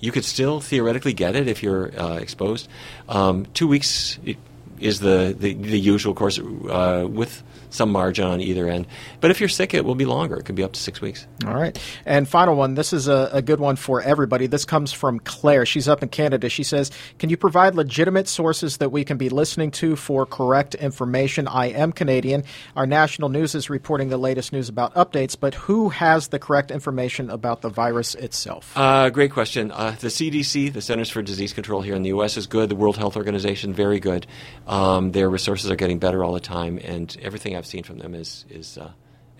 you 0.00 0.10
could 0.10 0.24
still 0.24 0.58
theoretically 0.58 1.12
get 1.12 1.36
it 1.36 1.46
if 1.46 1.62
you're 1.62 1.96
uh, 1.96 2.16
exposed. 2.16 2.68
Um, 3.08 3.46
two 3.54 3.68
weeks 3.68 4.18
is 4.80 4.98
the, 4.98 5.36
the, 5.38 5.54
the 5.54 5.78
usual 5.78 6.14
course 6.14 6.40
uh, 6.40 7.06
with 7.08 7.44
some 7.72 7.90
margin 7.90 8.24
on 8.24 8.40
either 8.40 8.68
end. 8.68 8.86
But 9.20 9.30
if 9.30 9.40
you're 9.40 9.48
sick, 9.48 9.74
it 9.74 9.84
will 9.84 9.94
be 9.94 10.04
longer. 10.04 10.36
It 10.36 10.44
could 10.44 10.54
be 10.54 10.62
up 10.62 10.72
to 10.72 10.80
six 10.80 11.00
weeks. 11.00 11.26
All 11.46 11.54
right. 11.54 11.78
And 12.06 12.28
final 12.28 12.54
one. 12.54 12.74
This 12.74 12.92
is 12.92 13.08
a, 13.08 13.30
a 13.32 13.42
good 13.42 13.60
one 13.60 13.76
for 13.76 14.00
everybody. 14.00 14.46
This 14.46 14.64
comes 14.64 14.92
from 14.92 15.18
Claire. 15.20 15.66
She's 15.66 15.88
up 15.88 16.02
in 16.02 16.08
Canada. 16.08 16.48
She 16.48 16.62
says, 16.62 16.90
Can 17.18 17.30
you 17.30 17.36
provide 17.36 17.74
legitimate 17.74 18.28
sources 18.28 18.76
that 18.78 18.90
we 18.90 19.04
can 19.04 19.16
be 19.16 19.28
listening 19.28 19.70
to 19.72 19.96
for 19.96 20.26
correct 20.26 20.74
information? 20.74 21.48
I 21.48 21.66
am 21.66 21.92
Canadian. 21.92 22.44
Our 22.76 22.86
national 22.86 23.28
news 23.28 23.54
is 23.54 23.70
reporting 23.70 24.08
the 24.08 24.16
latest 24.16 24.52
news 24.52 24.68
about 24.68 24.94
updates, 24.94 25.36
but 25.38 25.54
who 25.54 25.88
has 25.88 26.28
the 26.28 26.38
correct 26.38 26.70
information 26.70 27.30
about 27.30 27.62
the 27.62 27.68
virus 27.68 28.14
itself? 28.14 28.76
Uh, 28.76 29.10
great 29.10 29.32
question. 29.32 29.70
Uh, 29.70 29.96
the 29.98 30.08
CDC, 30.08 30.72
the 30.72 30.82
Centers 30.82 31.10
for 31.10 31.22
Disease 31.22 31.52
Control 31.52 31.82
here 31.82 31.94
in 31.94 32.02
the 32.02 32.08
U.S., 32.08 32.36
is 32.36 32.46
good. 32.46 32.68
The 32.68 32.76
World 32.76 32.96
Health 32.96 33.16
Organization, 33.16 33.72
very 33.72 34.00
good. 34.00 34.26
Um, 34.66 35.12
their 35.12 35.28
resources 35.30 35.70
are 35.70 35.76
getting 35.76 35.98
better 35.98 36.22
all 36.22 36.32
the 36.32 36.40
time, 36.40 36.78
and 36.82 37.16
everything 37.22 37.56
I've 37.56 37.61
seen 37.66 37.82
from 37.82 37.98
them 37.98 38.14
is 38.14 38.44
is 38.50 38.78
uh, 38.78 38.92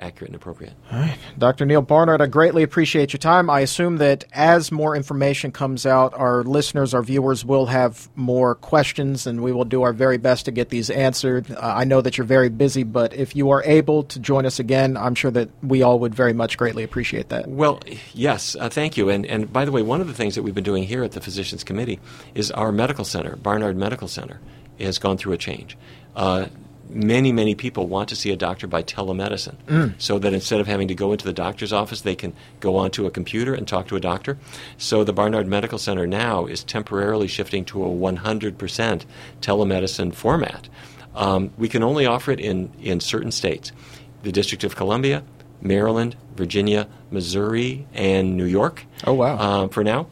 accurate 0.03 0.31
and 0.31 0.37
appropriate. 0.37 0.75
All 0.91 0.99
right, 0.99 1.17
Dr. 1.39 1.65
Neal 1.65 1.81
Barnard, 1.81 2.21
I 2.21 2.27
greatly 2.27 2.63
appreciate 2.63 3.13
your 3.13 3.19
time. 3.19 3.49
I 3.49 3.61
assume 3.61 3.99
that 3.99 4.25
as 4.33 4.73
more 4.73 4.97
information 4.97 5.53
comes 5.53 5.87
out, 5.87 6.13
our 6.15 6.43
listeners, 6.43 6.93
our 6.93 7.03
viewers 7.03 7.45
will 7.45 7.67
have 7.67 8.09
more 8.17 8.55
questions, 8.57 9.27
and 9.27 9.43
we 9.43 9.53
will 9.53 9.65
do 9.65 9.83
our 9.83 9.93
very 9.93 10.19
best 10.19 10.47
to 10.47 10.51
get 10.51 10.69
these 10.71 10.91
answered. 10.91 11.51
Uh, 11.51 11.59
I 11.61 11.85
know 11.85 12.01
that 12.01 12.19
you're 12.19 12.27
very 12.27 12.49
busy, 12.49 12.83
but 12.83 13.14
if 13.14 13.37
you 13.37 13.51
are 13.51 13.62
able 13.64 14.03
to 14.05 14.18
join 14.18 14.45
us 14.45 14.59
again, 14.59 14.97
I'm 14.97 15.14
sure 15.14 15.31
that 15.31 15.51
we 15.62 15.83
all 15.83 16.01
would 16.01 16.14
very 16.14 16.33
much 16.33 16.59
greatly 16.59 16.83
appreciate 16.83 17.29
that. 17.29 17.49
Well, 17.49 17.81
yes, 18.12 18.57
uh, 18.59 18.68
thank 18.68 18.97
you. 18.97 19.09
And 19.09 19.25
and 19.27 19.53
by 19.53 19.64
the 19.64 19.73
way, 19.73 19.83
one 19.83 20.01
of 20.01 20.09
the 20.09 20.14
things 20.14 20.35
that 20.35 20.43
we've 20.43 20.55
been 20.55 20.64
doing 20.64 20.85
here 20.85 21.05
at 21.05 21.12
the 21.12 21.20
Physicians 21.20 21.64
Committee 21.64 22.01
is 22.35 22.51
our 22.51 22.73
medical 22.73 23.05
center, 23.05 23.37
Barnard 23.37 23.77
Medical 23.77 24.09
Center, 24.09 24.41
has 24.81 24.99
gone 24.99 25.16
through 25.16 25.33
a 25.33 25.39
change. 25.39 25.79
Uh, 26.16 26.47
many, 26.95 27.32
many 27.32 27.55
people 27.55 27.86
want 27.86 28.09
to 28.11 28.16
see 28.16 28.30
a 28.30 28.36
doctor 28.36 28.66
by 28.66 28.82
telemedicine, 28.82 29.55
Mm. 29.66 29.95
so 29.99 30.18
that 30.18 30.32
instead 30.32 30.61
of 30.61 30.66
having 30.66 30.88
to 30.88 30.95
go 30.95 31.12
into 31.12 31.24
the 31.24 31.32
doctor's 31.32 31.72
office, 31.72 32.03
they 32.03 32.14
can 32.14 32.32
go 32.61 32.76
onto 32.76 33.07
a 33.07 33.11
computer 33.11 33.55
and 33.55 33.66
talk 33.66 33.88
to 33.88 33.97
a 33.97 34.01
doctor. 34.01 34.38
So 34.78 35.05
the 35.05 35.12
Barnard 35.12 35.47
Medical 35.47 35.78
Center 35.78 36.07
now 36.07 36.47
is 36.47 36.62
temporarily 36.64 37.28
shifting 37.28 37.64
to 37.66 37.84
a 37.84 37.88
100% 37.88 39.05
telemedicine 39.40 40.14
format. 40.14 40.68
Um, 41.14 41.51
we 41.59 41.68
can 41.68 41.82
only 41.82 42.07
offer 42.07 42.30
it 42.32 42.40
in, 42.40 42.70
in 42.80 43.01
certain 43.01 43.30
states 43.32 43.72
the 44.22 44.32
District 44.32 44.62
of 44.64 44.76
Columbia, 44.76 45.22
Maryland, 45.61 46.14
Virginia, 46.36 46.86
Missouri, 47.11 47.86
and 47.93 48.36
New 48.36 48.45
York. 48.45 48.84
Oh, 49.05 49.12
wow. 49.14 49.36
Um, 49.38 49.68
for 49.68 49.82
now, 49.82 50.07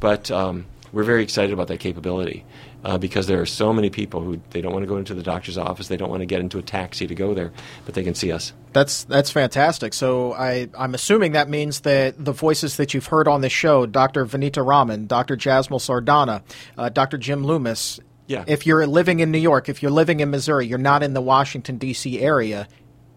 but 0.00 0.30
um, 0.30 0.66
we're 0.92 1.02
very 1.04 1.22
excited 1.22 1.52
about 1.52 1.68
that 1.68 1.80
capability 1.80 2.44
uh, 2.84 2.98
because 2.98 3.26
there 3.26 3.40
are 3.40 3.46
so 3.46 3.72
many 3.72 3.88
people 3.88 4.20
who 4.20 4.40
they 4.50 4.60
don't 4.60 4.72
want 4.72 4.82
to 4.82 4.86
go 4.86 4.98
into 4.98 5.14
the 5.14 5.22
doctor's 5.22 5.56
office, 5.56 5.88
they 5.88 5.96
don't 5.96 6.10
want 6.10 6.20
to 6.20 6.26
get 6.26 6.40
into 6.40 6.58
a 6.58 6.62
taxi 6.62 7.06
to 7.06 7.14
go 7.14 7.34
there, 7.34 7.52
but 7.86 7.94
they 7.94 8.04
can 8.04 8.14
see 8.14 8.30
us. 8.30 8.52
That's 8.72 9.04
that's 9.04 9.30
fantastic. 9.30 9.94
So 9.94 10.34
I 10.34 10.68
I'm 10.78 10.94
assuming 10.94 11.32
that 11.32 11.48
means 11.48 11.80
that 11.80 12.22
the 12.22 12.32
voices 12.32 12.76
that 12.76 12.92
you've 12.92 13.06
heard 13.06 13.26
on 13.26 13.40
this 13.40 13.52
show, 13.52 13.86
Dr. 13.86 14.26
Vanita 14.26 14.64
Rahman, 14.64 15.06
Dr. 15.06 15.36
Jasmine 15.36 15.78
Sardana, 15.78 16.42
uh, 16.76 16.90
Dr. 16.90 17.16
Jim 17.18 17.44
Loomis. 17.44 18.00
Yeah. 18.26 18.44
If 18.46 18.66
you're 18.66 18.86
living 18.86 19.20
in 19.20 19.30
New 19.30 19.38
York, 19.38 19.68
if 19.68 19.82
you're 19.82 19.90
living 19.90 20.20
in 20.20 20.30
Missouri, 20.30 20.66
you're 20.66 20.78
not 20.78 21.02
in 21.02 21.12
the 21.12 21.20
Washington 21.20 21.76
D.C. 21.76 22.20
area, 22.20 22.68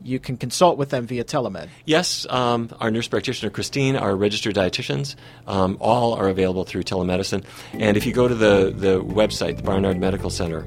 you 0.04 0.20
can 0.20 0.38
consult 0.38 0.78
with 0.78 0.90
them 0.90 1.08
via 1.08 1.24
telemed. 1.24 1.70
Yes, 1.86 2.26
um, 2.30 2.70
our 2.80 2.92
nurse 2.92 3.08
practitioner 3.08 3.50
Christine, 3.50 3.96
our 3.96 4.16
registered 4.16 4.56
dietitians, 4.56 5.16
um, 5.48 5.78
all 5.80 6.14
are 6.14 6.28
available 6.28 6.64
through 6.64 6.84
telemedicine. 6.84 7.44
And 7.74 7.98
if 7.98 8.06
you 8.06 8.14
go 8.14 8.28
to 8.28 8.36
the, 8.36 8.74
the 8.76 9.04
website, 9.04 9.58
the 9.58 9.64
Barnard 9.64 10.00
Medical 10.00 10.30
Center 10.30 10.62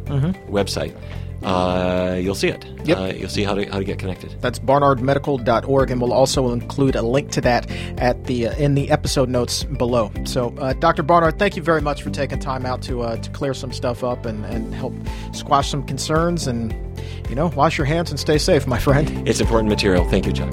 website, 0.48 0.96
uh, 1.42 2.18
you'll 2.20 2.34
see 2.34 2.48
it. 2.48 2.64
Yep. 2.84 2.98
Uh, 2.98 3.12
you'll 3.16 3.30
see 3.30 3.42
how 3.42 3.54
to, 3.54 3.64
how 3.64 3.78
to 3.78 3.84
get 3.84 3.98
connected. 3.98 4.36
That's 4.40 4.58
barnardmedical.org, 4.58 5.90
and 5.90 6.00
we'll 6.00 6.12
also 6.12 6.52
include 6.52 6.96
a 6.96 7.02
link 7.02 7.30
to 7.32 7.40
that 7.42 7.70
at 7.98 8.24
the 8.24 8.48
uh, 8.48 8.56
in 8.56 8.74
the 8.74 8.90
episode 8.90 9.28
notes 9.28 9.64
below. 9.64 10.12
So, 10.24 10.54
uh, 10.58 10.74
Dr. 10.74 11.02
Barnard, 11.02 11.38
thank 11.38 11.56
you 11.56 11.62
very 11.62 11.80
much 11.80 12.02
for 12.02 12.10
taking 12.10 12.38
time 12.38 12.66
out 12.66 12.82
to 12.82 13.02
uh, 13.02 13.16
to 13.16 13.30
clear 13.30 13.54
some 13.54 13.72
stuff 13.72 14.04
up 14.04 14.26
and, 14.26 14.44
and 14.46 14.74
help 14.74 14.94
squash 15.32 15.70
some 15.70 15.82
concerns. 15.82 16.46
And 16.46 16.89
you 17.28 17.34
know, 17.34 17.48
wash 17.48 17.78
your 17.78 17.84
hands 17.84 18.10
and 18.10 18.18
stay 18.18 18.38
safe, 18.38 18.66
my 18.66 18.78
friend. 18.78 19.28
It's 19.28 19.40
important 19.40 19.68
material. 19.68 20.04
Thank 20.04 20.26
you, 20.26 20.32
Chuck. 20.32 20.52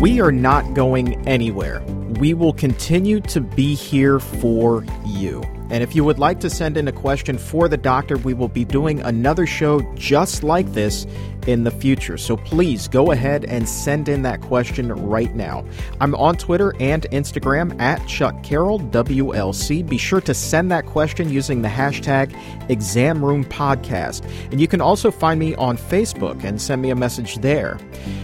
We 0.00 0.20
are 0.20 0.32
not 0.32 0.74
going 0.74 1.26
anywhere. 1.26 1.82
We 2.20 2.34
will 2.34 2.52
continue 2.52 3.20
to 3.22 3.40
be 3.40 3.74
here 3.74 4.20
for 4.20 4.84
you. 5.04 5.42
And 5.70 5.82
if 5.82 5.96
you 5.96 6.04
would 6.04 6.18
like 6.18 6.40
to 6.40 6.50
send 6.50 6.76
in 6.76 6.88
a 6.88 6.92
question 6.92 7.38
for 7.38 7.68
the 7.68 7.76
doctor, 7.76 8.16
we 8.18 8.34
will 8.34 8.48
be 8.48 8.64
doing 8.64 9.00
another 9.00 9.46
show 9.46 9.80
just 9.94 10.42
like 10.42 10.72
this 10.72 11.06
in 11.46 11.64
the 11.64 11.70
future. 11.70 12.16
So 12.16 12.36
please 12.36 12.88
go 12.88 13.12
ahead 13.12 13.44
and 13.44 13.68
send 13.68 14.08
in 14.08 14.22
that 14.22 14.40
question 14.40 14.92
right 14.92 15.34
now. 15.34 15.64
I'm 16.00 16.14
on 16.16 16.36
Twitter 16.36 16.74
and 16.80 17.02
Instagram 17.12 17.80
at 17.80 18.06
Chuck 18.06 18.42
Carroll 18.42 18.80
WLC. 18.80 19.88
Be 19.88 19.98
sure 19.98 20.20
to 20.22 20.34
send 20.34 20.70
that 20.70 20.86
question 20.86 21.30
using 21.30 21.62
the 21.62 21.68
hashtag 21.68 22.34
Exam 22.68 23.24
Room 23.24 23.44
Podcast. 23.44 24.28
And 24.50 24.60
you 24.60 24.68
can 24.68 24.80
also 24.80 25.10
find 25.10 25.38
me 25.38 25.54
on 25.56 25.76
Facebook 25.76 26.44
and 26.44 26.60
send 26.60 26.82
me 26.82 26.90
a 26.90 26.96
message 26.96 27.36
there. 27.38 27.78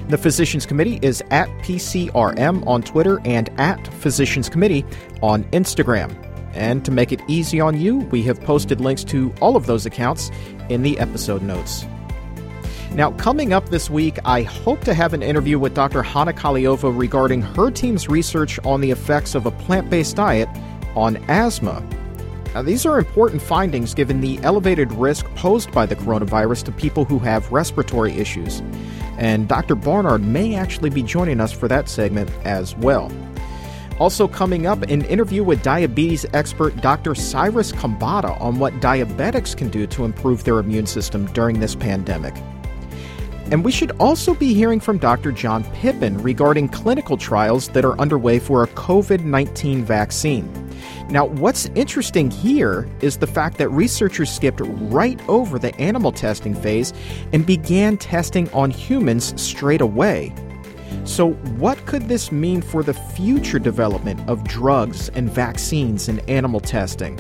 The 0.08 0.18
Physicians 0.18 0.66
Committee 0.66 0.98
is 1.02 1.22
at 1.30 1.48
PCRM 1.62 2.66
on 2.66 2.82
Twitter 2.82 3.20
and 3.24 3.48
at 3.60 3.86
Physicians 3.94 4.48
Committee 4.48 4.84
on 5.22 5.44
Instagram. 5.44 6.31
And 6.52 6.84
to 6.84 6.90
make 6.90 7.12
it 7.12 7.20
easy 7.28 7.60
on 7.60 7.80
you, 7.80 7.98
we 7.98 8.22
have 8.24 8.40
posted 8.40 8.80
links 8.80 9.04
to 9.04 9.32
all 9.40 9.56
of 9.56 9.66
those 9.66 9.86
accounts 9.86 10.30
in 10.68 10.82
the 10.82 10.98
episode 10.98 11.42
notes. 11.42 11.86
Now, 12.94 13.12
coming 13.12 13.54
up 13.54 13.70
this 13.70 13.88
week, 13.88 14.18
I 14.26 14.42
hope 14.42 14.82
to 14.84 14.92
have 14.92 15.14
an 15.14 15.22
interview 15.22 15.58
with 15.58 15.74
Dr. 15.74 16.02
Hana 16.02 16.34
Kahleova 16.34 16.96
regarding 16.96 17.40
her 17.40 17.70
team's 17.70 18.06
research 18.06 18.58
on 18.64 18.82
the 18.82 18.90
effects 18.90 19.34
of 19.34 19.46
a 19.46 19.50
plant 19.50 19.88
based 19.88 20.16
diet 20.16 20.48
on 20.94 21.16
asthma. 21.28 21.82
Now, 22.52 22.60
these 22.60 22.84
are 22.84 22.98
important 22.98 23.40
findings 23.40 23.94
given 23.94 24.20
the 24.20 24.38
elevated 24.42 24.92
risk 24.92 25.24
posed 25.36 25.72
by 25.72 25.86
the 25.86 25.96
coronavirus 25.96 26.64
to 26.64 26.72
people 26.72 27.06
who 27.06 27.18
have 27.20 27.50
respiratory 27.50 28.12
issues. 28.12 28.60
And 29.16 29.48
Dr. 29.48 29.74
Barnard 29.74 30.22
may 30.22 30.54
actually 30.54 30.90
be 30.90 31.02
joining 31.02 31.40
us 31.40 31.50
for 31.50 31.68
that 31.68 31.88
segment 31.88 32.30
as 32.44 32.76
well. 32.76 33.10
Also, 34.02 34.26
coming 34.26 34.66
up, 34.66 34.82
an 34.82 35.04
interview 35.04 35.44
with 35.44 35.62
diabetes 35.62 36.26
expert 36.32 36.76
Dr. 36.78 37.14
Cyrus 37.14 37.70
Khambatta 37.70 38.36
on 38.40 38.58
what 38.58 38.72
diabetics 38.80 39.56
can 39.56 39.68
do 39.68 39.86
to 39.86 40.04
improve 40.04 40.42
their 40.42 40.58
immune 40.58 40.86
system 40.86 41.26
during 41.26 41.60
this 41.60 41.76
pandemic. 41.76 42.34
And 43.52 43.64
we 43.64 43.70
should 43.70 43.92
also 44.00 44.34
be 44.34 44.54
hearing 44.54 44.80
from 44.80 44.98
Dr. 44.98 45.30
John 45.30 45.62
Pippin 45.74 46.18
regarding 46.18 46.68
clinical 46.70 47.16
trials 47.16 47.68
that 47.68 47.84
are 47.84 47.96
underway 48.00 48.40
for 48.40 48.64
a 48.64 48.66
COVID 48.66 49.22
19 49.22 49.84
vaccine. 49.84 50.52
Now, 51.08 51.26
what's 51.26 51.66
interesting 51.76 52.28
here 52.28 52.88
is 53.02 53.18
the 53.18 53.28
fact 53.28 53.56
that 53.58 53.68
researchers 53.68 54.32
skipped 54.32 54.62
right 54.64 55.20
over 55.28 55.60
the 55.60 55.72
animal 55.76 56.10
testing 56.10 56.56
phase 56.56 56.92
and 57.32 57.46
began 57.46 57.98
testing 57.98 58.50
on 58.50 58.72
humans 58.72 59.40
straight 59.40 59.80
away. 59.80 60.34
So, 61.04 61.32
what 61.58 61.84
could 61.86 62.08
this 62.08 62.30
mean 62.30 62.62
for 62.62 62.82
the 62.84 62.94
future 62.94 63.58
development 63.58 64.20
of 64.28 64.44
drugs 64.44 65.08
and 65.10 65.28
vaccines 65.28 66.08
and 66.08 66.20
animal 66.30 66.60
testing? 66.60 67.18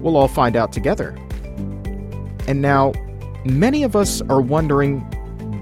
We'll 0.00 0.16
all 0.16 0.28
find 0.28 0.56
out 0.56 0.72
together. 0.72 1.10
And 2.48 2.62
now, 2.62 2.92
many 3.44 3.82
of 3.82 3.94
us 3.94 4.22
are 4.22 4.40
wondering 4.40 5.00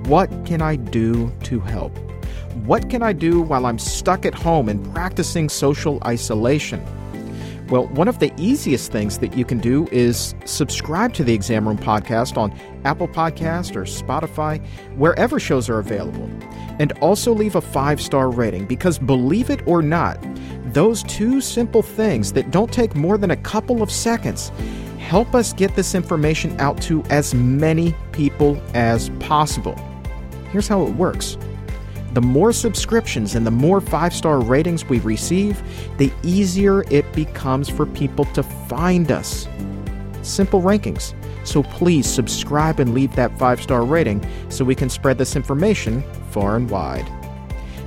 what 0.07 0.31
can 0.45 0.63
I 0.63 0.77
do 0.77 1.33
to 1.45 1.59
help? 1.59 1.97
What 2.67 2.89
can 2.89 3.03
I 3.03 3.13
do 3.13 3.41
while 3.41 3.67
I'm 3.67 3.79
stuck 3.79 4.25
at 4.25 4.35
home 4.35 4.69
and 4.69 4.93
practicing 4.95 5.49
social 5.49 5.99
isolation? 6.05 6.85
Well, 7.69 7.87
one 7.89 8.09
of 8.09 8.19
the 8.19 8.33
easiest 8.37 8.93
things 8.93 9.19
that 9.19 9.37
you 9.37 9.45
can 9.45 9.59
do 9.59 9.89
is 9.91 10.35
subscribe 10.45 11.15
to 11.15 11.25
the 11.25 11.33
Exam 11.33 11.67
Room 11.67 11.79
podcast 11.79 12.37
on 12.37 12.53
Apple 12.85 13.09
Podcast 13.09 13.75
or 13.75 13.85
Spotify, 13.85 14.65
wherever 14.97 15.41
shows 15.41 15.71
are 15.71 15.79
available. 15.79 16.29
And 16.79 16.93
also 17.01 17.33
leave 17.33 17.55
a 17.55 17.63
five 17.63 18.03
star 18.03 18.31
rating 18.31 18.67
because 18.67 18.99
believe 18.99 19.49
it 19.49 19.67
or 19.67 19.81
not, 19.81 20.19
those 20.75 21.03
two 21.05 21.41
simple 21.41 21.83
things 21.83 22.35
that 22.35 22.51
don't 22.51 22.73
take 22.73 22.95
more 22.95 23.17
than 23.17 23.31
a 23.31 23.37
couple 23.37 23.83
of 23.83 23.91
seconds 23.91 24.51
help 24.99 25.35
us 25.35 25.53
get 25.53 25.75
this 25.77 25.95
information 25.95 26.59
out 26.61 26.81
to 26.83 27.03
as 27.05 27.35
many 27.35 27.95
people 28.13 28.61
as 28.75 29.11
possible. 29.21 29.79
Here's 30.51 30.69
how 30.69 30.87
it 30.87 30.95
works. 30.95 31.37
The 32.15 32.23
more 32.23 32.53
subscriptions 32.53 33.35
and 33.35 33.45
the 33.45 33.51
more 33.51 33.81
five 33.81 34.15
star 34.15 34.41
ratings 34.41 34.85
we 34.85 35.01
receive, 35.01 35.61
the 35.99 36.13
easier 36.23 36.85
it 36.89 37.13
becomes 37.13 37.69
for 37.69 37.87
people 37.87 38.25
to 38.27 38.43
find 38.45 39.11
us. 39.11 39.49
Simple 40.23 40.63
rankings. 40.63 41.13
So 41.45 41.65
please 41.65 42.07
subscribe 42.07 42.79
and 42.79 42.95
leave 42.95 43.17
that 43.17 43.37
five 43.37 43.61
star 43.61 43.85
rating 43.85 44.25
so 44.49 44.65
we 44.65 44.77
can 44.77 44.89
spread 44.89 45.19
this 45.19 45.35
information 45.35 46.05
far 46.31 46.55
and 46.55 46.71
wide. 46.71 47.09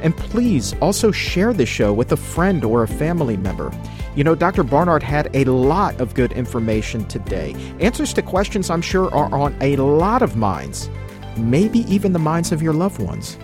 And 0.02 0.16
please 0.16 0.76
also 0.82 1.10
share 1.10 1.54
the 1.54 1.66
show 1.66 1.94
with 1.94 2.12
a 2.12 2.18
friend 2.18 2.66
or 2.66 2.84
a 2.84 2.88
family 2.88 3.38
member. 3.38 3.72
You 4.14 4.26
know, 4.26 4.36
Dr. 4.36 4.64
Barnard 4.64 5.04
had 5.04 5.34
a 5.36 5.46
lot 5.46 6.02
of 6.02 6.14
good 6.14 6.34
information 6.34 7.06
today. 7.06 7.56
Answers 7.80 8.12
to 8.14 8.22
questions 8.22 8.70
I'm 8.70 8.82
sure 8.82 9.14
are 9.16 9.34
on 9.34 9.56
a 9.62 9.78
lot 9.78 10.22
of 10.22 10.36
minds, 10.36 10.90
maybe 11.38 11.80
even 11.92 12.12
the 12.12 12.20
minds 12.20 12.52
of 12.52 12.62
your 12.62 12.74
loved 12.74 13.02
ones. 13.02 13.38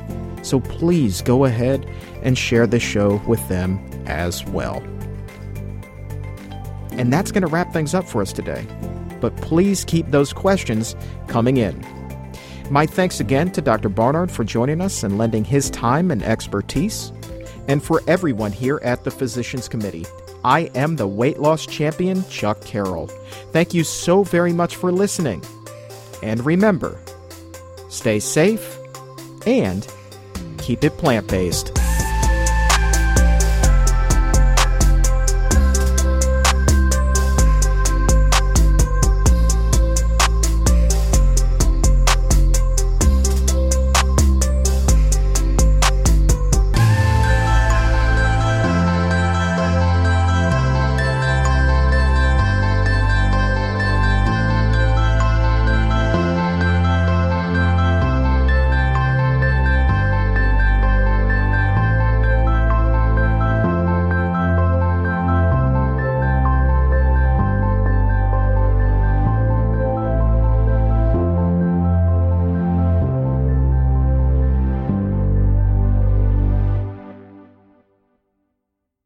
So 0.44 0.60
please 0.60 1.22
go 1.22 1.46
ahead 1.46 1.90
and 2.22 2.38
share 2.38 2.68
the 2.68 2.80
show 2.80 3.22
with 3.28 3.46
them 3.50 3.80
as 4.06 4.46
well. 4.46 4.84
And 6.92 7.12
that's 7.12 7.32
going 7.32 7.42
to 7.42 7.48
wrap 7.48 7.74
things 7.74 7.94
up 7.96 8.08
for 8.08 8.22
us 8.22 8.32
today. 8.32 8.68
But 9.20 9.36
please 9.38 9.84
keep 9.84 10.12
those 10.12 10.32
questions 10.34 10.96
coming 11.28 11.58
in. 11.58 11.84
My 12.70 12.86
thanks 12.86 13.20
again 13.20 13.52
to 13.54 13.62
Dr. 13.62 13.90
Barnard 13.90 14.32
for 14.32 14.44
joining 14.44 14.82
us 14.82 15.04
and 15.04 15.18
lending 15.18 15.44
his 15.44 15.70
time 15.70 16.12
and 16.12 16.22
expertise. 16.22 17.12
And 17.68 17.82
for 17.82 18.02
everyone 18.08 18.52
here 18.52 18.80
at 18.84 19.04
the 19.04 19.12
Physicians 19.12 19.68
Committee, 19.68 20.06
I 20.44 20.72
am 20.76 20.98
the 20.98 21.08
weight 21.08 21.40
loss 21.40 21.66
champion, 21.66 22.28
Chuck 22.30 22.62
Carroll. 22.62 23.08
Thank 23.52 23.74
you 23.74 23.84
so 23.84 24.24
very 24.24 24.52
much 24.54 24.76
for 24.76 24.92
listening. 24.92 25.44
And 26.22 26.46
remember, 26.46 27.00
stay 27.90 28.20
safe 28.20 28.78
and 29.46 29.88
keep 30.64 30.82
it 30.86 30.98
plant 30.98 31.28
based. 31.28 31.83